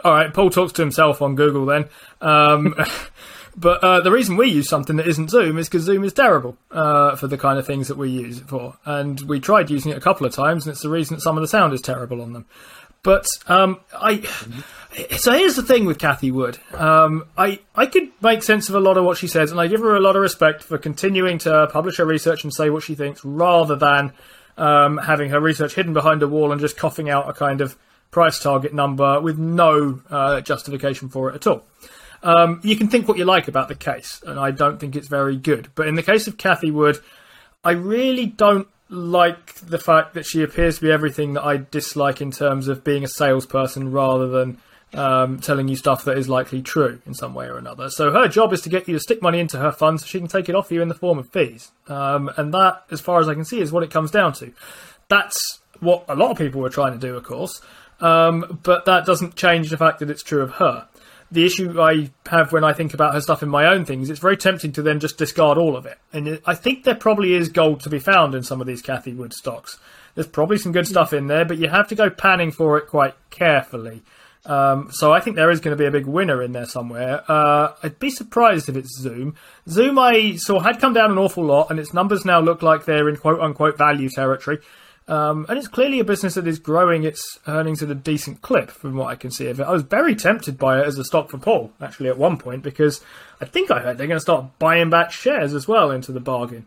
all 0.05 0.12
right, 0.12 0.33
Paul 0.33 0.50
talks 0.50 0.72
to 0.74 0.83
himself 0.83 1.20
on 1.20 1.35
Google 1.35 1.66
then. 1.66 1.88
Um, 2.20 2.74
but 3.57 3.85
uh, 3.85 4.00
the 4.00 4.11
reason 4.11 4.37
we 4.37 4.48
use 4.48 4.68
something 4.68 4.96
that 4.96 5.07
isn't 5.07 5.31
Zoom 5.31 5.59
is 5.59 5.68
because 5.68 5.83
Zoom 5.85 6.05
is 6.05 6.12
terrible 6.12 6.57
uh, 6.70 7.16
for 7.16 7.28
the 7.28 7.38
kind 7.38 7.59
of 7.59 7.66
things 7.66 7.88
that 7.88 7.98
we 7.98 8.11
use 8.11 8.38
it 8.38 8.48
for. 8.48 8.76
And 8.85 9.20
we 9.22 9.38
tried 9.40 9.70
using 9.70 9.92
it 9.92 9.98
a 9.98 10.00
couple 10.00 10.26
of 10.26 10.35
times, 10.35 10.66
and 10.66 10.72
it's 10.72 10.83
the 10.83 10.88
reason 10.88 11.16
that 11.16 11.22
some 11.22 11.37
of 11.37 11.42
the 11.42 11.48
sound 11.48 11.74
is 11.74 11.83
terrible 11.83 12.22
on 12.22 12.33
them. 12.33 12.46
But 13.02 13.26
um, 13.48 13.81
I. 13.94 14.22
So 15.16 15.33
here's 15.33 15.57
the 15.57 15.62
thing 15.62 15.87
with 15.87 15.98
Cathie 15.98 16.31
Wood. 16.31 16.59
Um, 16.72 17.26
I 17.37 17.59
I 17.74 17.87
could 17.87 18.12
make 18.20 18.42
sense 18.44 18.68
of 18.68 18.76
a 18.76 18.81
lot 18.81 18.96
of 18.96 19.05
what 19.05 19.16
she 19.16 19.26
says, 19.26 19.50
and 19.50 19.61
I 19.61 19.66
give 19.66 19.81
her 19.81 19.96
a 19.96 20.00
lot 20.00 20.14
of 20.14 20.22
respect 20.22 20.62
for 20.62 20.78
continuing 20.78 21.38
to 21.38 21.66
publish 21.72 21.96
her 21.96 22.05
research 22.05 22.44
and 22.44 22.55
say 22.55 22.70
what 22.70 22.85
she 22.85 22.94
thinks, 22.94 23.24
rather 23.24 23.74
than 23.74 24.12
um, 24.57 24.98
having 24.98 25.31
her 25.31 25.40
research 25.40 25.74
hidden 25.74 25.92
behind 25.92 26.22
a 26.22 26.28
wall 26.28 26.52
and 26.52 26.61
just 26.61 26.76
coughing 26.76 27.11
out 27.11 27.28
a 27.28 27.33
kind 27.33 27.61
of 27.61 27.76
price 28.12 28.38
target 28.38 28.72
number 28.72 29.20
with 29.20 29.38
no 29.38 30.01
uh, 30.09 30.40
justification 30.42 31.09
for 31.09 31.31
it 31.31 31.35
at 31.35 31.46
all. 31.48 31.64
Um, 32.22 32.61
you 32.62 32.77
can 32.77 32.87
think 32.87 33.09
what 33.09 33.18
you 33.18 33.25
like 33.25 33.48
about 33.48 33.66
the 33.66 33.75
case, 33.75 34.22
and 34.25 34.38
I 34.38 34.53
don't 34.53 34.79
think 34.79 34.94
it's 34.94 35.09
very 35.09 35.37
good. 35.37 35.70
But 35.75 35.88
in 35.88 35.96
the 35.96 36.05
case 36.05 36.29
of 36.29 36.37
Cathie 36.37 36.70
Wood, 36.70 37.01
I 37.64 37.72
really 37.72 38.27
don't 38.27 38.68
like 38.88 39.55
the 39.55 39.79
fact 39.79 40.14
that 40.14 40.27
she 40.27 40.42
appears 40.42 40.77
to 40.77 40.83
be 40.83 40.92
everything 40.92 41.33
that 41.33 41.44
I 41.44 41.57
dislike 41.57 42.20
in 42.20 42.31
terms 42.31 42.68
of 42.68 42.85
being 42.85 43.03
a 43.03 43.09
salesperson 43.09 43.90
rather 43.90 44.29
than 44.29 44.59
um, 44.92 45.40
telling 45.40 45.68
you 45.68 45.77
stuff 45.77 46.05
that 46.05 46.18
is 46.18 46.29
likely 46.29 46.61
true 46.61 47.01
in 47.07 47.14
some 47.14 47.35
way 47.35 47.46
or 47.46 47.57
another. 47.57 47.88
So 47.88 48.12
her 48.12 48.29
job 48.29 48.53
is 48.53 48.61
to 48.62 48.68
get 48.68 48.87
you 48.87 48.94
to 48.94 49.01
stick 49.01 49.22
money 49.22 49.40
into 49.40 49.59
her 49.59 49.72
fund 49.72 50.01
so 50.01 50.07
she 50.07 50.18
can 50.18 50.29
take 50.29 50.51
it 50.51 50.55
off 50.55 50.70
you 50.70 50.83
in 50.83 50.88
the 50.88 50.94
form 50.94 51.18
of 51.18 51.31
fees. 51.31 51.72
Um, 51.88 52.31
and 52.37 52.53
that, 52.53 52.85
as 52.90 53.01
far 53.01 53.18
as 53.20 53.29
I 53.29 53.35
can 53.35 53.46
see, 53.46 53.61
is 53.61 53.72
what 53.72 53.83
it 53.83 53.90
comes 53.90 54.11
down 54.11 54.35
to. 54.35 54.53
That's 55.09 55.61
what 55.81 56.05
a 56.09 56.14
lot 56.14 56.31
of 56.31 56.38
people 56.38 56.61
were 56.61 56.70
trying 56.70 56.92
to 56.92 56.98
do, 56.98 57.16
of 57.16 57.25
course. 57.25 57.61
Um, 58.02 58.60
but 58.62 58.84
that 58.86 59.06
doesn't 59.06 59.36
change 59.36 59.70
the 59.70 59.78
fact 59.78 60.00
that 60.00 60.10
it's 60.10 60.22
true 60.22 60.42
of 60.42 60.54
her. 60.54 60.88
The 61.30 61.46
issue 61.46 61.80
I 61.80 62.10
have 62.26 62.52
when 62.52 62.64
I 62.64 62.74
think 62.74 62.92
about 62.92 63.14
her 63.14 63.20
stuff 63.22 63.42
in 63.42 63.48
my 63.48 63.66
own 63.66 63.86
things, 63.86 64.10
it's 64.10 64.20
very 64.20 64.36
tempting 64.36 64.72
to 64.72 64.82
then 64.82 65.00
just 65.00 65.16
discard 65.16 65.56
all 65.56 65.76
of 65.76 65.86
it. 65.86 65.98
And 66.12 66.40
I 66.44 66.54
think 66.54 66.84
there 66.84 66.94
probably 66.94 67.32
is 67.32 67.48
gold 67.48 67.80
to 67.80 67.88
be 67.88 67.98
found 67.98 68.34
in 68.34 68.42
some 68.42 68.60
of 68.60 68.66
these 68.66 68.82
Cathie 68.82 69.14
Wood 69.14 69.32
stocks. 69.32 69.78
There's 70.14 70.26
probably 70.26 70.58
some 70.58 70.72
good 70.72 70.86
stuff 70.86 71.14
in 71.14 71.28
there, 71.28 71.46
but 71.46 71.56
you 71.56 71.68
have 71.68 71.88
to 71.88 71.94
go 71.94 72.10
panning 72.10 72.50
for 72.50 72.76
it 72.76 72.88
quite 72.88 73.14
carefully. 73.30 74.02
Um, 74.44 74.90
so 74.90 75.12
I 75.12 75.20
think 75.20 75.36
there 75.36 75.50
is 75.50 75.60
going 75.60 75.76
to 75.76 75.80
be 75.80 75.86
a 75.86 75.90
big 75.90 76.06
winner 76.06 76.42
in 76.42 76.52
there 76.52 76.66
somewhere. 76.66 77.22
Uh, 77.30 77.72
I'd 77.82 77.98
be 77.98 78.10
surprised 78.10 78.68
if 78.68 78.76
it's 78.76 78.98
Zoom. 78.98 79.36
Zoom 79.68 79.98
I 79.98 80.36
saw 80.36 80.60
had 80.60 80.80
come 80.80 80.92
down 80.92 81.12
an 81.12 81.18
awful 81.18 81.44
lot, 81.44 81.70
and 81.70 81.78
its 81.78 81.94
numbers 81.94 82.24
now 82.24 82.40
look 82.40 82.60
like 82.60 82.84
they're 82.84 83.08
in 83.08 83.16
quote 83.16 83.40
unquote 83.40 83.78
value 83.78 84.10
territory. 84.10 84.58
Um, 85.12 85.44
and 85.51 85.59
it's 85.59 85.68
clearly 85.68 86.01
a 86.01 86.05
business 86.05 86.37
that 86.37 86.46
is 86.46 86.59
growing 86.59 87.05
its 87.05 87.38
earnings 87.46 87.83
at 87.83 87.90
a 87.90 87.94
decent 87.94 88.40
clip, 88.40 88.70
from 88.70 88.96
what 88.96 89.09
I 89.09 89.14
can 89.14 89.31
see 89.31 89.46
of 89.48 89.61
it. 89.61 89.64
I 89.64 89.70
was 89.70 89.83
very 89.83 90.14
tempted 90.14 90.57
by 90.57 90.81
it 90.81 90.87
as 90.87 90.96
a 90.96 91.05
stock 91.05 91.29
for 91.29 91.37
Paul, 91.37 91.70
actually, 91.83 92.09
at 92.09 92.16
one 92.16 92.38
point, 92.38 92.62
because 92.62 93.05
I 93.38 93.44
think 93.44 93.70
I 93.70 93.81
heard 93.81 93.98
they're 93.98 94.07
going 94.07 94.16
to 94.16 94.22
start 94.22 94.59
buying 94.59 94.88
back 94.88 95.12
shares 95.12 95.53
as 95.53 95.68
well 95.68 95.90
into 95.90 96.12
the 96.12 96.20
bargain. 96.20 96.66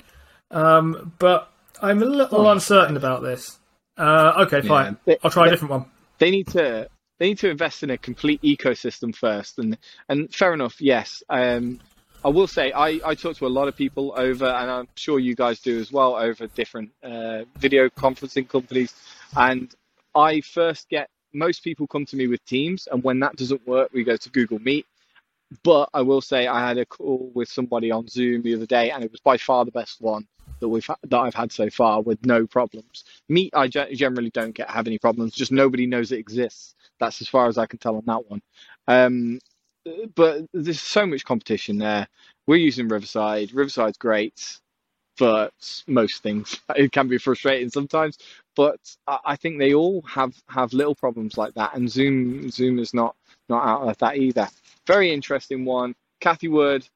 Um, 0.51 1.13
but 1.17 1.51
I'm 1.81 2.03
a 2.03 2.05
little 2.05 2.47
uncertain 2.51 2.95
about 2.95 3.23
this. 3.23 3.57
Uh, 3.97 4.45
okay, 4.45 4.61
fine. 4.61 4.97
Yeah. 5.07 5.15
I'll 5.23 5.31
try 5.31 5.47
a 5.47 5.49
different 5.49 5.71
one. 5.71 5.85
They 6.19 6.29
need 6.29 6.45
to 6.49 6.87
they 7.17 7.29
need 7.29 7.39
to 7.39 7.49
invest 7.49 7.81
in 7.81 7.89
a 7.89 7.97
complete 7.97 8.43
ecosystem 8.43 9.15
first, 9.15 9.57
and 9.57 9.75
and 10.07 10.31
fair 10.31 10.53
enough, 10.53 10.79
yes. 10.79 11.23
Um, 11.31 11.79
I 12.25 12.29
will 12.29 12.47
say 12.47 12.71
I, 12.71 12.99
I 13.05 13.13
talk 13.13 13.37
to 13.37 13.45
a 13.45 13.47
lot 13.47 13.67
of 13.67 13.77
people 13.77 14.11
over, 14.17 14.45
and 14.45 14.71
I'm 14.71 14.87
sure 14.95 15.19
you 15.19 15.35
guys 15.35 15.59
do 15.59 15.79
as 15.79 15.91
well, 15.91 16.15
over 16.15 16.47
different 16.47 16.89
uh, 17.03 17.43
video 17.57 17.87
conferencing 17.87 18.49
companies. 18.49 18.95
And 19.37 19.71
I 20.15 20.41
first 20.41 20.89
get 20.89 21.07
most 21.33 21.63
people 21.63 21.85
come 21.85 22.03
to 22.07 22.15
me 22.15 22.25
with 22.25 22.43
Teams, 22.45 22.87
and 22.91 23.03
when 23.03 23.19
that 23.19 23.35
doesn't 23.35 23.67
work, 23.67 23.91
we 23.93 24.03
go 24.03 24.17
to 24.17 24.29
Google 24.31 24.57
Meet. 24.57 24.87
But 25.63 25.89
I 25.93 26.01
will 26.01 26.19
say 26.19 26.47
I 26.47 26.67
had 26.67 26.79
a 26.79 26.85
call 26.87 27.31
with 27.35 27.47
somebody 27.47 27.91
on 27.91 28.07
Zoom 28.07 28.41
the 28.41 28.55
other 28.55 28.65
day, 28.65 28.89
and 28.89 29.03
it 29.03 29.11
was 29.11 29.21
by 29.21 29.37
far 29.37 29.63
the 29.63 29.69
best 29.69 30.01
one 30.01 30.27
that 30.61 30.67
we've 30.67 30.83
ha- 30.83 30.97
that 31.03 31.19
I've 31.19 31.35
had 31.35 31.51
so 31.51 31.69
far 31.69 32.01
with 32.01 32.25
no 32.25 32.47
problems. 32.47 33.03
Meet 33.29 33.53
I 33.53 33.67
ge- 33.67 33.93
generally 33.93 34.31
don't 34.31 34.55
get 34.55 34.71
have 34.71 34.87
any 34.87 34.97
problems, 34.97 35.35
just 35.35 35.51
nobody 35.51 35.85
knows 35.85 36.11
it 36.11 36.17
exists. 36.17 36.73
That's 36.99 37.21
as 37.21 37.27
far 37.27 37.47
as 37.49 37.59
I 37.59 37.67
can 37.67 37.77
tell 37.77 37.97
on 37.97 38.03
that 38.07 38.27
one. 38.27 38.41
Um, 38.87 39.39
but 40.15 40.45
there's 40.53 40.81
so 40.81 41.05
much 41.05 41.25
competition 41.25 41.77
there. 41.77 42.07
We're 42.47 42.57
using 42.57 42.87
Riverside. 42.87 43.53
Riverside's 43.53 43.97
great, 43.97 44.59
but 45.17 45.53
most 45.87 46.21
things 46.23 46.59
it 46.75 46.91
can 46.91 47.07
be 47.07 47.17
frustrating 47.17 47.69
sometimes. 47.69 48.17
But 48.55 48.79
I 49.07 49.35
think 49.35 49.59
they 49.59 49.73
all 49.73 50.01
have 50.03 50.33
have 50.49 50.73
little 50.73 50.95
problems 50.95 51.37
like 51.37 51.53
that, 51.55 51.75
and 51.75 51.89
Zoom 51.89 52.49
Zoom 52.49 52.79
is 52.79 52.93
not 52.93 53.15
not 53.49 53.65
out 53.65 53.89
of 53.89 53.97
that 53.99 54.17
either. 54.17 54.47
Very 54.87 55.11
interesting 55.11 55.65
one. 55.65 55.95
Cathie 56.21 56.49
Wood. 56.49 56.87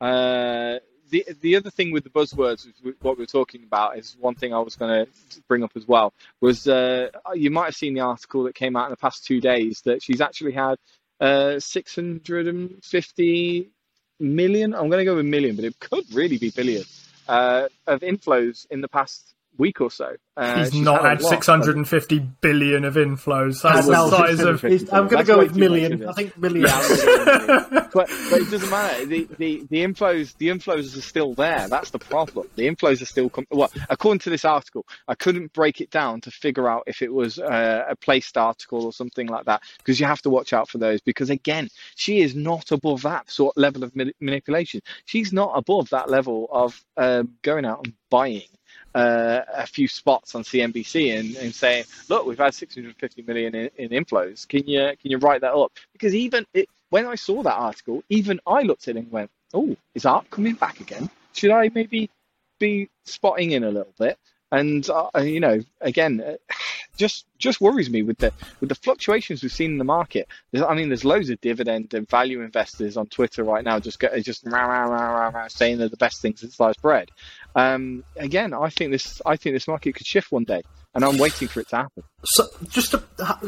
Uh, 0.00 0.78
the 1.10 1.26
the 1.40 1.56
other 1.56 1.70
thing 1.70 1.90
with 1.90 2.04
the 2.04 2.10
buzzwords, 2.10 2.66
what 3.02 3.18
we 3.18 3.24
are 3.24 3.26
talking 3.26 3.64
about, 3.64 3.98
is 3.98 4.16
one 4.18 4.34
thing 4.34 4.54
I 4.54 4.60
was 4.60 4.76
going 4.76 5.04
to 5.04 5.42
bring 5.48 5.62
up 5.64 5.72
as 5.76 5.86
well. 5.86 6.12
Was 6.40 6.68
uh, 6.68 7.08
you 7.34 7.50
might 7.50 7.66
have 7.66 7.76
seen 7.76 7.94
the 7.94 8.00
article 8.00 8.44
that 8.44 8.54
came 8.54 8.76
out 8.76 8.86
in 8.86 8.90
the 8.90 8.96
past 8.96 9.24
two 9.24 9.40
days 9.40 9.82
that 9.82 10.02
she's 10.02 10.20
actually 10.20 10.52
had 10.52 10.78
uh, 11.20 11.60
650 11.60 13.70
million. 14.20 14.74
I'm 14.74 14.88
going 14.88 15.00
to 15.00 15.04
go 15.04 15.16
with 15.16 15.26
million, 15.26 15.56
but 15.56 15.64
it 15.64 15.78
could 15.80 16.04
really 16.12 16.38
be 16.38 16.50
billion 16.50 16.84
uh, 17.28 17.68
of 17.86 18.00
inflows 18.00 18.66
in 18.70 18.80
the 18.80 18.88
past 18.88 19.34
week 19.58 19.80
or 19.80 19.90
so. 19.90 20.16
Uh, 20.40 20.64
He's 20.64 20.74
not 20.74 21.04
a 21.04 21.08
had 21.10 21.20
lot, 21.20 21.28
650 21.28 22.18
billion 22.40 22.86
of 22.86 22.94
inflows. 22.94 23.60
That's 23.60 23.86
the 23.86 24.08
size 24.08 24.40
of. 24.40 24.60
650. 24.60 24.90
I'm 24.90 25.06
going 25.06 25.26
to 25.26 25.30
go 25.30 25.38
with 25.38 25.52
too 25.52 25.60
million. 25.60 26.08
I 26.08 26.12
think 26.14 26.38
million. 26.38 26.64
but, 26.72 27.92
but 27.92 28.08
it 28.08 28.50
doesn't 28.50 28.70
matter. 28.70 29.04
The, 29.04 29.28
the 29.36 29.66
the 29.68 29.84
inflows 29.84 30.34
the 30.38 30.48
inflows 30.48 30.96
are 30.96 31.02
still 31.02 31.34
there. 31.34 31.68
That's 31.68 31.90
the 31.90 31.98
problem. 31.98 32.48
The 32.56 32.66
inflows 32.66 33.02
are 33.02 33.06
still 33.06 33.28
com- 33.28 33.46
well. 33.50 33.70
According 33.90 34.20
to 34.20 34.30
this 34.30 34.46
article, 34.46 34.86
I 35.08 35.14
couldn't 35.14 35.52
break 35.52 35.82
it 35.82 35.90
down 35.90 36.22
to 36.22 36.30
figure 36.30 36.70
out 36.70 36.84
if 36.86 37.02
it 37.02 37.12
was 37.12 37.38
uh, 37.38 37.84
a 37.90 37.94
placed 37.94 38.38
article 38.38 38.86
or 38.86 38.94
something 38.94 39.26
like 39.26 39.44
that 39.44 39.60
because 39.76 40.00
you 40.00 40.06
have 40.06 40.22
to 40.22 40.30
watch 40.30 40.54
out 40.54 40.70
for 40.70 40.78
those. 40.78 41.02
Because 41.02 41.28
again, 41.28 41.68
she 41.96 42.22
is 42.22 42.34
not 42.34 42.72
above 42.72 43.02
that 43.02 43.30
sort 43.30 43.58
of 43.58 43.60
level 43.60 43.84
of 43.84 43.94
mani- 43.94 44.14
manipulation. 44.20 44.80
She's 45.04 45.34
not 45.34 45.52
above 45.54 45.90
that 45.90 46.08
level 46.08 46.48
of 46.50 46.82
um, 46.96 47.34
going 47.42 47.66
out 47.66 47.84
and 47.84 47.92
buying 48.08 48.48
uh, 48.94 49.40
a 49.54 49.66
few 49.66 49.88
spots 49.88 50.29
on 50.34 50.42
CNBC 50.42 51.18
and, 51.18 51.36
and 51.36 51.54
saying, 51.54 51.84
"Look, 52.08 52.26
we've 52.26 52.38
had 52.38 52.54
650 52.54 53.22
million 53.22 53.54
in, 53.54 53.70
in 53.76 54.04
inflows. 54.04 54.46
Can 54.46 54.66
you 54.66 54.92
can 55.00 55.10
you 55.10 55.18
write 55.18 55.40
that 55.42 55.54
up?" 55.54 55.72
Because 55.92 56.14
even 56.14 56.46
it, 56.54 56.68
when 56.90 57.06
I 57.06 57.14
saw 57.14 57.42
that 57.42 57.54
article, 57.54 58.02
even 58.08 58.40
I 58.46 58.62
looked 58.62 58.88
at 58.88 58.96
it 58.96 59.00
and 59.00 59.12
went, 59.12 59.30
"Oh, 59.54 59.76
is 59.94 60.06
ARK 60.06 60.28
coming 60.30 60.54
back 60.54 60.80
again? 60.80 61.10
Should 61.32 61.50
I 61.50 61.70
maybe 61.74 62.10
be 62.58 62.88
spotting 63.04 63.52
in 63.52 63.64
a 63.64 63.70
little 63.70 63.94
bit?" 63.98 64.18
And 64.52 64.88
uh, 64.90 65.10
you 65.20 65.40
know, 65.40 65.60
again, 65.80 66.20
uh, 66.20 66.36
just 67.00 67.24
just 67.38 67.62
worries 67.62 67.88
me 67.88 68.02
with 68.02 68.18
the 68.18 68.30
with 68.60 68.68
the 68.68 68.74
fluctuations 68.74 69.42
we've 69.42 69.50
seen 69.50 69.72
in 69.72 69.78
the 69.78 69.84
market. 69.84 70.28
There's, 70.52 70.62
I 70.62 70.74
mean, 70.74 70.90
there's 70.90 71.04
loads 71.04 71.30
of 71.30 71.40
dividend 71.40 71.94
and 71.94 72.06
value 72.08 72.42
investors 72.42 72.98
on 72.98 73.06
Twitter 73.06 73.42
right 73.42 73.64
now 73.64 73.80
just 73.80 73.98
get, 73.98 74.22
just 74.22 74.44
rah, 74.44 74.66
rah, 74.66 74.84
rah, 74.84 75.28
rah, 75.28 75.48
saying 75.48 75.78
they're 75.78 75.88
the 75.88 75.96
best 75.96 76.20
things 76.20 76.40
since 76.40 76.56
sliced 76.56 76.82
bread. 76.82 77.10
Um, 77.56 78.04
again, 78.16 78.52
I 78.52 78.68
think 78.68 78.92
this 78.92 79.22
I 79.24 79.36
think 79.36 79.56
this 79.56 79.66
market 79.66 79.94
could 79.94 80.06
shift 80.06 80.30
one 80.30 80.44
day, 80.44 80.62
and 80.94 81.04
I'm 81.04 81.18
waiting 81.18 81.48
for 81.48 81.60
it 81.60 81.68
to 81.68 81.76
happen. 81.76 82.02
So, 82.24 82.46
just 82.68 82.90
to 82.90 83.02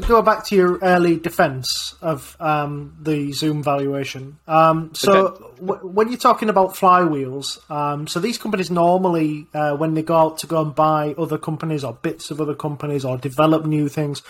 go 0.07 0.23
back 0.23 0.47
to 0.47 0.55
your 0.55 0.79
early 0.79 1.17
defence 1.17 1.95
of 2.01 2.37
um, 2.41 2.97
the 3.01 3.33
Zoom 3.33 3.63
valuation. 3.63 4.39
Um, 4.47 4.95
so, 4.95 5.53
w- 5.61 5.87
when 5.87 6.09
you're 6.09 6.19
talking 6.19 6.49
about 6.49 6.75
flywheels, 6.75 7.69
um, 7.71 8.07
so 8.07 8.21
these 8.21 8.39
companies 8.39 8.71
normally, 8.71 9.47
uh, 9.55 9.77
when 9.77 9.95
they 9.95 10.03
go 10.03 10.17
out 10.17 10.39
to 10.39 10.47
go 10.47 10.63
and 10.63 10.75
buy 10.75 11.15
other 11.19 11.39
companies 11.39 11.85
or 11.85 11.95
bits 11.95 12.31
of 12.31 12.41
other 12.41 12.55
companies 12.55 13.05
or 13.05 13.19
develop 13.19 13.67
new 13.67 13.89
things, 13.89 14.23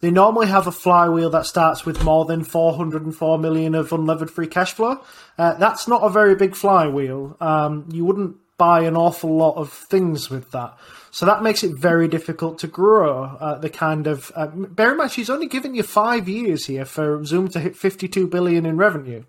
they 0.00 0.10
normally 0.10 0.46
have 0.46 0.66
a 0.66 0.72
flywheel 0.72 1.30
that 1.30 1.46
starts 1.46 1.86
with 1.86 2.04
more 2.04 2.24
than 2.24 2.44
404 2.44 3.38
million 3.38 3.74
of 3.74 3.90
unlevered 3.90 4.30
free 4.30 4.46
cash 4.46 4.72
flow. 4.72 5.00
Uh, 5.38 5.54
that's 5.54 5.88
not 5.88 6.02
a 6.02 6.10
very 6.10 6.34
big 6.34 6.54
flywheel. 6.54 7.36
Um, 7.40 7.86
you 7.90 8.04
wouldn't 8.04 8.36
buy 8.58 8.80
an 8.80 8.96
awful 8.96 9.36
lot 9.36 9.56
of 9.56 9.72
things 9.72 10.30
with 10.30 10.50
that. 10.52 10.76
So 11.10 11.26
that 11.26 11.42
makes 11.42 11.64
it 11.64 11.78
very 11.78 12.08
difficult 12.08 12.58
to 12.60 12.66
grow 12.66 13.24
uh, 13.24 13.58
the 13.58 13.70
kind 13.70 14.06
of. 14.06 14.30
Uh, 14.34 14.48
bear 14.48 14.92
in 14.92 14.98
mind, 14.98 15.12
she's 15.12 15.30
only 15.30 15.46
given 15.46 15.74
you 15.74 15.82
five 15.82 16.28
years 16.28 16.66
here 16.66 16.84
for 16.84 17.24
Zoom 17.24 17.48
to 17.48 17.60
hit 17.60 17.76
52 17.76 18.26
billion 18.26 18.66
in 18.66 18.76
revenue. 18.76 19.24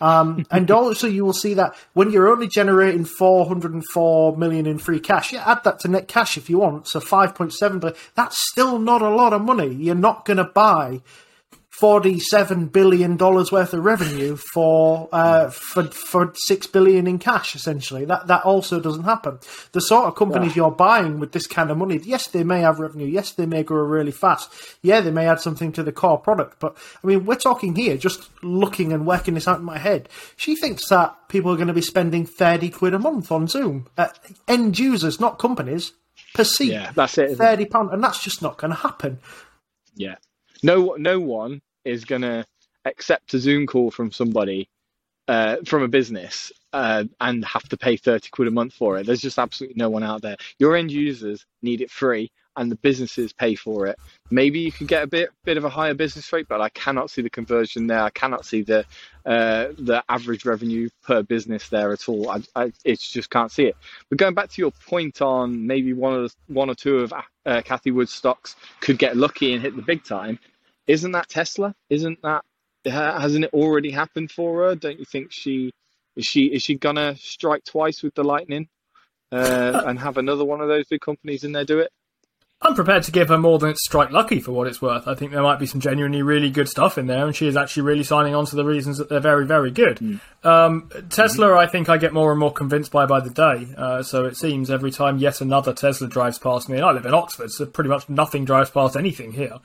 Um, 0.00 0.44
and 0.50 0.70
also, 0.70 1.06
you 1.06 1.24
will 1.24 1.32
see 1.32 1.54
that 1.54 1.74
when 1.94 2.10
you're 2.10 2.28
only 2.28 2.48
generating 2.48 3.04
404 3.04 4.36
million 4.36 4.66
in 4.66 4.78
free 4.78 5.00
cash, 5.00 5.32
yeah, 5.32 5.50
add 5.50 5.64
that 5.64 5.78
to 5.80 5.88
net 5.88 6.08
cash 6.08 6.36
if 6.36 6.50
you 6.50 6.58
want. 6.58 6.86
So 6.88 7.00
5.7 7.00 7.80
billion. 7.80 7.98
That's 8.14 8.36
still 8.50 8.78
not 8.78 9.00
a 9.00 9.08
lot 9.08 9.32
of 9.32 9.42
money. 9.42 9.72
You're 9.72 9.94
not 9.94 10.24
going 10.24 10.38
to 10.38 10.44
buy 10.44 11.00
47 11.82 12.66
billion 12.66 13.16
dollars 13.16 13.50
worth 13.50 13.74
of 13.74 13.84
revenue 13.84 14.36
for 14.36 15.08
uh, 15.10 15.50
for 15.50 15.82
for 15.86 16.32
six 16.36 16.64
billion 16.68 17.08
in 17.08 17.18
cash. 17.18 17.56
Essentially, 17.56 18.04
that 18.04 18.28
that 18.28 18.44
also 18.44 18.78
doesn't 18.78 19.02
happen. 19.02 19.40
The 19.72 19.80
sort 19.80 20.04
of 20.04 20.14
companies 20.14 20.54
you're 20.54 20.70
buying 20.70 21.18
with 21.18 21.32
this 21.32 21.48
kind 21.48 21.72
of 21.72 21.78
money, 21.78 21.98
yes, 22.04 22.28
they 22.28 22.44
may 22.44 22.60
have 22.60 22.78
revenue. 22.78 23.08
Yes, 23.08 23.32
they 23.32 23.46
may 23.46 23.64
grow 23.64 23.82
really 23.82 24.12
fast. 24.12 24.52
Yeah, 24.80 25.00
they 25.00 25.10
may 25.10 25.26
add 25.26 25.40
something 25.40 25.72
to 25.72 25.82
the 25.82 25.90
core 25.90 26.18
product. 26.18 26.60
But 26.60 26.76
I 27.02 27.04
mean, 27.08 27.24
we're 27.24 27.34
talking 27.34 27.74
here, 27.74 27.96
just 27.96 28.30
looking 28.44 28.92
and 28.92 29.04
working 29.04 29.34
this 29.34 29.48
out 29.48 29.58
in 29.58 29.64
my 29.64 29.78
head. 29.78 30.08
She 30.36 30.54
thinks 30.54 30.88
that 30.88 31.16
people 31.26 31.50
are 31.50 31.56
going 31.56 31.66
to 31.66 31.74
be 31.74 31.82
spending 31.82 32.26
30 32.26 32.70
quid 32.70 32.94
a 32.94 33.00
month 33.00 33.32
on 33.32 33.48
Zoom. 33.48 33.88
Uh, 33.98 34.06
end 34.46 34.78
users, 34.78 35.18
not 35.18 35.40
companies, 35.40 35.94
per 36.32 36.44
seat. 36.44 36.70
Yeah, 36.70 36.92
that's 36.94 37.18
it? 37.18 37.36
Thirty 37.36 37.64
pound, 37.64 37.90
and 37.90 38.04
that's 38.04 38.22
just 38.22 38.40
not 38.40 38.56
going 38.56 38.70
to 38.70 38.76
happen. 38.76 39.18
Yeah. 39.96 40.14
No, 40.62 40.94
no 40.96 41.18
one 41.18 41.60
is 41.84 42.04
gonna 42.04 42.44
accept 42.84 43.34
a 43.34 43.38
Zoom 43.38 43.66
call 43.66 43.90
from 43.90 44.10
somebody, 44.10 44.68
uh, 45.28 45.56
from 45.64 45.82
a 45.82 45.88
business, 45.88 46.52
uh, 46.72 47.04
and 47.20 47.44
have 47.44 47.68
to 47.68 47.76
pay 47.76 47.96
30 47.96 48.28
quid 48.30 48.48
a 48.48 48.50
month 48.50 48.74
for 48.74 48.98
it. 48.98 49.06
There's 49.06 49.20
just 49.20 49.38
absolutely 49.38 49.76
no 49.78 49.90
one 49.90 50.02
out 50.02 50.22
there. 50.22 50.36
Your 50.58 50.76
end 50.76 50.90
users 50.90 51.46
need 51.62 51.80
it 51.80 51.90
free 51.90 52.30
and 52.56 52.70
the 52.70 52.76
businesses 52.76 53.32
pay 53.32 53.54
for 53.54 53.86
it. 53.86 53.98
Maybe 54.30 54.60
you 54.60 54.72
can 54.72 54.86
get 54.86 55.02
a 55.02 55.06
bit 55.06 55.30
bit 55.44 55.56
of 55.56 55.64
a 55.64 55.68
higher 55.68 55.94
business 55.94 56.30
rate, 56.32 56.46
but 56.48 56.60
I 56.60 56.68
cannot 56.70 57.10
see 57.10 57.22
the 57.22 57.30
conversion 57.30 57.86
there. 57.86 58.02
I 58.02 58.10
cannot 58.10 58.44
see 58.44 58.62
the 58.62 58.84
uh, 59.24 59.68
the 59.78 60.02
average 60.08 60.44
revenue 60.44 60.88
per 61.02 61.22
business 61.22 61.68
there 61.68 61.92
at 61.92 62.08
all. 62.08 62.30
I, 62.30 62.42
I 62.54 62.72
it's 62.84 63.08
just 63.10 63.30
can't 63.30 63.50
see 63.50 63.64
it. 63.64 63.76
But 64.08 64.18
going 64.18 64.34
back 64.34 64.50
to 64.50 64.62
your 64.62 64.72
point 64.86 65.22
on 65.22 65.66
maybe 65.66 65.92
one 65.92 66.14
of 66.14 66.22
the, 66.22 66.52
one 66.52 66.68
or 66.68 66.74
two 66.74 66.98
of 66.98 67.12
uh, 67.12 67.62
Cathie 67.62 67.90
Wood's 67.90 68.12
stocks 68.12 68.56
could 68.80 68.98
get 68.98 69.16
lucky 69.16 69.52
and 69.52 69.62
hit 69.62 69.76
the 69.76 69.82
big 69.82 70.04
time, 70.04 70.38
isn't 70.86 71.12
that 71.12 71.28
Tesla? 71.28 71.74
Isn't 71.90 72.20
that 72.22 72.44
hasn't 72.84 73.44
it 73.44 73.54
already 73.54 73.90
happened 73.90 74.30
for 74.30 74.64
her? 74.64 74.74
Don't 74.74 74.98
you 74.98 75.04
think 75.04 75.32
she 75.32 75.72
is 76.16 76.26
she 76.26 76.46
is 76.46 76.62
she 76.62 76.74
gonna 76.74 77.16
strike 77.16 77.64
twice 77.64 78.02
with 78.02 78.14
the 78.14 78.24
lightning 78.24 78.68
uh, 79.30 79.82
and 79.86 79.98
have 79.98 80.18
another 80.18 80.44
one 80.44 80.60
of 80.60 80.68
those 80.68 80.86
big 80.88 81.00
companies 81.00 81.44
in 81.44 81.52
there 81.52 81.64
do 81.64 81.78
it? 81.78 81.90
I'm 82.64 82.76
prepared 82.76 83.02
to 83.04 83.10
give 83.10 83.28
her 83.28 83.38
more 83.38 83.58
than 83.58 83.70
it's 83.70 83.84
strike 83.84 84.12
lucky 84.12 84.38
for 84.38 84.52
what 84.52 84.68
it's 84.68 84.80
worth. 84.80 85.08
I 85.08 85.16
think 85.16 85.32
there 85.32 85.42
might 85.42 85.58
be 85.58 85.66
some 85.66 85.80
genuinely 85.80 86.22
really 86.22 86.48
good 86.48 86.68
stuff 86.68 86.96
in 86.96 87.08
there, 87.08 87.26
and 87.26 87.34
she 87.34 87.48
is 87.48 87.56
actually 87.56 87.82
really 87.82 88.04
signing 88.04 88.36
on 88.36 88.46
to 88.46 88.56
the 88.56 88.64
reasons 88.64 88.98
that 88.98 89.08
they're 89.08 89.18
very, 89.18 89.44
very 89.44 89.72
good. 89.72 89.98
Mm. 89.98 90.20
Um, 90.44 90.88
Tesla, 91.10 91.48
mm-hmm. 91.48 91.58
I 91.58 91.66
think 91.66 91.88
I 91.88 91.96
get 91.96 92.12
more 92.12 92.30
and 92.30 92.38
more 92.38 92.52
convinced 92.52 92.92
by 92.92 93.04
by 93.04 93.18
the 93.18 93.30
day. 93.30 93.74
Uh, 93.76 94.04
so 94.04 94.26
it 94.26 94.36
seems 94.36 94.70
every 94.70 94.92
time 94.92 95.18
yet 95.18 95.40
another 95.40 95.72
Tesla 95.72 96.06
drives 96.06 96.38
past 96.38 96.68
me, 96.68 96.76
and 96.76 96.84
I 96.84 96.92
live 96.92 97.04
in 97.04 97.14
Oxford, 97.14 97.50
so 97.50 97.66
pretty 97.66 97.90
much 97.90 98.08
nothing 98.08 98.44
drives 98.44 98.70
past 98.70 98.96
anything 98.96 99.32
here. 99.32 99.58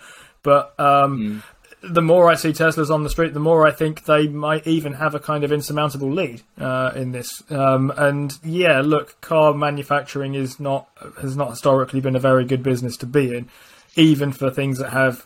But 0.44 0.74
um, 0.80 1.20
mm 1.20 1.44
the 1.82 2.02
more 2.02 2.30
I 2.30 2.36
see 2.36 2.50
Teslas 2.50 2.90
on 2.90 3.04
the 3.04 3.10
street, 3.10 3.34
the 3.34 3.40
more 3.40 3.66
I 3.66 3.72
think 3.72 4.06
they 4.06 4.28
might 4.28 4.66
even 4.66 4.94
have 4.94 5.14
a 5.14 5.20
kind 5.20 5.44
of 5.44 5.52
insurmountable 5.52 6.12
lead 6.12 6.42
uh, 6.60 6.92
in 6.96 7.12
this. 7.12 7.44
Um, 7.52 7.92
and 7.96 8.38
yeah, 8.44 8.82
look, 8.82 9.20
car 9.22 9.54
manufacturing 9.54 10.36
is 10.36 10.60
not 10.60 10.88
has 11.22 11.38
not 11.38 11.52
historically 11.52 12.02
been 12.02 12.16
a 12.16 12.20
very 12.20 12.46
good 12.46 12.64
business 12.64 12.98
to 12.98 13.06
be 13.06 13.36
in, 13.36 13.50
even 13.96 14.32
for 14.32 14.50
things 14.50 14.80
that 14.80 14.92
have 14.92 15.26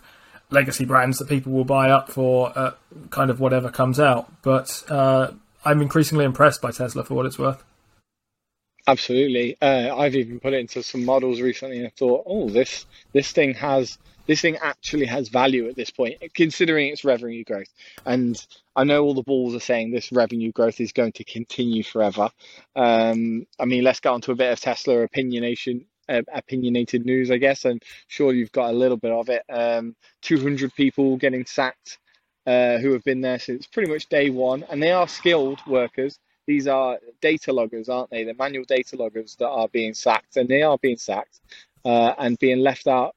legacy 0.50 0.84
brands 0.84 1.18
that 1.20 1.30
people 1.30 1.54
will 1.54 1.66
buy 1.66 1.90
up 1.90 2.12
for 2.12 2.52
uh, 2.58 2.72
kind 3.10 3.30
of 3.30 3.40
whatever 3.40 3.70
comes 3.70 4.00
out. 4.00 4.32
But 4.42 4.84
uh, 4.90 5.32
I'm 5.64 5.82
increasingly 5.82 6.26
impressed 6.26 6.62
by 6.62 6.72
Tesla 6.72 7.04
for 7.06 7.14
what 7.14 7.26
it's 7.26 7.40
worth. 7.40 7.64
Absolutely, 8.88 9.58
uh, 9.62 9.96
I've 9.96 10.16
even 10.16 10.40
put 10.40 10.54
it 10.54 10.60
into 10.60 10.84
some 10.84 11.06
models 11.06 11.40
recently 11.40 11.80
and 11.84 11.96
thought, 11.96 12.24
oh, 12.26 12.50
this 12.50 12.86
this 13.14 13.32
thing 13.32 13.54
has 13.54 13.98
this 14.28 14.42
thing 14.42 14.58
actually 14.58 15.06
has 15.06 15.30
value 15.30 15.68
at 15.68 15.76
this 15.76 15.92
point, 15.92 16.22
considering 16.34 16.90
its 16.90 17.04
revenue 17.04 17.44
growth. 17.44 17.72
And 18.06 18.44
I 18.76 18.84
know 18.84 19.04
all 19.04 19.14
the 19.14 19.24
balls 19.24 19.56
are 19.56 19.60
saying 19.60 19.92
this 19.92 20.12
revenue 20.12 20.52
growth 20.52 20.80
is 20.80 20.92
going 20.92 21.14
to 21.14 21.24
continue 21.24 21.84
forever. 21.84 22.30
Um, 22.76 23.46
I 23.60 23.66
mean, 23.66 23.84
let's 23.84 24.00
get 24.00 24.10
on 24.10 24.22
to 24.22 24.32
a 24.32 24.36
bit 24.36 24.52
of 24.52 24.60
Tesla 24.60 25.08
opinionation. 25.08 25.86
Uh, 26.10 26.22
opinionated 26.34 27.06
news, 27.06 27.32
I 27.32 27.38
guess, 27.38 27.64
and 27.64 27.82
sure 28.08 28.34
you've 28.34 28.52
got 28.52 28.72
a 28.72 28.74
little 28.74 28.98
bit 28.98 29.12
of 29.12 29.30
it. 29.30 29.44
Um, 29.50 29.96
200 30.24 30.74
people 30.74 31.16
getting 31.16 31.46
sacked 31.46 32.00
uh, 32.46 32.80
who 32.80 32.92
have 32.92 33.04
been 33.04 33.22
there 33.22 33.40
since 33.40 33.66
pretty 33.68 33.90
much 33.90 34.10
day 34.10 34.30
one, 34.30 34.66
and 34.70 34.82
they 34.82 34.92
are 34.92 35.08
skilled 35.08 35.60
workers. 35.68 36.20
These 36.48 36.68
are 36.68 36.98
data 37.22 37.54
loggers, 37.54 37.88
aren't 37.88 38.10
they? 38.10 38.24
The 38.26 38.34
manual 38.34 38.66
data 38.66 38.98
loggers 38.98 39.36
that 39.38 39.48
are 39.48 39.70
being 39.70 39.94
sacked, 39.94 40.36
and 40.36 40.50
they 40.50 40.64
are 40.64 40.78
being 40.80 40.98
sacked 40.98 41.40
uh, 41.86 42.14
and 42.18 42.38
being 42.40 42.60
left 42.60 42.88
out 42.88 43.16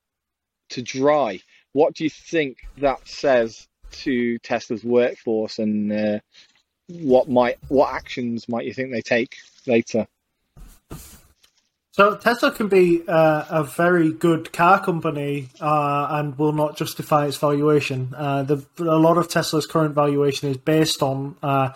to 0.70 0.82
dry. 0.82 1.40
What 1.72 1.94
do 1.94 2.04
you 2.04 2.10
think 2.10 2.58
that 2.78 3.06
says 3.06 3.66
to 3.92 4.38
Tesla's 4.38 4.84
workforce, 4.84 5.58
and 5.58 5.92
uh, 5.92 6.18
what 6.88 7.28
might 7.28 7.58
what 7.68 7.92
actions 7.92 8.48
might 8.48 8.66
you 8.66 8.74
think 8.74 8.90
they 8.90 9.02
take 9.02 9.36
later? 9.66 10.06
So 11.92 12.16
Tesla 12.16 12.50
can 12.50 12.66
be 12.66 13.04
uh, 13.06 13.44
a 13.48 13.62
very 13.62 14.12
good 14.12 14.52
car 14.52 14.84
company 14.84 15.48
uh, 15.60 16.08
and 16.10 16.36
will 16.36 16.52
not 16.52 16.76
justify 16.76 17.26
its 17.26 17.36
valuation. 17.36 18.12
Uh, 18.16 18.42
the, 18.42 18.66
a 18.78 18.98
lot 18.98 19.16
of 19.16 19.28
Tesla's 19.28 19.64
current 19.64 19.94
valuation 19.94 20.50
is 20.50 20.56
based 20.56 21.04
on 21.04 21.36
uh, 21.40 21.72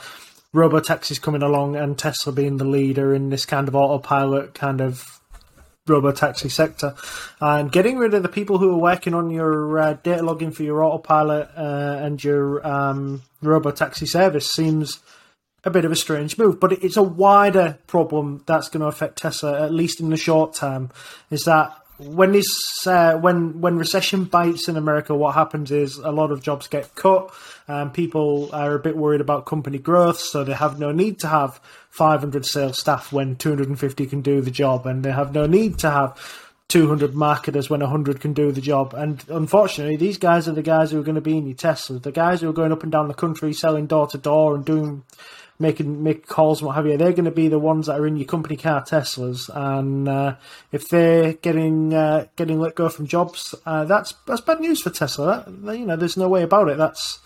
robo 0.53 0.81
taxis 0.81 1.21
coming 1.21 1.43
along 1.43 1.77
and 1.77 1.97
Tesla 1.97 2.33
being 2.33 2.57
the 2.57 2.65
leader 2.65 3.15
in 3.15 3.31
this 3.31 3.47
kind 3.47 3.69
of 3.69 3.77
autopilot 3.77 4.55
kind 4.55 4.81
of 4.81 5.18
robo 5.89 6.13
taxi 6.13 6.49
sector, 6.49 6.95
and 7.41 7.73
getting 7.73 7.99
rid 7.99 8.15
of 8.15 8.23
the 8.23 8.29
people 8.29 8.59
who 8.59 8.73
are 8.75 8.79
working 8.79 9.15
on 9.15 9.31
your 9.31 9.79
uh, 9.79 9.93
data 9.95 10.23
logging 10.23 10.51
for 10.51 10.63
your 10.63 10.83
autopilot 10.83 11.49
uh, 11.57 11.99
and 12.01 12.23
your 12.23 12.67
um, 12.67 13.23
robo 13.43 13.71
taxi 13.71 14.07
service 14.07 14.51
seems 14.51 15.01
a 15.65 15.71
bit 15.71 15.85
of 15.85 15.93
a 15.93 15.97
strange 15.97 16.39
move. 16.39 16.61
But 16.61 16.73
it's 16.73 16.97
a 16.97 17.03
wider 17.03 17.79
problem 17.87 18.43
that's 18.47 18.69
going 18.69 18.81
to 18.81 18.87
affect 18.87 19.19
Tesla, 19.19 19.63
at 19.63 19.73
least 19.73 20.01
in 20.01 20.11
the 20.11 20.17
short 20.17 20.55
term. 20.55 20.91
Is 21.31 21.45
that 21.45 21.77
when 21.99 22.33
this 22.33 22.87
uh, 22.87 23.19
when 23.19 23.61
when 23.61 23.77
recession 23.77 24.25
bites 24.25 24.69
in 24.69 24.77
America, 24.77 25.15
what 25.15 25.35
happens 25.35 25.71
is 25.71 25.99
a 25.99 26.11
lot 26.11 26.31
of 26.31 26.43
jobs 26.43 26.69
get 26.69 26.95
cut. 26.95 27.31
Um, 27.67 27.91
people 27.91 28.51
are 28.53 28.75
a 28.75 28.79
bit 28.79 28.97
worried 28.97 29.21
about 29.21 29.47
company 29.47 29.79
growth, 29.79 30.21
so 30.21 30.45
they 30.45 30.55
have 30.55 30.79
no 30.79 30.93
need 30.93 31.19
to 31.21 31.29
have 31.29 31.61
500 31.91 32.47
sales 32.47 32.79
staff 32.79 33.13
when 33.13 33.37
250 33.37 34.07
can 34.07 34.21
do 34.21 34.41
the 34.41 34.51
job, 34.51 34.87
and 34.87 35.05
they 35.05 35.13
have 35.13 35.35
no 35.35 35.47
need 35.47 35.79
to 35.81 35.91
have 35.91 36.17
200 36.69 37.15
marketers 37.15 37.69
when 37.69 37.81
100 37.81 38.21
can 38.21 38.33
do 38.33 38.53
the 38.53 38.61
job. 38.61 38.95
And 38.95 39.25
unfortunately, 39.29 39.97
these 39.97 40.19
guys 40.19 40.47
are 40.47 40.53
the 40.53 40.63
guys 40.63 40.91
who 40.91 41.01
are 41.01 41.05
going 41.05 41.15
to 41.17 41.21
be 41.21 41.37
in 41.37 41.47
your 41.47 41.57
Tesla, 41.57 41.99
the 41.99 42.13
guys 42.13 42.41
who 42.41 42.49
are 42.49 42.55
going 42.55 42.73
up 42.73 42.83
and 42.83 42.93
down 42.93 43.09
the 43.09 43.15
country 43.15 43.53
selling 43.53 43.87
door 43.87 44.07
to 44.09 44.19
door 44.19 44.55
and 44.55 44.65
doing 44.65 45.03
making 45.59 46.03
make 46.03 46.27
calls 46.27 46.61
and 46.61 46.67
what 46.67 46.77
have 46.77 46.87
you, 46.87 46.97
they're 46.97 47.13
going 47.13 47.25
to 47.25 47.31
be 47.31 47.49
the 47.49 47.59
ones 47.59 47.87
that 47.87 47.99
are 47.99 48.07
in 48.07 48.17
your 48.17 48.27
company 48.27 48.57
car 48.57 48.83
Teslas, 48.83 49.51
and 49.55 50.09
uh, 50.09 50.37
if 50.73 50.89
they're 50.89 51.35
getting 51.35 51.95
uh, 51.95 52.27
getting 52.37 52.61
let 52.61 52.75
go 52.75 52.89
from 52.89 53.07
jobs, 53.07 53.55
uh, 53.67 53.85
that's 53.85 54.15
that's 54.27 54.41
bad 54.41 54.61
news 54.61 54.83
for 54.83 54.91
Tesla. 54.91 55.45
That, 55.47 55.79
you 55.79 55.87
know, 55.87 55.97
there's 55.97 56.17
no 56.17 56.29
way 56.29 56.43
about 56.43 56.69
it. 56.69 56.79
That's 56.79 57.21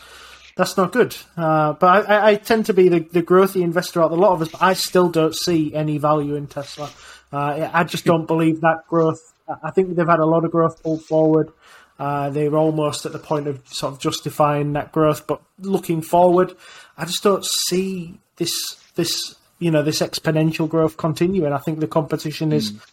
that's 0.56 0.76
not 0.76 0.92
good. 0.92 1.16
Uh, 1.36 1.74
but 1.74 2.10
I, 2.10 2.30
I, 2.30 2.34
tend 2.34 2.66
to 2.66 2.74
be 2.74 2.88
the, 2.88 3.00
the 3.00 3.22
growthy 3.22 3.62
investor 3.62 4.02
out 4.02 4.12
of 4.12 4.18
a 4.18 4.20
lot 4.20 4.32
of 4.32 4.42
us, 4.42 4.48
but 4.48 4.62
I 4.62 4.74
still 4.74 5.08
don't 5.08 5.34
see 5.34 5.74
any 5.74 5.98
value 5.98 6.34
in 6.34 6.46
Tesla. 6.46 6.90
Uh, 7.32 7.70
I 7.72 7.84
just 7.84 8.04
don't 8.04 8.26
believe 8.26 8.60
that 8.60 8.86
growth. 8.88 9.32
I 9.62 9.70
think 9.70 9.96
they've 9.96 10.06
had 10.06 10.20
a 10.20 10.26
lot 10.26 10.44
of 10.44 10.50
growth 10.50 10.82
pulled 10.82 11.04
forward. 11.04 11.52
Uh, 11.98 12.30
they're 12.30 12.56
almost 12.56 13.06
at 13.06 13.12
the 13.12 13.18
point 13.18 13.46
of 13.46 13.66
sort 13.68 13.94
of 13.94 14.00
justifying 14.00 14.72
that 14.72 14.92
growth, 14.92 15.26
but 15.26 15.40
looking 15.58 16.02
forward, 16.02 16.54
I 16.96 17.04
just 17.04 17.22
don't 17.22 17.44
see 17.44 18.18
this 18.36 18.76
this 18.94 19.34
you 19.58 19.70
know 19.70 19.82
this 19.82 20.00
exponential 20.00 20.68
growth 20.68 20.96
continuing. 20.96 21.52
I 21.52 21.58
think 21.58 21.80
the 21.80 21.86
competition 21.86 22.52
is 22.52 22.72
mm. 22.72 22.84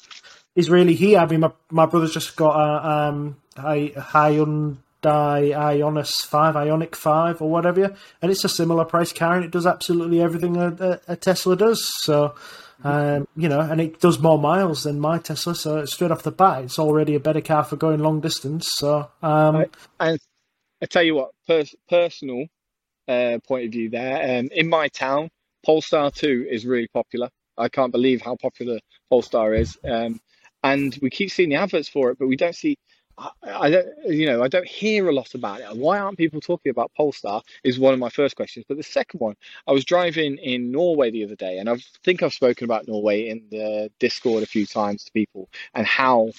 is 0.55 0.69
really 0.69 0.95
here. 0.95 1.19
I 1.19 1.25
mean, 1.25 1.41
my 1.41 1.51
my 1.69 1.85
brother's 1.85 2.13
just 2.13 2.35
got 2.35 2.55
a 2.55 2.89
um, 2.89 3.37
a 3.57 3.89
Hyundai 3.89 4.85
Ionus 5.03 6.25
Five, 6.25 6.55
Ioniq 6.55 6.95
Five, 6.95 7.41
or 7.41 7.49
whatever, 7.49 7.95
and 8.21 8.31
it's 8.31 8.43
a 8.43 8.49
similar 8.49 8.85
price 8.85 9.13
car, 9.13 9.35
and 9.35 9.45
it 9.45 9.51
does 9.51 9.65
absolutely 9.65 10.21
everything 10.21 10.57
a, 10.57 10.67
a, 10.67 11.13
a 11.13 11.15
Tesla 11.15 11.55
does. 11.55 11.83
So. 12.03 12.35
Um, 12.81 13.27
you 13.35 13.49
know, 13.49 13.59
and 13.59 13.81
it 13.81 13.99
does 13.99 14.19
more 14.19 14.39
miles 14.39 14.83
than 14.83 15.01
my 15.01 15.17
Tesla, 15.17 15.53
so 15.53 15.83
straight 15.83 16.11
off 16.11 16.23
the 16.23 16.31
bat, 16.31 16.63
it's 16.63 16.79
already 16.79 17.13
a 17.13 17.19
better 17.19 17.41
car 17.41 17.65
for 17.65 17.75
going 17.75 17.99
long 17.99 18.21
distance. 18.21 18.69
So, 18.77 19.11
um, 19.21 19.57
I, 19.57 19.65
I, 19.99 20.17
I 20.81 20.85
tell 20.85 21.03
you 21.03 21.15
what, 21.15 21.31
pers- 21.45 21.75
personal 21.89 22.45
uh, 23.09 23.39
point 23.47 23.65
of 23.65 23.71
view 23.71 23.89
there. 23.89 24.39
Um, 24.39 24.49
in 24.51 24.69
my 24.69 24.87
town, 24.87 25.29
Polestar 25.65 26.11
2 26.11 26.47
is 26.49 26.65
really 26.65 26.87
popular. 26.87 27.29
I 27.57 27.67
can't 27.67 27.91
believe 27.91 28.21
how 28.21 28.35
popular 28.35 28.79
Polestar 29.09 29.53
is. 29.53 29.77
Um, 29.83 30.21
and 30.63 30.97
we 31.01 31.09
keep 31.09 31.31
seeing 31.31 31.49
the 31.49 31.55
adverts 31.55 31.89
for 31.89 32.11
it, 32.11 32.19
but 32.19 32.27
we 32.27 32.35
don't 32.35 32.55
see. 32.55 32.77
I, 33.17 33.31
I, 33.43 33.69
don't, 33.69 33.87
you 34.05 34.27
know, 34.27 34.43
I 34.43 34.47
don't 34.47 34.67
hear 34.67 35.09
a 35.09 35.13
lot 35.13 35.33
about 35.33 35.59
it. 35.59 35.75
Why 35.75 35.99
aren't 35.99 36.17
people 36.17 36.39
talking 36.39 36.69
about 36.69 36.91
Polestar? 36.95 37.41
Is 37.63 37.79
one 37.79 37.93
of 37.93 37.99
my 37.99 38.09
first 38.09 38.35
questions. 38.35 38.65
But 38.67 38.77
the 38.77 38.83
second 38.83 39.19
one, 39.19 39.35
I 39.67 39.71
was 39.71 39.83
driving 39.83 40.37
in 40.37 40.71
Norway 40.71 41.11
the 41.11 41.23
other 41.23 41.35
day, 41.35 41.57
and 41.57 41.69
I 41.69 41.77
think 42.03 42.23
I've 42.23 42.33
spoken 42.33 42.65
about 42.65 42.87
Norway 42.87 43.27
in 43.27 43.43
the 43.49 43.91
Discord 43.99 44.43
a 44.43 44.47
few 44.47 44.65
times 44.65 45.03
to 45.05 45.11
people, 45.11 45.49
and 45.73 45.85
how 45.85 46.31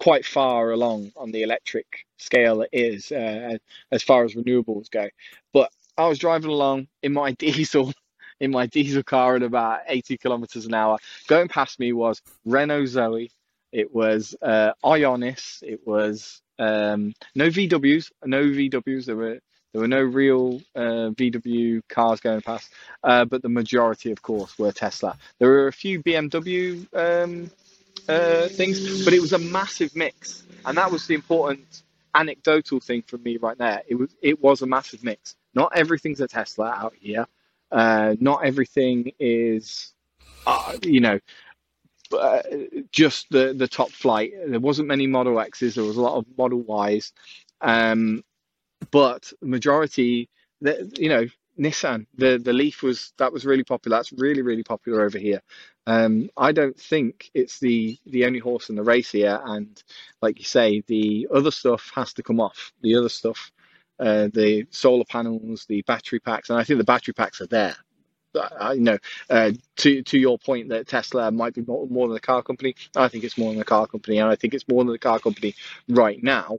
quite 0.00 0.24
far 0.24 0.70
along 0.70 1.12
on 1.16 1.30
the 1.30 1.42
electric 1.42 1.86
scale 2.16 2.62
it 2.62 2.70
is 2.72 3.12
uh, 3.12 3.56
as 3.90 4.02
far 4.02 4.24
as 4.24 4.34
renewables 4.34 4.90
go. 4.90 5.08
But 5.52 5.70
I 5.98 6.08
was 6.08 6.18
driving 6.18 6.50
along 6.50 6.88
in 7.02 7.12
my 7.12 7.32
diesel 7.38 7.92
in 8.40 8.50
my 8.50 8.66
diesel 8.66 9.02
car 9.04 9.36
at 9.36 9.42
about 9.42 9.80
80 9.86 10.16
kilometers 10.16 10.66
an 10.66 10.74
hour. 10.74 10.98
Going 11.28 11.46
past 11.46 11.78
me 11.78 11.92
was 11.92 12.20
Renault 12.44 12.86
Zoe. 12.86 13.30
It 13.70 13.94
was 13.94 14.34
uh, 14.42 14.72
Ionis. 14.84 15.62
It 15.62 15.86
was 15.86 16.42
um, 16.58 17.14
no 17.36 17.48
VWs. 17.48 18.10
No 18.24 18.42
VWs. 18.42 19.04
There 19.06 19.16
were 19.16 19.38
there 19.72 19.80
were 19.80 19.88
no 19.88 20.02
real 20.02 20.60
uh, 20.74 21.10
VW 21.16 21.80
cars 21.88 22.20
going 22.20 22.42
past, 22.42 22.70
uh, 23.02 23.24
but 23.24 23.40
the 23.40 23.48
majority, 23.48 24.12
of 24.12 24.20
course, 24.20 24.58
were 24.58 24.70
Tesla. 24.70 25.16
There 25.38 25.48
were 25.48 25.68
a 25.68 25.72
few 25.72 26.02
BMW 26.02 26.86
um, 26.94 27.50
uh, 28.08 28.48
things, 28.48 29.04
but 29.04 29.14
it 29.14 29.20
was 29.20 29.32
a 29.32 29.38
massive 29.38 29.94
mix, 29.96 30.44
and 30.64 30.76
that 30.76 30.90
was 30.90 31.06
the 31.06 31.14
important 31.14 31.82
anecdotal 32.14 32.80
thing 32.80 33.02
for 33.02 33.18
me 33.18 33.36
right 33.38 33.56
there. 33.58 33.82
It 33.86 33.94
was 33.94 34.14
it 34.22 34.42
was 34.42 34.62
a 34.62 34.66
massive 34.66 35.02
mix. 35.04 35.36
Not 35.54 35.72
everything's 35.76 36.20
a 36.20 36.28
Tesla 36.28 36.68
out 36.70 36.94
here, 37.00 37.26
Uh, 37.72 38.14
not 38.20 38.44
everything 38.44 39.12
is, 39.18 39.94
uh, 40.46 40.76
you 40.82 41.00
know, 41.00 41.18
uh, 42.12 42.42
just 42.92 43.30
the 43.30 43.54
the 43.54 43.66
top 43.66 43.90
flight. 43.90 44.32
There 44.46 44.60
wasn't 44.60 44.88
many 44.88 45.06
Model 45.06 45.40
X's. 45.40 45.74
There 45.74 45.84
was 45.84 45.96
a 45.96 46.02
lot 46.02 46.18
of 46.18 46.26
Model 46.36 46.64
Ys, 46.90 47.12
um, 47.62 48.22
but 48.90 49.32
majority, 49.40 50.28
you 50.60 51.08
know, 51.08 51.26
Nissan. 51.58 52.06
The 52.16 52.38
the 52.38 52.52
Leaf 52.52 52.82
was 52.82 53.12
that 53.18 53.32
was 53.32 53.44
really 53.44 53.64
popular. 53.64 53.98
That's 53.98 54.12
really 54.12 54.42
really 54.42 54.62
popular 54.62 55.02
over 55.02 55.18
here. 55.18 55.42
Um, 55.86 56.30
I 56.36 56.52
don't 56.52 56.78
think 56.78 57.30
it's 57.34 57.58
the 57.58 57.98
the 58.06 58.24
only 58.24 58.38
horse 58.38 58.70
in 58.70 58.76
the 58.76 58.82
race 58.82 59.10
here. 59.12 59.40
And 59.44 59.82
like 60.20 60.38
you 60.38 60.44
say, 60.44 60.82
the 60.86 61.28
other 61.32 61.50
stuff 61.50 61.90
has 61.94 62.12
to 62.14 62.22
come 62.22 62.40
off. 62.40 62.72
The 62.82 62.96
other 62.96 63.08
stuff, 63.08 63.52
uh, 63.98 64.28
the 64.32 64.66
solar 64.70 65.04
panels, 65.04 65.66
the 65.66 65.82
battery 65.82 66.20
packs, 66.20 66.50
and 66.50 66.58
I 66.58 66.64
think 66.64 66.78
the 66.78 66.84
battery 66.84 67.14
packs 67.14 67.40
are 67.40 67.46
there. 67.46 67.76
I, 68.58 68.72
you 68.72 68.80
know, 68.80 68.98
uh, 69.28 69.52
to 69.76 70.02
to 70.02 70.18
your 70.18 70.38
point 70.38 70.70
that 70.70 70.88
Tesla 70.88 71.30
might 71.30 71.54
be 71.54 71.62
more, 71.62 71.86
more 71.88 72.08
than 72.08 72.16
a 72.16 72.20
car 72.20 72.42
company. 72.42 72.74
I 72.96 73.08
think 73.08 73.24
it's 73.24 73.36
more 73.36 73.52
than 73.52 73.60
a 73.60 73.64
car 73.64 73.86
company, 73.86 74.18
and 74.18 74.30
I 74.30 74.36
think 74.36 74.54
it's 74.54 74.66
more 74.68 74.84
than 74.84 74.94
a 74.94 74.98
car 74.98 75.18
company 75.18 75.54
right 75.88 76.22
now 76.22 76.58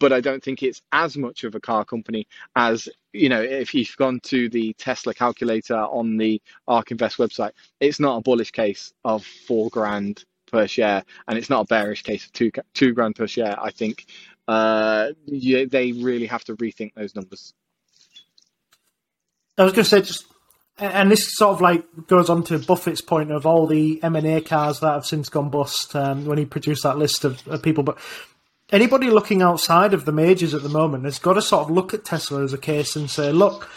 but 0.00 0.12
I 0.12 0.20
don't 0.20 0.42
think 0.42 0.62
it's 0.62 0.82
as 0.92 1.16
much 1.16 1.44
of 1.44 1.54
a 1.54 1.60
car 1.60 1.84
company 1.84 2.26
as 2.56 2.88
you 3.12 3.28
know 3.28 3.40
if 3.40 3.74
you've 3.74 3.96
gone 3.96 4.20
to 4.24 4.48
the 4.48 4.74
Tesla 4.74 5.14
calculator 5.14 5.76
on 5.76 6.16
the 6.16 6.40
ARK 6.68 6.90
Invest 6.90 7.18
website. 7.18 7.52
It's 7.80 8.00
not 8.00 8.18
a 8.18 8.22
bullish 8.22 8.50
case 8.50 8.92
of 9.04 9.24
four 9.24 9.70
grand 9.70 10.24
per 10.46 10.66
share, 10.66 11.04
and 11.28 11.38
it's 11.38 11.50
not 11.50 11.62
a 11.62 11.66
bearish 11.66 12.02
case 12.02 12.26
of 12.26 12.32
two 12.32 12.50
two 12.74 12.92
grand 12.92 13.16
per 13.16 13.26
share. 13.26 13.56
I 13.60 13.70
think 13.70 14.06
uh, 14.48 15.12
yeah, 15.26 15.64
they 15.64 15.92
really 15.92 16.26
have 16.26 16.44
to 16.44 16.56
rethink 16.56 16.94
those 16.94 17.14
numbers. 17.14 17.54
I 19.56 19.64
was 19.64 19.72
going 19.72 19.84
to 19.84 19.90
say 19.90 20.02
just. 20.02 20.26
And 20.76 21.08
this 21.08 21.36
sort 21.36 21.52
of 21.52 21.60
like 21.60 21.84
goes 22.08 22.28
on 22.28 22.42
to 22.44 22.58
Buffett's 22.58 23.00
point 23.00 23.30
of 23.30 23.46
all 23.46 23.68
the 23.68 24.02
M 24.02 24.16
and 24.16 24.26
A 24.26 24.40
cars 24.40 24.80
that 24.80 24.92
have 24.92 25.06
since 25.06 25.28
gone 25.28 25.48
bust 25.48 25.94
um, 25.94 26.26
when 26.26 26.36
he 26.36 26.44
produced 26.44 26.82
that 26.82 26.98
list 26.98 27.24
of, 27.24 27.46
of 27.46 27.62
people. 27.62 27.84
But 27.84 27.98
anybody 28.72 29.10
looking 29.10 29.42
outside 29.42 29.94
of 29.94 30.04
the 30.04 30.12
majors 30.12 30.54
at 30.54 30.62
the 30.62 30.68
moment 30.68 31.04
has 31.04 31.18
got 31.18 31.34
to 31.34 31.42
sort 31.42 31.64
of 31.64 31.70
look 31.70 31.94
at 31.94 32.04
Tesla 32.04 32.42
as 32.42 32.52
a 32.52 32.58
case 32.58 32.96
and 32.96 33.10
say, 33.10 33.32
look, 33.32 33.68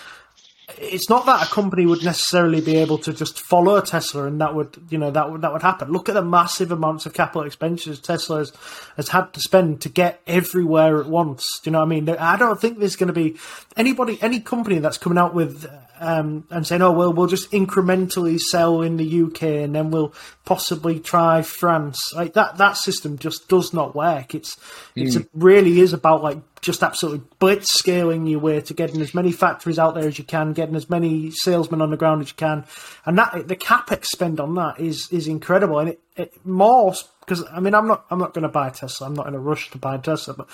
it's 0.78 1.10
not 1.10 1.26
that 1.26 1.48
a 1.48 1.54
company 1.54 1.86
would 1.86 2.04
necessarily 2.04 2.60
be 2.60 2.76
able 2.76 2.98
to 2.98 3.14
just 3.14 3.40
follow 3.40 3.80
Tesla 3.80 4.26
and 4.26 4.42
that 4.42 4.54
would 4.54 4.78
you 4.90 4.98
know 4.98 5.10
that 5.10 5.32
would 5.32 5.42
that 5.42 5.54
would 5.54 5.62
happen. 5.62 5.92
Look 5.92 6.10
at 6.10 6.16
the 6.16 6.22
massive 6.22 6.72
amounts 6.72 7.06
of 7.06 7.14
capital 7.14 7.44
expenditures 7.44 8.00
Tesla 8.00 8.40
has, 8.40 8.52
has 8.98 9.10
had 9.10 9.34
to 9.34 9.40
spend 9.40 9.82
to 9.82 9.90
get 9.90 10.22
everywhere 10.28 11.00
at 11.00 11.08
once. 11.08 11.60
Do 11.64 11.70
you 11.70 11.72
know 11.72 11.80
what 11.80 11.86
I 11.86 11.90
mean? 11.90 12.10
I 12.10 12.36
don't 12.36 12.60
think 12.60 12.80
there's 12.80 12.98
going 12.98 13.08
to 13.08 13.14
be 13.14 13.38
anybody 13.78 14.20
any 14.22 14.42
company 14.42 14.80
that's 14.80 14.98
coming 14.98 15.18
out 15.18 15.34
with 15.34 15.66
um, 16.00 16.45
and 16.50 16.66
saying, 16.66 16.82
"Oh 16.82 16.91
well, 16.91 17.14
we'll 17.14 17.28
just 17.28 17.52
incrementally 17.52 18.39
sell 18.39 18.82
in 18.82 18.98
the 18.98 19.24
UK 19.24 19.43
and 19.43 19.76
then 19.76 19.91
we'll 19.91 20.14
possibly 20.45 21.00
try 21.00 21.41
France." 21.41 22.14
Like 22.14 22.34
that, 22.34 22.58
that 22.58 22.78
system 22.78 23.18
just 23.18 23.48
does 23.48 23.74
not 23.74 23.95
work. 23.95 24.36
It's 24.36 24.56
mm. 24.95 25.16
it 25.16 25.30
really 25.34 25.80
is 25.80 25.93
about 25.93 26.24
like 26.24 26.39
just 26.62 26.84
absolutely 26.84 27.26
blitz 27.39 27.74
scaling 27.74 28.28
your 28.28 28.39
way 28.39 28.62
to 28.62 28.74
getting 28.74 29.02
as 29.02 29.14
many 29.14 29.32
factories 29.32 29.80
out 29.80 29.95
there 29.95 30.08
as 30.08 30.18
you 30.18 30.24
can, 30.24 30.54
getting 30.54 30.76
as 30.76 30.89
many 30.89 31.32
salesmen 31.32 31.82
on 31.82 31.91
the 31.91 31.98
ground 31.98 32.22
as 32.22 32.30
you 32.30 32.36
can, 32.36 32.66
and 33.06 33.18
that 33.18 33.48
the 33.48 33.56
capex 33.56 34.06
spend 34.06 34.39
on 34.39 34.56
that 34.56 34.80
is 34.80 35.08
is 35.12 35.28
incredible. 35.28 35.80
And 35.80 35.89
it, 35.89 36.00
it 36.16 36.45
more 36.45 36.93
because 37.22 37.43
I 37.52 37.60
mean, 37.60 37.76
I'm 37.76 37.88
not 37.88 38.06
I'm 38.10 38.20
not 38.20 38.34
going 38.34 38.43
to 38.43 38.50
buy 38.50 38.70
Tesla. 38.70 39.08
I'm 39.08 39.14
not 39.14 39.28
in 39.28 39.36
a 39.36 39.39
rush 39.39 39.72
to 39.72 39.78
buy 39.78 39.98
Tesla, 39.98 40.34
but 40.34 40.48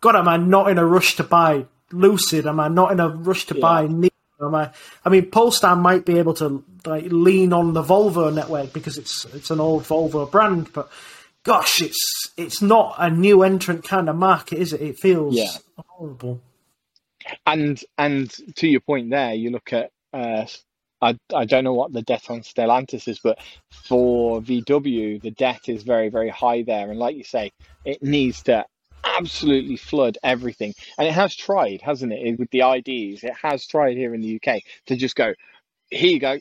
God, 0.00 0.16
am 0.16 0.28
I 0.28 0.36
not 0.36 0.70
in 0.70 0.78
a 0.78 0.84
rush 0.84 1.16
to 1.16 1.24
buy 1.24 1.66
Lucid? 1.90 2.46
Am 2.46 2.60
I 2.60 2.68
not 2.68 2.92
in 2.92 3.00
a 3.00 3.08
rush 3.08 3.46
to 3.46 3.54
yeah. 3.54 3.60
buy? 3.60 4.10
I, 4.40 4.70
I 5.04 5.08
mean, 5.08 5.30
Polestar 5.30 5.76
might 5.76 6.04
be 6.04 6.18
able 6.18 6.34
to 6.34 6.64
like 6.86 7.06
lean 7.08 7.52
on 7.52 7.72
the 7.72 7.82
Volvo 7.82 8.32
network 8.32 8.72
because 8.72 8.96
it's 8.96 9.24
it's 9.34 9.50
an 9.50 9.60
old 9.60 9.84
Volvo 9.84 10.30
brand, 10.30 10.72
but 10.72 10.90
gosh, 11.42 11.80
it's 11.80 12.32
it's 12.36 12.62
not 12.62 12.94
a 12.98 13.10
new 13.10 13.42
entrant 13.42 13.84
kind 13.84 14.08
of 14.08 14.16
market, 14.16 14.58
is 14.58 14.72
it? 14.72 14.80
It 14.80 14.98
feels 14.98 15.34
yeah. 15.34 15.50
horrible. 15.76 16.40
And 17.46 17.82
and 17.96 18.30
to 18.56 18.68
your 18.68 18.80
point 18.80 19.10
there, 19.10 19.34
you 19.34 19.50
look 19.50 19.72
at 19.72 19.90
uh, 20.12 20.46
I 21.02 21.16
I 21.34 21.44
don't 21.44 21.64
know 21.64 21.74
what 21.74 21.92
the 21.92 22.02
debt 22.02 22.30
on 22.30 22.40
Stellantis 22.40 23.08
is, 23.08 23.18
but 23.18 23.38
for 23.70 24.40
VW, 24.40 25.20
the 25.20 25.30
debt 25.32 25.68
is 25.68 25.82
very 25.82 26.08
very 26.08 26.30
high 26.30 26.62
there, 26.62 26.90
and 26.90 26.98
like 26.98 27.16
you 27.16 27.24
say, 27.24 27.50
it 27.84 28.02
needs 28.02 28.42
to 28.44 28.64
absolutely 29.04 29.76
flood 29.76 30.18
everything. 30.22 30.74
And 30.98 31.06
it 31.06 31.14
has 31.14 31.34
tried, 31.34 31.80
hasn't 31.82 32.12
it, 32.12 32.38
with 32.38 32.50
the 32.50 32.60
IDs? 32.60 33.24
It 33.24 33.34
has 33.42 33.66
tried 33.66 33.96
here 33.96 34.14
in 34.14 34.20
the 34.20 34.40
UK 34.42 34.62
to 34.86 34.96
just 34.96 35.16
go, 35.16 35.34
here 35.90 36.10
you 36.10 36.20
go, 36.20 36.38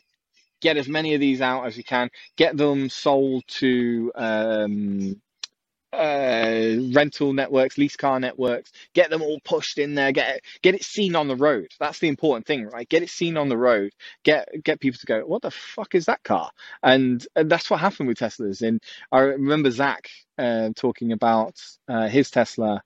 get 0.62 0.78
as 0.78 0.88
many 0.88 1.14
of 1.14 1.22
these 1.22 1.41
out 1.41 1.66
as 1.66 1.78
you 1.78 1.84
can, 1.84 2.10
get 2.36 2.58
them 2.58 2.89
sold 2.89 3.43
to 3.47 4.12
um, 4.16 5.22
uh, 5.98 6.91
rental 6.93 7.34
networks, 7.34 7.78
lease 7.78 7.98
car 7.98 8.20
networks, 8.20 8.72
get 8.93 9.10
them 9.10 9.22
all 9.24 9.39
pushed 9.45 9.80
in 9.80 9.95
there, 9.95 10.12
get 10.14 10.38
it, 10.38 10.45
get 10.64 10.76
it 10.76 10.84
seen 10.84 11.16
on 11.16 11.28
the 11.28 11.36
road. 11.36 11.70
That's 11.80 12.00
the 12.00 12.10
important 12.10 12.48
thing, 12.48 12.68
right? 12.68 12.89
Get 12.89 13.04
it 13.04 13.10
seen 13.12 13.38
on 13.38 13.50
the 13.50 13.58
road. 13.58 13.93
Get 14.24 14.50
get 14.64 14.80
people 14.82 15.00
to 15.00 15.08
go, 15.08 15.22
what 15.22 15.41
the 15.43 15.52
fuck 15.52 15.95
is 15.95 16.06
that 16.06 16.24
car? 16.24 16.52
And, 16.84 17.26
and 17.36 17.50
that's 17.52 17.70
what 17.70 17.82
happened 17.82 18.10
with 18.10 18.20
Teslas. 18.20 18.62
And 18.68 18.82
I 19.12 19.20
remember 19.20 19.72
Zach 19.72 20.10
uh, 20.38 20.72
talking 20.76 21.14
about 21.14 21.56
uh, 21.89 22.08
his 22.08 22.32
Tesla. 22.32 22.84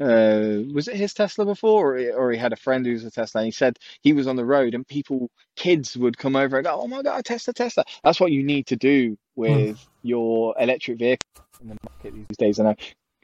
Uh, 0.00 0.62
was 0.72 0.88
it 0.88 0.96
his 0.96 1.14
Tesla 1.14 1.44
before, 1.44 1.96
or, 1.96 2.12
or 2.12 2.32
he 2.32 2.38
had 2.38 2.52
a 2.52 2.56
friend 2.56 2.84
who's 2.84 3.04
a 3.04 3.10
Tesla? 3.10 3.40
And 3.40 3.46
he 3.46 3.52
said 3.52 3.78
he 4.00 4.12
was 4.12 4.26
on 4.26 4.36
the 4.36 4.44
road, 4.44 4.74
and 4.74 4.86
people, 4.86 5.30
kids, 5.56 5.96
would 5.96 6.18
come 6.18 6.34
over 6.34 6.56
and 6.56 6.64
go, 6.64 6.80
"Oh 6.80 6.88
my 6.88 7.02
god, 7.02 7.20
a 7.20 7.22
Tesla, 7.22 7.54
Tesla!" 7.54 7.84
That's 8.02 8.18
what 8.18 8.32
you 8.32 8.42
need 8.42 8.66
to 8.68 8.76
do 8.76 9.10
hmm. 9.10 9.40
with 9.40 9.76
mm. 9.76 9.86
your 10.02 10.54
electric 10.58 10.98
vehicle 10.98 11.28
in 11.60 11.68
the 11.68 11.76
market 11.88 12.14
these 12.28 12.36
days, 12.36 12.58
and 12.58 12.68
I 12.68 12.76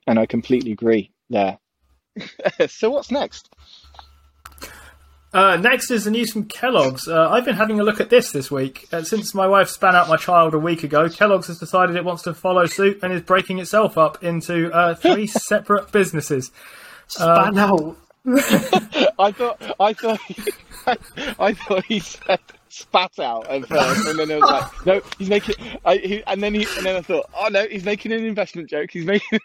and 0.07 0.19
I 0.19 0.27
completely 0.27 0.73
agree 0.73 1.11
there. 1.29 1.59
so 2.69 2.91
what's 2.91 3.11
next? 3.11 3.53
Uh, 5.33 5.57
next 5.57 5.91
is 5.91 6.05
the 6.05 6.11
news 6.11 6.33
from 6.33 6.45
Kellogg's. 6.45 7.07
Uh, 7.07 7.29
I've 7.31 7.45
been 7.45 7.55
having 7.55 7.79
a 7.79 7.85
look 7.85 8.01
at 8.01 8.11
this 8.11 8.33
this 8.33 8.51
week. 8.51 8.89
Uh, 8.93 9.03
since 9.03 9.33
my 9.33 9.47
wife 9.47 9.69
span 9.69 9.95
out 9.95 10.09
my 10.09 10.17
child 10.17 10.55
a 10.55 10.59
week 10.59 10.83
ago, 10.83 11.09
Kellogg's 11.09 11.47
has 11.47 11.59
decided 11.59 11.95
it 11.95 12.05
wants 12.05 12.23
to 12.23 12.35
follow 12.35 12.67
suit 12.67 12.99
and 13.03 13.13
is 13.13 13.23
breaking 13.23 13.61
itself 13.61 13.97
up 13.97 14.23
into 14.25 14.73
uh, 14.73 14.95
three 14.95 15.27
separate 15.29 15.93
businesses. 15.93 16.51
Span 17.07 17.57
out. 17.59 17.97
I 18.27 19.33
thought. 19.33 19.63
I 19.79 19.93
thought. 19.93 20.21
I 21.39 21.55
thought 21.55 21.85
he 21.85 22.01
said 22.01 22.41
spat 22.69 23.19
out 23.19 23.47
at 23.49 23.67
first, 23.67 24.09
and 24.09 24.19
then 24.19 24.33
I 24.33 24.37
was 24.37 24.51
like, 24.51 24.87
no, 24.87 25.03
he's 25.19 25.29
making. 25.29 25.55
I, 25.85 25.97
he, 25.97 26.23
and 26.27 26.43
then 26.43 26.55
he, 26.55 26.67
and 26.77 26.87
then 26.87 26.97
I 26.97 27.03
thought, 27.03 27.31
oh 27.39 27.49
no, 27.49 27.67
he's 27.67 27.85
making 27.85 28.13
an 28.13 28.25
investment 28.25 28.69
joke. 28.69 28.91
He's 28.91 29.05
making. 29.05 29.39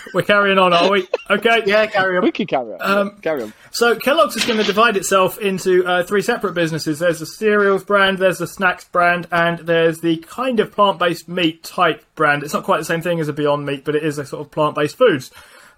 We're 0.14 0.22
carrying 0.22 0.58
on, 0.58 0.72
are 0.72 0.90
we? 0.90 1.06
Okay. 1.28 1.62
yeah, 1.66 1.86
carry 1.86 2.16
on. 2.16 2.24
We 2.24 2.32
can 2.32 2.46
carry 2.46 2.72
on. 2.74 2.78
Um, 2.82 3.18
carry 3.20 3.42
on. 3.42 3.52
So 3.70 3.96
Kellogg's 3.96 4.36
is 4.36 4.44
going 4.44 4.58
to 4.58 4.64
divide 4.64 4.96
itself 4.96 5.38
into 5.38 5.86
uh, 5.86 6.02
three 6.02 6.22
separate 6.22 6.54
businesses. 6.54 6.98
There's 6.98 7.20
the 7.20 7.26
cereals 7.26 7.84
brand, 7.84 8.18
there's 8.18 8.38
the 8.38 8.46
snacks 8.46 8.84
brand, 8.84 9.26
and 9.30 9.60
there's 9.60 10.00
the 10.00 10.16
kind 10.18 10.60
of 10.60 10.72
plant-based 10.72 11.28
meat 11.28 11.62
type 11.62 12.04
brand. 12.14 12.42
It's 12.42 12.54
not 12.54 12.64
quite 12.64 12.78
the 12.78 12.84
same 12.84 13.02
thing 13.02 13.20
as 13.20 13.28
a 13.28 13.32
Beyond 13.32 13.66
Meat, 13.66 13.84
but 13.84 13.94
it 13.94 14.02
is 14.02 14.18
a 14.18 14.26
sort 14.26 14.44
of 14.44 14.50
plant-based 14.50 14.96
foods 14.96 15.30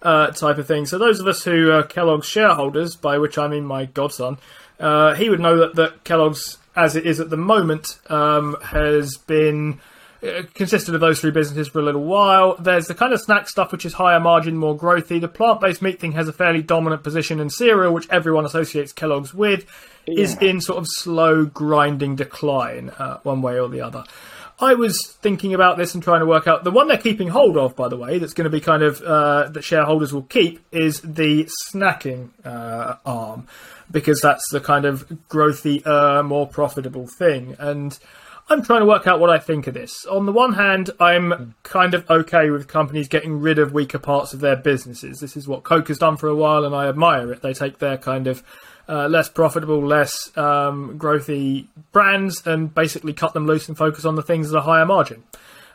uh, 0.03 0.29
type 0.29 0.59
of 0.59 0.66
thing. 0.66 0.87
So 0.87 0.99
those 0.99 1.20
of 1.20 1.27
us 1.27 1.45
who 1.45 1.70
are 1.70 1.83
Kellogg's 1.83 2.29
shareholders, 2.29 2.97
by 2.97 3.18
which 3.18 3.39
I 3.39 3.49
mean 3.49 3.64
my 3.64 3.87
godson, 3.87 4.39
uh, 4.81 5.14
he 5.14 5.29
would 5.31 5.41
know 5.41 5.59
that, 5.59 5.75
that 5.77 6.05
Kellogg's, 6.05 6.59
as 6.75 6.97
it 6.97 7.07
is 7.07 7.20
at 7.20 7.31
the 7.31 7.37
moment, 7.37 7.99
um, 8.09 8.57
has 8.62 9.16
been 9.16 9.81
consisted 10.55 10.95
of 10.95 11.01
those 11.01 11.20
three 11.20 11.31
businesses 11.31 11.68
for 11.68 11.81
a 11.81 11.83
little 11.83 12.05
while. 12.05 12.57
There's 12.57 12.87
the 12.87 12.95
kind 12.95 13.12
of 13.12 13.20
snack 13.20 13.49
stuff 13.49 13.73
which 13.73 13.85
is 13.85 13.95
higher 13.95 14.20
margin, 14.20 14.57
more 14.57 14.77
growthy. 14.77 15.20
The 15.20 15.29
plant-based 15.29 15.83
meat 15.83 16.01
thing 16.01 16.12
has 16.12 16.29
a 16.29 16.33
fairly 16.33 16.62
dominant 16.62 17.03
position, 17.03 17.41
and 17.41 17.53
cereal, 17.53 17.93
which 17.93 18.09
everyone 18.09 18.45
associates 18.45 18.93
Kellogg's 18.93 19.35
with, 19.35 19.66
yeah. 20.07 20.23
is 20.23 20.37
in 20.39 20.61
sort 20.61 20.79
of 20.79 20.87
slow 20.89 21.45
grinding 21.45 22.16
decline, 22.16 22.91
uh, 22.91 23.18
one 23.25 23.43
way 23.43 23.59
or 23.59 23.68
the 23.68 23.81
other. 23.81 24.05
I 24.61 24.75
was 24.75 25.16
thinking 25.20 25.55
about 25.55 25.77
this 25.77 25.95
and 25.95 26.03
trying 26.03 26.20
to 26.20 26.27
work 26.27 26.47
out 26.47 26.62
the 26.62 26.70
one 26.70 26.87
they're 26.87 26.97
keeping 26.97 27.29
hold 27.29 27.57
of, 27.57 27.75
by 27.75 27.89
the 27.89 27.97
way, 27.97 28.18
that's 28.18 28.33
going 28.33 28.45
to 28.45 28.51
be 28.51 28.61
kind 28.61 28.85
of 28.85 29.03
uh, 29.03 29.49
that 29.49 29.62
shareholders 29.64 30.12
will 30.12 30.23
keep 30.23 30.64
is 30.70 31.01
the 31.01 31.49
snacking 31.73 32.29
uh, 32.45 32.95
arm 33.05 33.49
because 33.91 34.20
that's 34.20 34.49
the 34.53 34.61
kind 34.61 34.85
of 34.85 35.09
growthy, 35.29 35.85
uh, 35.85 36.23
more 36.23 36.47
profitable 36.47 37.09
thing. 37.09 37.57
And 37.59 37.99
I'm 38.49 38.62
trying 38.62 38.80
to 38.80 38.86
work 38.86 39.07
out 39.07 39.20
what 39.20 39.30
I 39.30 39.38
think 39.38 39.66
of 39.66 39.74
this. 39.74 40.05
On 40.07 40.26
the 40.26 40.32
one 40.32 40.55
hand, 40.55 40.90
I'm 41.01 41.55
kind 41.62 41.95
of 41.95 42.09
okay 42.11 42.51
with 42.51 42.68
companies 42.68 43.09
getting 43.09 43.40
rid 43.40 43.59
of 43.59 43.72
weaker 43.72 43.99
parts 43.99 44.34
of 44.34 44.40
their 44.40 44.57
businesses. 44.57 45.20
This 45.20 45.36
is 45.36 45.49
what 45.49 45.62
Coke 45.62 45.88
has 45.88 45.99
done 45.99 46.16
for 46.16 46.28
a 46.28 46.34
while, 46.34 46.64
and 46.64 46.74
I 46.74 46.88
admire 46.88 47.32
it. 47.32 47.40
They 47.40 47.55
take 47.55 47.78
their 47.78 47.97
kind 47.97 48.26
of 48.26 48.43
uh, 48.88 49.09
less 49.09 49.28
profitable, 49.28 49.80
less 49.80 50.36
um, 50.36 50.99
growthy 50.99 51.66
brands 51.93 52.47
and 52.47 52.74
basically 52.74 53.12
cut 53.12 53.32
them 53.32 53.47
loose 53.47 53.68
and 53.68 53.78
focus 53.78 54.05
on 54.05 54.16
the 54.16 54.22
things 54.22 54.51
that 54.51 54.59
are 54.59 54.62
higher 54.62 54.86
margin. 54.86 55.22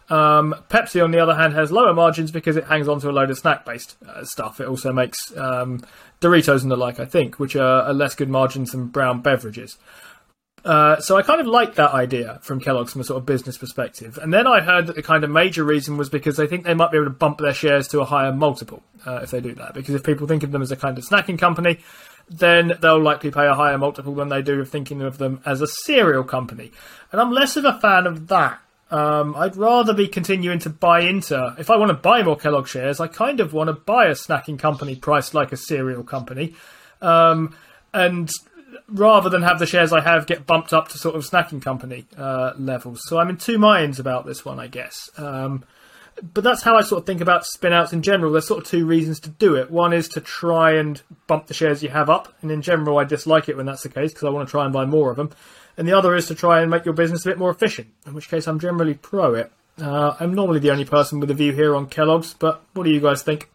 Um, 0.10 0.56
Pepsi, 0.70 1.04
on 1.04 1.12
the 1.12 1.20
other 1.20 1.36
hand, 1.36 1.54
has 1.54 1.72
lower 1.72 1.94
margins 1.94 2.32
because 2.32 2.56
it 2.56 2.66
hangs 2.66 2.88
on 2.88 3.00
to 3.02 3.10
a 3.10 3.12
load 3.12 3.30
of 3.30 3.38
snack 3.38 3.66
based 3.66 3.98
uh, 4.08 4.24
stuff. 4.24 4.62
It 4.62 4.68
also 4.68 4.94
makes 4.94 5.36
um, 5.36 5.84
Doritos 6.22 6.62
and 6.62 6.72
the 6.72 6.78
like, 6.78 7.00
I 7.00 7.06
think, 7.06 7.40
which 7.40 7.56
are, 7.56 7.84
are 7.84 7.94
less 7.94 8.16
good 8.16 8.30
margins 8.30 8.72
than 8.72 8.88
brown 8.88 9.22
beverages. 9.22 9.78
Uh, 10.66 11.00
so 11.00 11.16
I 11.16 11.22
kind 11.22 11.40
of 11.40 11.48
like 11.48 11.76
that 11.76 11.92
idea 11.92 12.40
from 12.42 12.60
Kellogg's 12.60 12.92
from 12.92 13.02
a 13.02 13.04
sort 13.04 13.20
of 13.20 13.26
business 13.26 13.58
perspective. 13.58 14.18
And 14.22 14.34
then 14.34 14.48
I 14.48 14.60
heard 14.60 14.88
that 14.88 14.96
the 14.96 15.04
kind 15.04 15.24
of 15.24 15.30
major 15.30 15.64
reason 15.64 15.98
was 15.98 16.10
because 16.10 16.36
they 16.36 16.48
think 16.48 16.66
they 16.66 16.74
might 16.74 16.92
be 16.92 16.98
able 16.98 17.06
to 17.06 17.12
bump 17.12 17.38
their 17.38 17.54
shares 17.54 17.88
to 17.90 18.02
a 18.02 18.06
higher 18.06 18.34
multiple 18.34 18.84
uh, 19.06 19.20
if 19.24 19.32
they 19.32 19.40
do 19.40 19.54
that. 19.56 19.74
Because 19.74 19.96
if 19.96 20.04
people 20.04 20.28
think 20.28 20.44
of 20.44 20.52
them 20.52 20.62
as 20.62 20.72
a 20.72 20.76
kind 20.76 20.98
of 20.98 21.06
snacking 21.06 21.40
company, 21.40 21.80
then 22.30 22.74
they'll 22.82 23.02
likely 23.02 23.32
pay 23.32 23.48
a 23.48 23.54
higher 23.54 23.78
multiple 23.78 24.14
than 24.16 24.30
they 24.30 24.42
do 24.42 24.60
of 24.60 24.70
thinking 24.70 25.02
of 25.02 25.18
them 25.18 25.42
as 25.46 25.62
a 25.62 25.68
cereal 25.68 26.24
company. 26.24 26.72
And 27.12 27.22
I'm 27.22 27.32
less 27.32 27.56
of 27.56 27.64
a 27.64 27.80
fan 27.80 28.06
of 28.06 28.28
that. 28.28 28.60
Um, 28.90 29.36
I'd 29.36 29.56
rather 29.58 29.94
be 29.94 30.08
continuing 30.08 30.60
to 30.60 30.70
buy 30.70 31.02
into. 31.02 31.56
If 31.58 31.70
I 31.70 31.78
want 31.78 31.90
to 31.90 31.98
buy 31.98 32.24
more 32.24 32.38
Kellogg 32.38 32.68
shares, 32.68 33.00
I 33.00 33.08
kind 33.08 33.40
of 33.40 33.54
want 33.54 33.68
to 33.68 33.74
buy 33.74 34.06
a 34.06 34.12
snacking 34.12 34.60
company 34.60 34.96
priced 34.96 35.34
like 35.34 35.52
a 35.52 35.58
cereal 35.58 36.04
company. 36.04 36.56
Um, 37.02 37.56
and 37.94 38.30
rather 38.88 39.30
than 39.30 39.44
have 39.44 39.60
the 39.60 39.66
shares 39.66 39.94
I 39.94 40.02
have 40.02 40.28
get 40.28 40.46
bumped 40.46 40.74
up 40.74 40.90
to 40.90 40.98
sort 40.98 41.16
of 41.16 41.24
snacking 41.24 41.62
company 41.62 42.06
uh, 42.18 42.54
levels. 42.58 43.02
So 43.08 43.20
I'm 43.20 43.30
in 43.30 43.38
two 43.38 43.58
minds 43.58 44.00
about 44.00 44.26
this 44.26 44.44
one, 44.46 44.60
I 44.60 44.68
guess. 44.68 45.10
Um, 45.18 45.64
but 46.34 46.44
that's 46.44 46.64
how 46.64 46.76
I 46.76 46.82
sort 46.82 47.02
of 47.02 47.06
think 47.06 47.22
about 47.22 47.46
spin 47.46 47.74
outs 47.74 47.94
in 47.94 48.02
general. 48.02 48.32
There's 48.32 48.48
sort 48.48 48.64
of 48.64 48.70
two 48.70 48.86
reasons 48.86 49.20
to 49.22 49.30
do 49.30 49.56
it. 49.56 49.70
One 49.70 49.94
is 49.94 50.10
to 50.10 50.22
try 50.22 50.74
and 50.74 51.02
bump 51.28 51.48
the 51.48 51.54
shares 51.54 51.84
you 51.84 51.90
have 51.90 52.10
up, 52.10 52.34
and 52.42 52.52
in 52.52 52.62
general, 52.62 52.98
I 52.98 53.04
dislike 53.04 53.50
it 53.50 53.58
when 53.58 53.68
that's 53.68 53.84
the 53.84 53.90
case 53.90 54.14
because 54.14 54.26
I 54.26 54.32
want 54.32 54.48
to 54.48 54.52
try 54.52 54.64
and 54.64 54.74
buy 54.74 54.86
more 54.86 55.12
of 55.12 55.18
them. 55.18 55.30
And 55.78 55.88
the 55.88 55.94
other 55.94 56.16
is 56.16 56.28
to 56.28 56.36
try 56.36 56.62
and 56.62 56.72
make 56.72 56.86
your 56.86 56.96
business 56.96 57.24
a 57.26 57.30
bit 57.30 57.38
more 57.38 57.52
efficient, 57.52 57.90
in 58.08 58.16
which 58.16 58.30
case 58.30 58.48
I'm 58.48 58.60
generally 58.60 58.96
pro 58.96 59.36
it. 59.36 59.52
Uh, 59.80 60.16
I'm 60.20 60.34
normally 60.34 60.60
the 60.60 60.72
only 60.72 60.86
person 60.86 61.20
with 61.20 61.30
a 61.30 61.36
view 61.36 61.52
here 61.52 61.76
on 61.76 61.86
Kellogg's, 61.86 62.34
but 62.34 62.64
what 62.74 62.86
do 62.86 62.90
you 62.90 63.00
guys 63.00 63.22
think? 63.22 63.48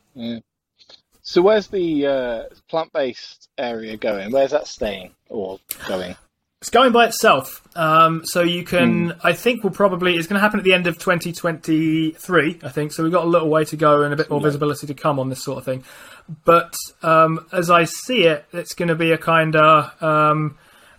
So 1.22 1.40
where's 1.40 1.68
the 1.68 2.06
uh, 2.06 2.42
plant-based 2.68 3.48
area 3.56 3.96
going? 3.96 4.32
Where's 4.32 4.50
that 4.50 4.66
staying 4.66 5.14
or 5.28 5.60
going? 5.88 6.16
It's 6.60 6.70
going 6.70 6.92
by 6.92 7.06
itself. 7.06 7.66
Um, 7.76 8.24
so 8.24 8.42
you 8.42 8.64
can, 8.64 9.10
mm. 9.10 9.20
I 9.24 9.32
think, 9.32 9.64
we'll 9.64 9.72
probably 9.72 10.16
it's 10.16 10.26
going 10.26 10.36
to 10.36 10.40
happen 10.40 10.60
at 10.60 10.64
the 10.64 10.74
end 10.74 10.86
of 10.86 10.98
2023. 10.98 12.60
I 12.62 12.68
think 12.68 12.92
so. 12.92 13.02
We've 13.02 13.10
got 13.10 13.24
a 13.24 13.28
little 13.28 13.48
way 13.48 13.64
to 13.64 13.76
go 13.76 14.02
and 14.02 14.12
a 14.12 14.16
bit 14.16 14.30
more 14.30 14.40
yeah. 14.40 14.46
visibility 14.46 14.86
to 14.86 14.94
come 14.94 15.18
on 15.18 15.28
this 15.28 15.42
sort 15.42 15.58
of 15.58 15.64
thing. 15.64 15.84
But 16.44 16.74
um, 17.02 17.46
as 17.52 17.70
I 17.70 17.84
see 17.84 18.24
it, 18.24 18.44
it's 18.52 18.74
going 18.74 18.88
to 18.88 18.94
be 18.94 19.12
a 19.12 19.18
kind 19.18 19.56
of 19.56 20.02
um, 20.02 20.58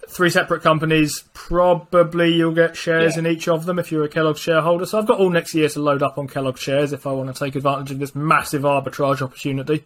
three 0.09 0.29
separate 0.29 0.63
companies. 0.63 1.23
Probably 1.33 2.33
you'll 2.33 2.53
get 2.53 2.75
shares 2.75 3.15
yeah. 3.15 3.19
in 3.19 3.27
each 3.27 3.47
of 3.47 3.65
them 3.65 3.79
if 3.79 3.91
you're 3.91 4.03
a 4.03 4.09
Kellogg 4.09 4.37
shareholder. 4.37 4.85
So 4.85 4.99
I've 4.99 5.07
got 5.07 5.19
all 5.19 5.29
next 5.29 5.53
year 5.53 5.69
to 5.69 5.79
load 5.81 6.03
up 6.03 6.17
on 6.17 6.27
Kellogg 6.27 6.57
shares 6.57 6.93
if 6.93 7.07
I 7.07 7.11
want 7.11 7.33
to 7.33 7.45
take 7.45 7.55
advantage 7.55 7.91
of 7.91 7.99
this 7.99 8.15
massive 8.15 8.63
arbitrage 8.63 9.21
opportunity. 9.21 9.83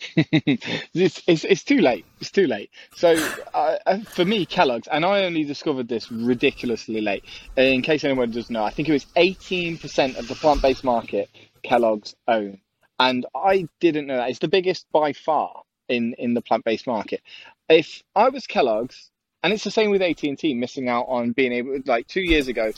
it's, 0.16 1.22
it's, 1.26 1.44
it's 1.44 1.64
too 1.64 1.78
late. 1.78 2.04
It's 2.20 2.30
too 2.30 2.46
late. 2.46 2.70
So 2.96 3.14
uh, 3.54 3.98
for 4.00 4.24
me, 4.24 4.46
Kellogg's, 4.46 4.88
and 4.88 5.04
I 5.04 5.24
only 5.24 5.44
discovered 5.44 5.88
this 5.88 6.10
ridiculously 6.10 7.00
late. 7.00 7.24
In 7.56 7.82
case 7.82 8.04
anyone 8.04 8.30
doesn't 8.30 8.52
know, 8.52 8.64
I 8.64 8.70
think 8.70 8.88
it 8.88 8.92
was 8.92 9.06
18% 9.16 10.18
of 10.18 10.28
the 10.28 10.34
plant-based 10.34 10.84
market 10.84 11.28
Kellogg's 11.62 12.14
own, 12.28 12.60
and 12.98 13.26
I 13.34 13.68
didn't 13.80 14.06
know 14.06 14.16
that. 14.16 14.30
It's 14.30 14.38
the 14.38 14.48
biggest 14.48 14.86
by 14.92 15.12
far 15.12 15.62
in 15.88 16.14
in 16.18 16.34
the 16.34 16.42
plant-based 16.42 16.86
market. 16.86 17.22
If 17.68 18.02
I 18.14 18.28
was 18.28 18.46
Kellogg's, 18.46 19.10
and 19.42 19.52
it's 19.52 19.64
the 19.64 19.70
same 19.70 19.90
with 19.90 20.02
AT 20.02 20.22
and 20.22 20.38
T, 20.38 20.54
missing 20.54 20.88
out 20.88 21.06
on 21.08 21.32
being 21.32 21.52
able, 21.52 21.78
like 21.86 22.06
two 22.06 22.20
years 22.20 22.48
ago, 22.48 22.72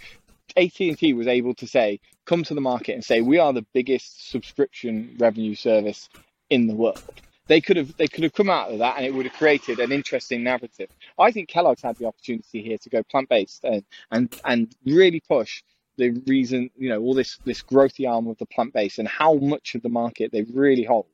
AT 0.56 0.80
and 0.80 0.98
T 0.98 1.12
was 1.12 1.26
able 1.26 1.54
to 1.54 1.66
say, 1.66 2.00
come 2.24 2.44
to 2.44 2.54
the 2.54 2.60
market 2.60 2.94
and 2.94 3.04
say, 3.04 3.20
we 3.20 3.38
are 3.38 3.52
the 3.52 3.66
biggest 3.74 4.30
subscription 4.30 5.16
revenue 5.18 5.54
service 5.54 6.08
in 6.50 6.66
the 6.66 6.74
world. 6.74 7.02
They 7.48 7.60
could 7.60 7.76
have 7.76 7.96
they 7.96 8.08
could 8.08 8.24
have 8.24 8.32
come 8.32 8.50
out 8.50 8.72
of 8.72 8.78
that 8.80 8.96
and 8.96 9.06
it 9.06 9.14
would 9.14 9.26
have 9.26 9.34
created 9.34 9.78
an 9.78 9.92
interesting 9.92 10.42
narrative. 10.42 10.90
I 11.18 11.30
think 11.30 11.48
Kellogg's 11.48 11.82
had 11.82 11.96
the 11.96 12.06
opportunity 12.06 12.60
here 12.62 12.78
to 12.78 12.90
go 12.90 13.02
plant 13.04 13.28
based 13.28 13.64
and, 13.64 13.84
and 14.10 14.40
and 14.44 14.74
really 14.84 15.20
push 15.20 15.62
the 15.96 16.10
reason 16.26 16.70
you 16.76 16.88
know 16.88 17.00
all 17.00 17.14
this 17.14 17.38
this 17.44 17.62
growthy 17.62 18.08
arm 18.08 18.26
of 18.26 18.36
the 18.38 18.46
plant 18.46 18.72
based 18.72 18.98
and 18.98 19.08
how 19.08 19.34
much 19.34 19.74
of 19.74 19.82
the 19.82 19.88
market 19.88 20.32
they 20.32 20.42
really 20.42 20.84
hold. 20.84 21.06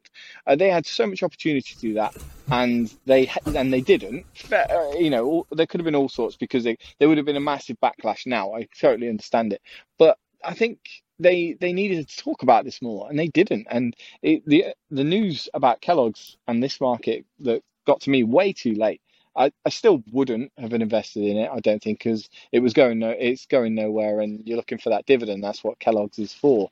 Uh, 0.46 0.54
they 0.54 0.68
had 0.68 0.86
so 0.86 1.06
much 1.06 1.22
opportunity 1.22 1.74
to 1.74 1.80
do 1.80 1.94
that, 1.94 2.14
and 2.50 2.94
they 3.06 3.30
and 3.46 3.72
they 3.72 3.80
didn't. 3.80 4.26
Uh, 4.52 4.90
you 4.98 5.10
know, 5.10 5.46
there 5.52 5.66
could 5.66 5.80
have 5.80 5.86
been 5.86 5.94
all 5.94 6.08
sorts 6.08 6.36
because 6.36 6.64
they, 6.64 6.76
there 6.98 7.08
would 7.08 7.16
have 7.16 7.26
been 7.26 7.36
a 7.36 7.40
massive 7.40 7.78
backlash. 7.82 8.26
Now 8.26 8.54
I 8.54 8.68
totally 8.78 9.08
understand 9.08 9.52
it, 9.52 9.62
but 9.98 10.18
I 10.44 10.54
think 10.54 10.78
they 11.22 11.56
they 11.60 11.72
needed 11.72 12.08
to 12.08 12.16
talk 12.16 12.42
about 12.42 12.64
this 12.64 12.82
more, 12.82 13.08
and 13.08 13.18
they 13.18 13.28
didn't. 13.28 13.66
And 13.70 13.96
it, 14.22 14.44
the 14.46 14.66
the 14.90 15.04
news 15.04 15.48
about 15.54 15.80
Kellogg's 15.80 16.36
and 16.46 16.62
this 16.62 16.80
market 16.80 17.24
that 17.40 17.62
got 17.86 18.00
to 18.02 18.10
me 18.10 18.24
way 18.24 18.52
too 18.52 18.74
late. 18.74 19.00
I, 19.34 19.50
I 19.64 19.70
still 19.70 20.02
wouldn't 20.12 20.52
have 20.58 20.74
invested 20.74 21.22
in 21.24 21.38
it. 21.38 21.50
I 21.50 21.60
don't 21.60 21.82
think 21.82 22.00
because 22.00 22.28
it 22.52 22.60
was 22.60 22.74
going 22.74 22.98
no, 22.98 23.10
it's 23.10 23.46
going 23.46 23.74
nowhere, 23.74 24.20
and 24.20 24.42
you're 24.46 24.58
looking 24.58 24.78
for 24.78 24.90
that 24.90 25.06
dividend. 25.06 25.42
That's 25.42 25.64
what 25.64 25.78
Kellogg's 25.78 26.18
is 26.18 26.34
for. 26.34 26.70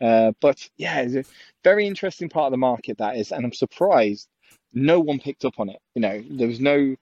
Uh, 0.00 0.32
but 0.40 0.68
yeah, 0.76 1.00
it's 1.00 1.14
a 1.14 1.32
very 1.64 1.86
interesting 1.86 2.28
part 2.28 2.46
of 2.46 2.50
the 2.52 2.58
market 2.58 2.98
that 2.98 3.16
is, 3.16 3.32
and 3.32 3.44
I'm 3.44 3.52
surprised 3.52 4.28
no 4.72 5.00
one 5.00 5.18
picked 5.18 5.44
up 5.44 5.58
on 5.58 5.68
it. 5.68 5.80
You 5.94 6.02
know, 6.02 6.22
there 6.30 6.46
was 6.46 6.60
no 6.60 6.94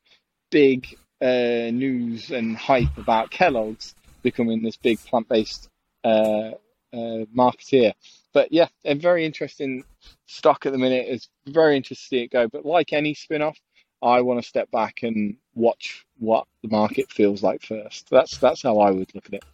big 0.51 0.97
uh, 1.20 1.70
news 1.70 2.30
and 2.30 2.57
hype 2.57 2.97
about 2.97 3.30
Kellogg's 3.30 3.95
becoming 4.22 4.62
this 4.62 4.76
big 4.76 4.99
plant-based 5.05 5.68
uh, 6.05 6.53
uh, 6.95 7.26
marketeer. 7.36 7.92
But 8.32 8.53
yeah, 8.53 8.68
a 8.84 8.95
very 8.95 9.24
interesting 9.24 9.84
stock 10.26 10.66
at 10.66 10.72
the 10.72 10.78
minute. 10.78 11.07
It's 11.09 11.28
very 11.47 11.76
interesting 11.76 12.05
to 12.05 12.09
see 12.09 12.22
it 12.22 12.32
go. 12.32 12.49
But 12.49 12.64
like 12.64 12.92
any 12.92 13.14
spin 13.14 13.42
off, 13.42 13.59
I 14.03 14.20
want 14.20 14.42
to 14.42 14.49
step 14.49 14.70
back 14.70 15.03
and 15.03 15.36
watch 15.55 16.05
what 16.18 16.47
the 16.62 16.68
market 16.68 17.11
feels 17.11 17.42
like 17.42 17.62
first. 17.62 18.11
That's 18.11 18.38
that's 18.38 18.62
how 18.62 18.78
I 18.78 18.90
would 18.90 19.14
look 19.14 19.26
at 19.26 19.34
it. 19.34 19.45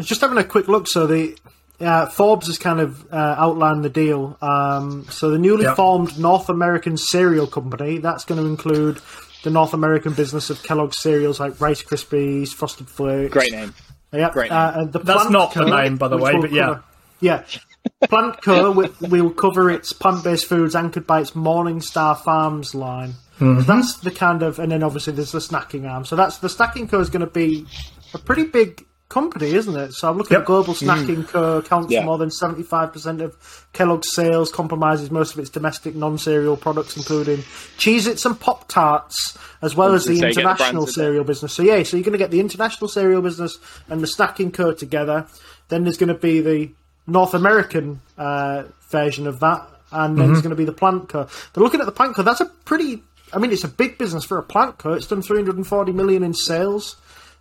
Just 0.00 0.20
having 0.20 0.38
a 0.38 0.44
quick 0.44 0.68
look. 0.68 0.86
So 0.88 1.06
the 1.06 1.36
uh, 1.80 2.06
Forbes 2.06 2.46
has 2.46 2.58
kind 2.58 2.80
of 2.80 3.10
uh, 3.12 3.36
outlined 3.38 3.84
the 3.84 3.90
deal. 3.90 4.36
Um, 4.40 5.06
so 5.10 5.30
the 5.30 5.38
newly 5.38 5.64
yep. 5.64 5.76
formed 5.76 6.18
North 6.18 6.48
American 6.48 6.96
cereal 6.96 7.46
company 7.46 7.98
that's 7.98 8.24
going 8.24 8.40
to 8.40 8.46
include 8.46 9.00
the 9.44 9.50
North 9.50 9.74
American 9.74 10.12
business 10.12 10.50
of 10.50 10.62
Kellogg's 10.62 10.98
cereals 10.98 11.38
like 11.38 11.60
Rice 11.60 11.82
Krispies, 11.82 12.48
Frosted 12.48 12.88
Flakes. 12.88 13.32
Great 13.32 13.52
name. 13.52 13.74
Yeah, 14.12 14.30
Great. 14.30 14.50
Uh, 14.50 14.84
the 14.84 15.00
That's 15.00 15.30
not 15.30 15.54
the 15.54 15.64
name, 15.64 15.96
by 15.96 16.08
the 16.08 16.16
way, 16.16 16.40
but 16.40 16.52
yeah. 16.52 16.66
Cover, 16.66 16.84
yeah. 17.20 17.44
Plant 18.08 18.42
Co. 18.42 18.70
will 19.00 19.30
cover 19.30 19.70
its 19.70 19.92
plant-based 19.92 20.46
foods 20.46 20.74
anchored 20.74 21.06
by 21.06 21.20
its 21.20 21.32
Morningstar 21.32 22.18
Farms 22.18 22.74
line. 22.74 23.14
Mm-hmm. 23.38 23.66
That's 23.66 23.98
the 23.98 24.10
kind 24.10 24.42
of, 24.42 24.58
and 24.58 24.72
then 24.72 24.82
obviously 24.82 25.12
there's 25.12 25.32
the 25.32 25.40
snacking 25.40 25.88
arm. 25.88 26.04
So 26.04 26.16
that's 26.16 26.38
the 26.38 26.48
snacking 26.48 26.88
co 26.88 27.00
is 27.00 27.10
going 27.10 27.20
to 27.20 27.26
be 27.26 27.66
a 28.14 28.18
pretty 28.18 28.44
big 28.44 28.85
company, 29.08 29.52
isn't 29.52 29.76
it? 29.76 29.92
So 29.92 30.10
I'm 30.10 30.18
looking 30.18 30.34
yep. 30.34 30.42
at 30.42 30.46
Global 30.46 30.74
Snacking 30.74 31.24
mm. 31.24 31.28
Co. 31.28 31.58
accounts 31.58 31.92
yeah. 31.92 32.00
for 32.00 32.06
more 32.06 32.18
than 32.18 32.28
75% 32.28 33.20
of 33.22 33.68
Kellogg's 33.72 34.12
sales, 34.12 34.50
compromises 34.50 35.10
most 35.10 35.32
of 35.32 35.38
its 35.38 35.50
domestic 35.50 35.94
non-cereal 35.94 36.56
products, 36.56 36.96
including 36.96 37.38
Cheez-Its 37.78 38.24
and 38.24 38.38
Pop 38.38 38.68
Tarts, 38.68 39.38
as 39.62 39.76
well 39.76 39.94
as 39.94 40.04
the 40.04 40.20
international 40.20 40.86
the 40.86 40.92
cereal 40.92 41.24
business. 41.24 41.52
So 41.52 41.62
yeah, 41.62 41.82
so 41.82 41.96
you're 41.96 42.04
going 42.04 42.12
to 42.12 42.18
get 42.18 42.30
the 42.30 42.40
international 42.40 42.88
cereal 42.88 43.22
business 43.22 43.58
and 43.88 44.00
the 44.00 44.06
Snacking 44.06 44.52
Co. 44.52 44.72
together. 44.72 45.26
Then 45.68 45.84
there's 45.84 45.98
going 45.98 46.08
to 46.08 46.14
be 46.14 46.40
the 46.40 46.70
North 47.06 47.34
American 47.34 48.00
uh, 48.18 48.64
version 48.88 49.26
of 49.26 49.40
that, 49.40 49.68
and 49.92 50.16
then 50.16 50.24
mm-hmm. 50.24 50.32
there's 50.32 50.42
going 50.42 50.50
to 50.50 50.56
be 50.56 50.64
the 50.64 50.72
Plant 50.72 51.08
Co. 51.08 51.28
They're 51.54 51.62
looking 51.62 51.80
at 51.80 51.86
the 51.86 51.92
Plant 51.92 52.16
Co. 52.16 52.22
That's 52.22 52.40
a 52.40 52.46
pretty 52.46 53.02
I 53.32 53.38
mean, 53.38 53.52
it's 53.52 53.64
a 53.64 53.68
big 53.68 53.98
business 53.98 54.24
for 54.24 54.38
a 54.38 54.42
plant 54.42 54.78
co. 54.78 54.92
It's 54.92 55.06
done 55.06 55.22
340 55.22 55.92
million 55.92 56.22
in 56.22 56.32
sales. 56.32 56.96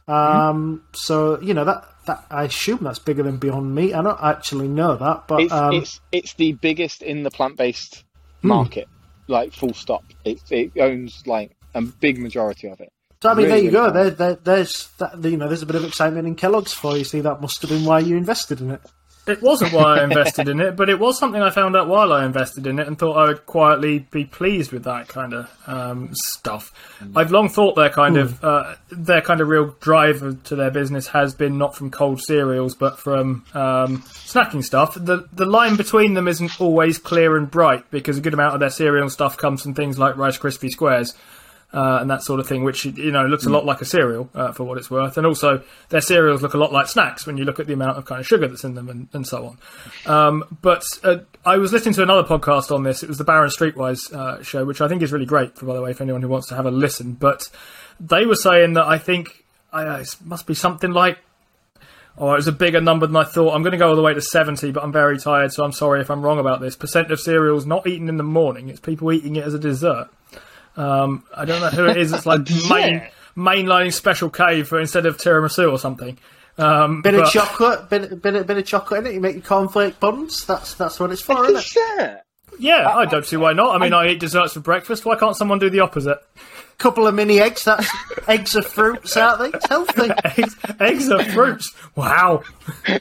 Um, 0.08 0.84
So 0.94 1.40
you 1.42 1.54
know 1.54 1.66
that 1.66 1.86
that 2.06 2.26
I 2.30 2.44
assume 2.44 2.80
that's 2.82 3.00
bigger 3.00 3.24
than 3.24 3.38
Beyond 3.38 3.74
Meat. 3.74 3.94
I 3.94 4.02
don't 4.02 4.22
actually 4.22 4.68
know 4.68 4.96
that, 4.96 5.28
but 5.28 5.42
it's 5.42 5.52
um, 5.52 5.74
it's, 5.74 6.02
it's, 6.12 6.34
the 6.36 6.54
biggest 6.54 7.02
in 7.02 7.24
the 7.24 7.32
plant 7.32 7.58
based 7.58 8.04
hmm. 8.42 8.50
market. 8.50 8.88
Like 9.28 9.54
full 9.54 9.74
stop. 9.74 10.04
It 10.24 10.40
it 10.52 10.72
owns 10.80 11.26
like 11.26 11.56
a 11.74 11.82
big 11.82 12.20
majority 12.20 12.68
of 12.68 12.80
it. 12.80 12.92
So 13.22 13.32
I 13.32 13.34
mean, 13.34 13.46
really, 13.46 13.56
there 13.56 13.66
you 13.66 13.72
go. 13.72 13.92
There, 13.92 14.10
there, 14.12 14.36
there's 14.36 14.88
that, 15.00 15.24
you 15.24 15.38
know, 15.38 15.48
there's 15.48 15.64
a 15.64 15.66
bit 15.66 15.76
of 15.76 15.84
excitement 15.84 16.28
in 16.28 16.36
Kellogg's 16.36 16.74
for 16.74 16.96
you. 16.96 17.04
See, 17.04 17.22
that 17.22 17.42
must 17.42 17.60
have 17.62 17.72
been 17.72 17.84
why 17.84 18.00
you 18.00 18.18
invested 18.18 18.62
in 18.62 18.70
it. 18.72 18.82
It 19.28 19.42
wasn't 19.42 19.74
why 19.74 19.98
I 19.98 20.04
invested 20.04 20.48
in 20.48 20.60
it, 20.60 20.76
but 20.76 20.88
it 20.88 21.00
was 21.00 21.18
something 21.18 21.42
I 21.42 21.50
found 21.50 21.76
out 21.76 21.88
while 21.88 22.14
I 22.14 22.26
invested 22.26 22.68
in 22.68 22.78
it 22.78 22.88
and 22.88 22.98
thought 22.98 23.18
I 23.18 23.28
would 23.28 23.46
quietly 23.48 24.00
be 24.00 24.26
pleased 24.26 24.72
with 24.72 24.84
that 24.84 25.08
kind 25.08 25.34
of 25.34 25.50
um, 25.66 26.10
stuff. 26.14 26.72
Mm. 27.00 27.18
I've 27.18 27.32
long 27.32 27.50
thought 27.50 27.76
their 27.76 27.90
kind 27.90 28.18
of 28.18 28.44
uh, 28.44 28.76
their 28.92 29.22
kind 29.22 29.42
of 29.42 29.48
real 29.48 29.76
drive 29.80 30.44
to 30.44 30.56
their 30.56 30.70
business 30.70 31.08
has 31.08 31.34
been 31.34 31.58
not 31.58 31.76
from 31.76 31.90
cold 31.90 32.22
cereals 32.22 32.76
but 32.76 33.00
from 33.00 33.46
um, 33.56 34.04
snacking 34.04 34.64
stuff. 34.64 34.94
The 34.94 35.28
the 35.34 35.46
line 35.46 35.76
between 35.76 36.14
them 36.14 36.28
isn't 36.28 36.62
always 36.62 37.00
clear 37.00 37.36
and 37.36 37.50
bright 37.50 37.90
because 37.90 38.20
a 38.20 38.22
good 38.22 38.36
amount 38.36 38.54
of 38.54 38.60
their 38.60 38.70
cereal 38.70 39.10
stuff 39.10 39.38
comes 39.38 39.64
from 39.64 39.74
things 39.74 39.98
like 39.98 40.18
Rice 40.18 40.38
Krispie 40.38 40.70
Squares. 40.70 41.16
Uh, 41.76 41.98
and 42.00 42.10
that 42.10 42.24
sort 42.24 42.40
of 42.40 42.48
thing, 42.48 42.64
which 42.64 42.86
you 42.86 43.12
know 43.12 43.26
looks 43.26 43.46
a 43.46 43.50
lot 43.50 43.66
like 43.66 43.82
a 43.82 43.86
cereal 43.86 44.30
uh, 44.34 44.54
for 44.54 44.64
what 44.64 44.78
it's 44.78 44.90
worth. 44.90 45.18
And 45.18 45.28
also, 45.28 45.62
their 45.90 46.00
cereals 46.00 46.42
look 46.42 46.54
a 46.54 46.58
lot 46.58 46.72
like 46.72 46.88
snacks 46.88 47.28
when 47.28 47.36
you 47.36 47.44
look 47.44 47.60
at 47.60 47.68
the 47.68 47.74
amount 47.74 47.98
of 47.98 48.06
kind 48.06 48.22
of 48.22 48.26
sugar 48.26 48.48
that's 48.48 48.64
in 48.64 48.76
them 48.76 48.88
and, 48.88 49.10
and 49.12 49.28
so 49.28 49.58
on. 50.06 50.10
Um, 50.10 50.58
but 50.62 50.86
uh, 51.04 51.18
I 51.46 51.58
was 51.58 51.74
listening 51.74 51.94
to 51.96 52.04
another 52.04 52.26
podcast 52.26 52.74
on 52.74 52.84
this. 52.84 53.04
It 53.04 53.10
was 53.10 53.18
the 53.18 53.26
Barron's 53.26 53.58
Streetwise 53.58 54.14
uh, 54.14 54.42
show, 54.42 54.64
which 54.64 54.80
I 54.80 54.88
think 54.88 55.02
is 55.02 55.12
really 55.12 55.26
great. 55.26 55.58
For 55.58 55.66
by 55.66 55.74
the 55.74 55.82
way, 55.82 55.92
for 55.92 56.04
anyone 56.04 56.22
who 56.22 56.30
wants 56.30 56.48
to 56.48 56.56
have 56.56 56.66
a 56.66 56.72
listen, 56.72 57.12
but 57.12 57.50
they 58.00 58.26
were 58.26 58.36
saying 58.36 58.76
that 58.76 58.86
I 58.86 58.98
think 58.98 59.44
I, 59.74 60.00
it 60.00 60.16
must 60.24 60.48
be 60.48 60.54
something 60.54 60.92
like 60.92 61.18
Oh, 62.18 62.32
it 62.32 62.38
was 62.38 62.48
a 62.48 62.54
bigger 62.54 62.80
number 62.80 63.06
than 63.06 63.16
I 63.18 63.26
thought. 63.26 63.54
I'm 63.54 63.62
going 63.62 63.74
to 63.74 63.78
go 63.78 63.90
all 63.90 63.96
the 63.98 64.02
way 64.02 64.14
to 64.14 64.22
70, 64.22 64.72
but 64.72 64.82
I'm 64.82 64.94
very 64.94 65.20
tired, 65.20 65.52
so 65.52 65.66
I'm 65.66 65.74
sorry 65.74 66.00
if 66.00 66.10
I'm 66.10 66.22
wrong 66.22 66.40
about 66.40 66.62
this. 66.62 66.78
Percent 66.78 67.12
of 67.12 67.20
cereals 67.20 67.66
not 67.66 67.86
eaten 67.86 68.08
in 68.08 68.16
the 68.16 68.24
morning. 68.24 68.70
It's 68.70 68.80
people 68.80 69.12
eating 69.12 69.36
it 69.36 69.44
as 69.44 69.54
a 69.54 69.60
dessert. 69.60 70.08
Um, 70.78 71.24
I 71.36 71.46
don't 71.46 71.62
know 71.62 71.70
who 71.70 71.86
it 71.86 71.98
is. 71.98 72.12
It's 72.12 72.26
like 72.26 72.42
main, 72.70 73.02
mainlining 73.36 73.94
Special 73.94 74.30
K 74.30 74.64
for 74.64 74.80
instead 74.80 75.06
of 75.06 75.18
tiramisu 75.18 75.72
or 75.72 75.80
something. 75.80 76.18
Um, 76.58 77.02
Bit 77.02 77.16
of 77.16 77.30
chocolate, 77.32 77.90
bit, 77.90 78.22
bit, 78.22 78.48
bit 78.48 78.58
of 78.58 78.66
chocolate 78.66 79.02
in 79.02 79.08
it. 79.08 79.14
You 79.16 79.22
make 79.22 79.36
your 79.36 79.44
cornflake 79.44 80.00
buns. 80.00 80.46
That's 80.46 80.74
that's 80.76 81.00
what 81.00 81.12
it's 81.12 81.22
for, 81.22 81.44
isn't 81.44 81.56
it? 81.56 81.64
Dessert. 81.64 82.22
Yeah, 82.60 82.88
uh, 82.88 82.98
I 82.98 83.06
don't 83.06 83.26
see 83.26 83.38
why 83.38 83.54
not. 83.54 83.76
I 83.76 83.80
mean, 83.80 83.94
I 83.94 84.10
eat 84.10 84.20
desserts 84.20 84.54
for 84.54 84.60
breakfast. 84.60 85.06
Why 85.06 85.16
can't 85.16 85.36
someone 85.36 85.60
do 85.60 85.70
the 85.70 85.82
opposite? 85.82 86.20
Couple 86.78 87.08
of 87.08 87.16
mini 87.16 87.40
eggs. 87.40 87.64
That's 87.64 87.90
eggs 88.28 88.56
are 88.56 88.62
fruits, 88.62 89.16
aren't 89.16 89.40
they? 89.40 89.58
It's 89.58 89.68
healthy. 89.68 90.12
Eggs, 90.26 90.56
eggs 90.80 91.10
are 91.10 91.24
fruits. 91.24 91.74
Wow. 91.96 92.44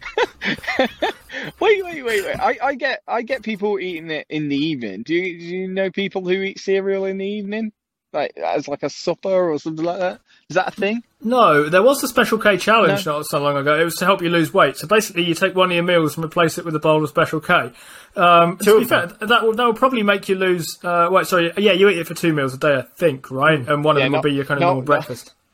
Wait, 1.61 1.85
wait, 1.85 2.03
wait, 2.05 2.25
wait. 2.25 2.37
I, 2.39 2.59
I 2.63 2.75
get 2.75 3.03
I 3.09 3.23
get 3.23 3.43
people 3.43 3.79
eating 3.79 4.11
it 4.11 4.27
in 4.31 4.49
the 4.49 4.57
evening. 4.57 5.03
Do 5.03 5.15
you 5.15 5.39
do 5.39 5.45
you 5.45 5.69
know 5.69 5.91
people 5.91 6.27
who 6.27 6.41
eat 6.43 6.61
cereal 6.61 7.05
in 7.05 7.19
the 7.19 7.27
evening? 7.27 7.73
Like 8.13 8.37
as 8.37 8.69
like 8.69 8.83
a 8.83 8.89
supper 8.89 9.51
or 9.51 9.59
something 9.59 9.85
like 9.85 9.99
that? 9.99 10.21
Is 10.51 10.57
that 10.57 10.69
a 10.69 10.71
thing? 10.73 11.03
No, 11.23 11.69
there 11.71 11.83
was 11.83 12.01
the 12.03 12.09
Special 12.09 12.37
K 12.39 12.59
challenge 12.59 13.07
No. 13.07 13.17
not 13.17 13.25
so 13.27 13.41
long 13.41 13.57
ago. 13.57 13.81
It 13.81 13.85
was 13.85 13.95
to 13.97 14.05
help 14.05 14.21
you 14.21 14.29
lose 14.29 14.53
weight. 14.53 14.77
So 14.77 14.87
basically, 14.87 15.25
you 15.25 15.35
take 15.35 15.55
one 15.55 15.71
of 15.71 15.75
your 15.75 15.83
meals 15.85 16.17
and 16.17 16.25
replace 16.25 16.59
it 16.59 16.65
with 16.67 16.77
a 16.77 16.79
bowl 16.79 17.03
of 17.03 17.09
Special 17.09 17.41
K. 17.41 17.73
Um, 18.15 18.59
to 18.59 18.79
be 18.81 18.85
fair, 18.85 19.07
that 19.07 19.43
will, 19.43 19.55
that 19.55 19.65
will 19.65 19.73
probably 19.75 20.03
make 20.03 20.29
you 20.29 20.35
lose. 20.35 20.79
Uh, 20.85 21.09
wait, 21.11 21.27
sorry, 21.27 21.51
yeah, 21.57 21.73
you 21.73 21.89
eat 21.89 21.99
it 21.99 22.07
for 22.07 22.15
two 22.15 22.33
meals 22.35 22.53
a 22.55 22.59
day, 22.59 22.77
I 22.77 22.83
think, 22.83 23.31
right? 23.31 23.59
And 23.59 23.83
one 23.83 23.97
of 23.97 24.01
Yeah, 24.01 24.05
them 24.07 24.13
no- 24.13 24.19
will 24.19 24.23
be 24.23 24.33
your 24.33 24.45
kind 24.45 24.59
of 24.59 24.63
normal 24.63 24.83
no. 24.83 24.87
breakfast. 24.87 25.33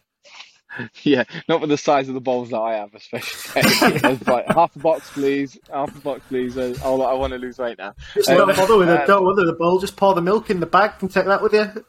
Yeah, 1.03 1.25
not 1.49 1.61
with 1.61 1.69
the 1.69 1.77
size 1.77 2.07
of 2.09 2.15
the 2.15 2.21
bowls 2.21 2.51
that 2.51 2.59
I 2.61 2.75
have, 2.77 2.95
especially. 2.95 3.61
It's 4.13 4.27
like 4.27 4.47
half 4.47 4.75
a 4.77 4.79
box, 4.79 5.11
please. 5.11 5.59
Half 5.71 5.97
a 5.97 6.01
box, 6.01 6.23
please. 6.29 6.57
Uh, 6.57 6.75
oh, 6.85 7.03
I 7.03 7.13
want 7.15 7.33
to 7.33 7.39
lose 7.41 7.59
weight 7.59 7.77
now. 7.77 7.93
Just 8.15 8.31
Um, 8.31 8.39
don't 8.39 8.57
bother 8.57 8.77
with 8.79 8.89
uh, 8.89 8.93
it. 8.93 9.07
Don't 9.09 9.25
bother 9.25 9.43
with 9.45 9.47
the 9.53 9.59
bowl. 9.59 9.81
Just 9.81 9.97
pour 9.97 10.15
the 10.15 10.23
milk 10.23 10.49
in 10.49 10.61
the 10.61 10.67
bag 10.67 10.93
and 11.01 11.11
take 11.13 11.27
that 11.27 11.43
with 11.43 11.53
you. 11.55 11.85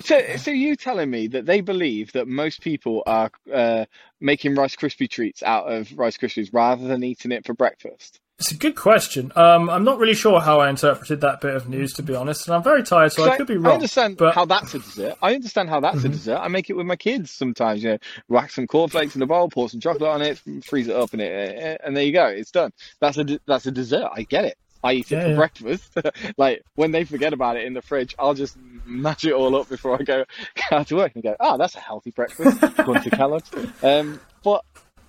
So, 0.00 0.36
so 0.36 0.50
you 0.50 0.76
telling 0.76 1.10
me 1.10 1.26
that 1.28 1.46
they 1.46 1.60
believe 1.60 2.12
that 2.12 2.28
most 2.28 2.62
people 2.62 3.02
are 3.06 3.30
uh, 3.52 3.84
making 4.20 4.54
Rice 4.54 4.76
Krispie 4.76 5.10
treats 5.10 5.42
out 5.42 5.72
of 5.72 5.96
Rice 5.98 6.16
Krispies 6.16 6.50
rather 6.52 6.86
than 6.86 7.02
eating 7.02 7.32
it 7.32 7.44
for 7.44 7.54
breakfast? 7.54 8.20
It's 8.38 8.52
a 8.52 8.56
good 8.56 8.76
question. 8.76 9.32
Um, 9.34 9.68
I'm 9.68 9.82
not 9.82 9.98
really 9.98 10.14
sure 10.14 10.40
how 10.40 10.60
I 10.60 10.70
interpreted 10.70 11.22
that 11.22 11.40
bit 11.40 11.56
of 11.56 11.68
news, 11.68 11.92
to 11.94 12.04
be 12.04 12.14
honest, 12.14 12.46
and 12.46 12.54
I'm 12.54 12.62
very 12.62 12.84
tired, 12.84 13.12
so 13.12 13.24
I 13.24 13.36
could 13.36 13.48
be 13.48 13.56
wrong. 13.56 13.72
I 13.72 13.74
understand 13.74 14.16
but- 14.16 14.32
how 14.32 14.44
that's 14.44 14.74
a 14.74 14.78
dessert. 14.78 15.16
I 15.20 15.34
understand 15.34 15.68
how 15.68 15.80
that's 15.80 16.04
a 16.04 16.08
dessert. 16.08 16.38
I 16.40 16.46
make 16.46 16.70
it 16.70 16.74
with 16.74 16.86
my 16.86 16.94
kids 16.94 17.32
sometimes. 17.32 17.82
You 17.82 17.90
know, 17.90 17.98
whack 18.28 18.52
some 18.52 18.68
cornflakes 18.68 19.16
in 19.16 19.22
a 19.22 19.26
bowl, 19.26 19.48
pour 19.48 19.68
some 19.68 19.80
chocolate 19.80 20.08
on 20.08 20.22
it, 20.22 20.40
freeze 20.64 20.86
it 20.86 20.94
up, 20.94 21.12
and 21.14 21.20
it, 21.20 21.80
and 21.82 21.96
there 21.96 22.04
you 22.04 22.12
go. 22.12 22.26
It's 22.26 22.52
done. 22.52 22.72
That's 23.00 23.18
a 23.18 23.40
that's 23.46 23.66
a 23.66 23.72
dessert. 23.72 24.08
I 24.14 24.22
get 24.22 24.44
it. 24.44 24.56
I 24.82 24.92
eat 24.94 25.10
it 25.12 25.16
Yeah, 25.16 25.22
for 25.24 25.28
yeah. 25.30 25.36
breakfast. 25.36 25.96
like 26.38 26.62
when 26.74 26.92
they 26.92 27.04
forget 27.04 27.32
about 27.32 27.56
it 27.56 27.64
in 27.66 27.74
the 27.74 27.82
fridge, 27.82 28.14
I'll 28.18 28.34
just 28.34 28.56
mash 28.84 29.24
it 29.24 29.32
all 29.32 29.56
up 29.56 29.68
before 29.68 29.98
I 30.00 30.02
go 30.04 30.24
out 30.72 30.86
to 30.88 30.96
work 30.96 31.12
and 31.14 31.22
go, 31.22 31.36
oh, 31.40 31.58
that's 31.58 31.74
a 31.74 31.80
healthy 31.80 32.10
breakfast. 32.10 32.60
Going 32.76 33.02
to 33.02 33.10
Kellogg's. 33.10 33.50
Um, 33.82 34.20
but 34.44 34.64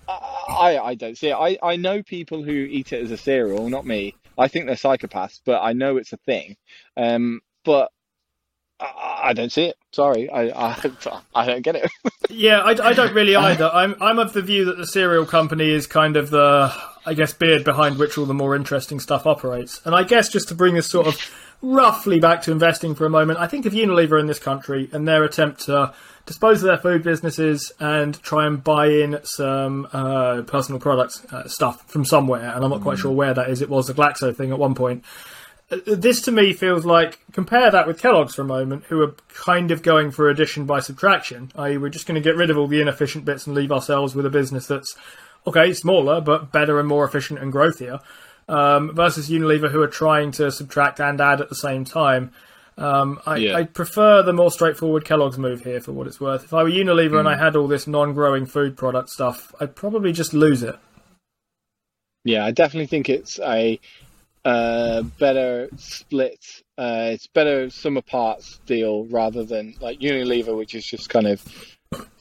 I, 0.07 0.79
I 0.81 0.95
don't 0.95 1.17
see 1.17 1.29
it. 1.29 1.35
I, 1.35 1.57
I 1.61 1.75
know 1.75 2.01
people 2.01 2.43
who 2.43 2.51
eat 2.51 2.93
it 2.93 3.03
as 3.03 3.11
a 3.11 3.17
cereal, 3.17 3.69
not 3.69 3.85
me. 3.85 4.15
I 4.37 4.47
think 4.47 4.65
they're 4.65 4.75
psychopaths, 4.75 5.39
but 5.45 5.61
I 5.61 5.73
know 5.73 5.97
it's 5.97 6.13
a 6.13 6.17
thing. 6.17 6.55
Um, 6.97 7.41
but 7.63 7.91
I, 8.79 9.19
I 9.25 9.33
don't 9.33 9.51
see 9.51 9.65
it. 9.65 9.75
Sorry, 9.91 10.29
I, 10.29 10.49
I, 10.49 10.91
I 11.35 11.45
don't 11.45 11.61
get 11.61 11.75
it. 11.75 11.91
Yeah, 12.29 12.59
I, 12.59 12.71
I 12.89 12.93
don't 12.93 13.13
really 13.13 13.35
either. 13.35 13.69
I'm 13.71 13.95
I'm 14.01 14.17
of 14.19 14.33
the 14.33 14.41
view 14.41 14.65
that 14.65 14.77
the 14.77 14.87
cereal 14.87 15.25
company 15.25 15.69
is 15.69 15.87
kind 15.87 16.15
of 16.15 16.29
the, 16.29 16.73
I 17.09 17.15
guess, 17.15 17.33
beard 17.33 17.63
behind 17.63 17.97
which 17.97 18.17
all 18.17 18.25
the 18.25 18.33
more 18.33 18.55
interesting 18.55 18.99
stuff 18.99 19.25
operates. 19.25 19.81
And 19.83 19.95
I 19.95 20.03
guess 20.03 20.29
just 20.29 20.47
to 20.49 20.55
bring 20.55 20.75
this 20.75 20.89
sort 20.89 21.07
of 21.07 21.17
roughly 21.61 22.19
back 22.19 22.43
to 22.43 22.51
investing 22.51 22.93
for 22.93 23.05
a 23.05 23.09
moment, 23.09 23.39
I 23.39 23.47
think 23.47 23.65
of 23.65 23.73
Unilever 23.73 24.19
in 24.19 24.27
this 24.27 24.37
country 24.37 24.89
and 24.93 25.07
their 25.07 25.23
attempt 25.23 25.61
to 25.61 25.93
dispose 26.27 26.61
of 26.61 26.67
their 26.67 26.77
food 26.77 27.01
businesses 27.01 27.71
and 27.79 28.21
try 28.21 28.45
and 28.45 28.63
buy 28.63 28.87
in 28.87 29.19
some 29.23 29.87
uh, 29.91 30.43
personal 30.43 30.79
products 30.79 31.25
uh, 31.33 31.47
stuff 31.47 31.83
from 31.89 32.05
somewhere. 32.05 32.53
And 32.53 32.63
I'm 32.63 32.69
not 32.69 32.81
quite 32.81 32.99
sure 32.99 33.11
where 33.11 33.33
that 33.33 33.49
is. 33.49 33.63
It 33.63 33.69
was 33.69 33.87
the 33.87 33.93
Glaxo 33.93 34.35
thing 34.35 34.51
at 34.51 34.59
one 34.59 34.75
point 34.75 35.03
this 35.69 36.21
to 36.21 36.31
me 36.31 36.53
feels 36.53 36.83
like 36.83 37.19
compare 37.31 37.69
that 37.69 37.87
with 37.87 38.01
Kellogg's 38.01 38.35
for 38.35 38.41
a 38.41 38.45
moment, 38.45 38.85
who 38.85 39.01
are 39.01 39.15
kind 39.33 39.69
of 39.71 39.83
going 39.83 40.11
for 40.11 40.29
addition 40.29 40.65
by 40.65 40.79
subtraction. 40.79 41.51
I.e., 41.55 41.77
we're 41.77 41.89
just 41.89 42.07
going 42.07 42.21
to 42.21 42.27
get 42.27 42.35
rid 42.35 42.49
of 42.49 42.57
all 42.57 42.67
the 42.67 42.81
inefficient 42.81 43.23
bits 43.25 43.45
and 43.45 43.55
leave 43.55 43.71
ourselves 43.71 44.15
with 44.15 44.25
a 44.25 44.31
business 44.31 44.65
that's 44.65 44.95
okay, 45.47 45.73
smaller 45.73 46.21
but 46.21 46.51
better 46.51 46.79
and 46.79 46.87
more 46.87 47.05
efficient 47.05 47.39
and 47.39 47.51
growthier. 47.53 48.01
Um, 48.47 48.95
versus 48.95 49.29
Unilever, 49.29 49.69
who 49.69 49.79
are 49.81 49.87
trying 49.87 50.31
to 50.31 50.51
subtract 50.51 50.99
and 50.99 51.21
add 51.21 51.39
at 51.39 51.49
the 51.49 51.55
same 51.55 51.85
time. 51.85 52.31
Um, 52.79 53.19
I, 53.25 53.35
Yeah. 53.37 53.55
I 53.57 53.63
prefer 53.65 54.23
the 54.23 54.33
more 54.33 54.49
straightforward 54.49 55.05
Kellogg's 55.05 55.37
move 55.37 55.63
here, 55.63 55.79
for 55.79 55.91
what 55.91 56.07
it's 56.07 56.19
worth. 56.19 56.45
If 56.45 56.53
I 56.53 56.63
were 56.63 56.69
Unilever 56.71 57.19
and 57.19 57.29
I 57.29 57.35
had 57.35 57.55
all 57.55 57.67
this 57.67 57.85
non-growing 57.85 58.47
food 58.47 58.75
product 58.75 59.09
stuff, 59.09 59.53
I'd 59.59 59.75
probably 59.75 60.13
just 60.13 60.33
lose 60.33 60.63
it. 60.63 60.75
Yeah, 62.23 62.43
I 62.43 62.51
definitely 62.51 62.87
think 62.87 63.07
it's 63.09 63.39
a 63.39 63.79
uh, 64.45 65.03
better 65.03 65.69
split. 65.77 66.43
Uh, 66.77 67.09
it's 67.11 67.27
better 67.27 67.69
sum 67.69 67.97
of 67.97 68.05
parts 68.05 68.59
deal 68.65 69.05
rather 69.05 69.43
than 69.43 69.75
like 69.79 69.99
Unilever, 69.99 70.57
which 70.57 70.73
is 70.73 70.85
just 70.85 71.09
kind 71.09 71.27
of 71.27 71.43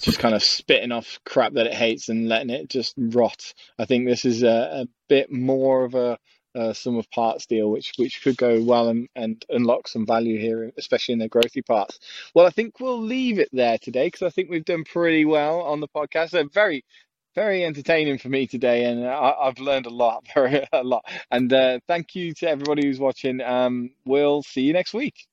just 0.00 0.18
kind 0.18 0.34
of 0.34 0.42
spitting 0.42 0.92
off 0.92 1.18
crap 1.24 1.52
that 1.54 1.66
it 1.66 1.74
hates 1.74 2.08
and 2.08 2.28
letting 2.28 2.50
it 2.50 2.70
just 2.70 2.94
rot. 2.96 3.52
I 3.78 3.84
think 3.84 4.06
this 4.06 4.24
is 4.24 4.42
a, 4.42 4.82
a 4.82 4.86
bit 5.08 5.30
more 5.30 5.84
of 5.84 5.94
a, 5.94 6.18
a 6.54 6.74
sum 6.74 6.96
of 6.96 7.10
parts 7.10 7.46
deal, 7.46 7.70
which 7.70 7.92
which 7.96 8.22
could 8.22 8.36
go 8.36 8.62
well 8.62 8.88
and, 8.88 9.08
and 9.14 9.44
unlock 9.48 9.88
some 9.88 10.06
value 10.06 10.38
here, 10.38 10.72
especially 10.78 11.14
in 11.14 11.18
the 11.18 11.28
growthy 11.28 11.64
parts. 11.64 11.98
Well, 12.34 12.46
I 12.46 12.50
think 12.50 12.80
we'll 12.80 13.00
leave 13.00 13.38
it 13.38 13.50
there 13.52 13.78
today 13.78 14.06
because 14.06 14.22
I 14.22 14.30
think 14.30 14.50
we've 14.50 14.64
done 14.64 14.84
pretty 14.84 15.24
well 15.24 15.60
on 15.62 15.80
the 15.80 15.88
podcast. 15.88 16.34
A 16.34 16.48
very 16.48 16.84
very 17.34 17.64
entertaining 17.64 18.18
for 18.18 18.28
me 18.28 18.46
today, 18.46 18.84
and 18.84 19.06
I, 19.06 19.34
I've 19.42 19.58
learned 19.58 19.86
a 19.86 19.90
lot, 19.90 20.26
very 20.34 20.66
a 20.72 20.82
lot. 20.82 21.04
And 21.30 21.52
uh, 21.52 21.80
thank 21.86 22.14
you 22.14 22.32
to 22.34 22.48
everybody 22.48 22.86
who's 22.86 22.98
watching. 22.98 23.40
Um, 23.40 23.90
we'll 24.04 24.42
see 24.42 24.62
you 24.62 24.72
next 24.72 24.94
week. 24.94 25.27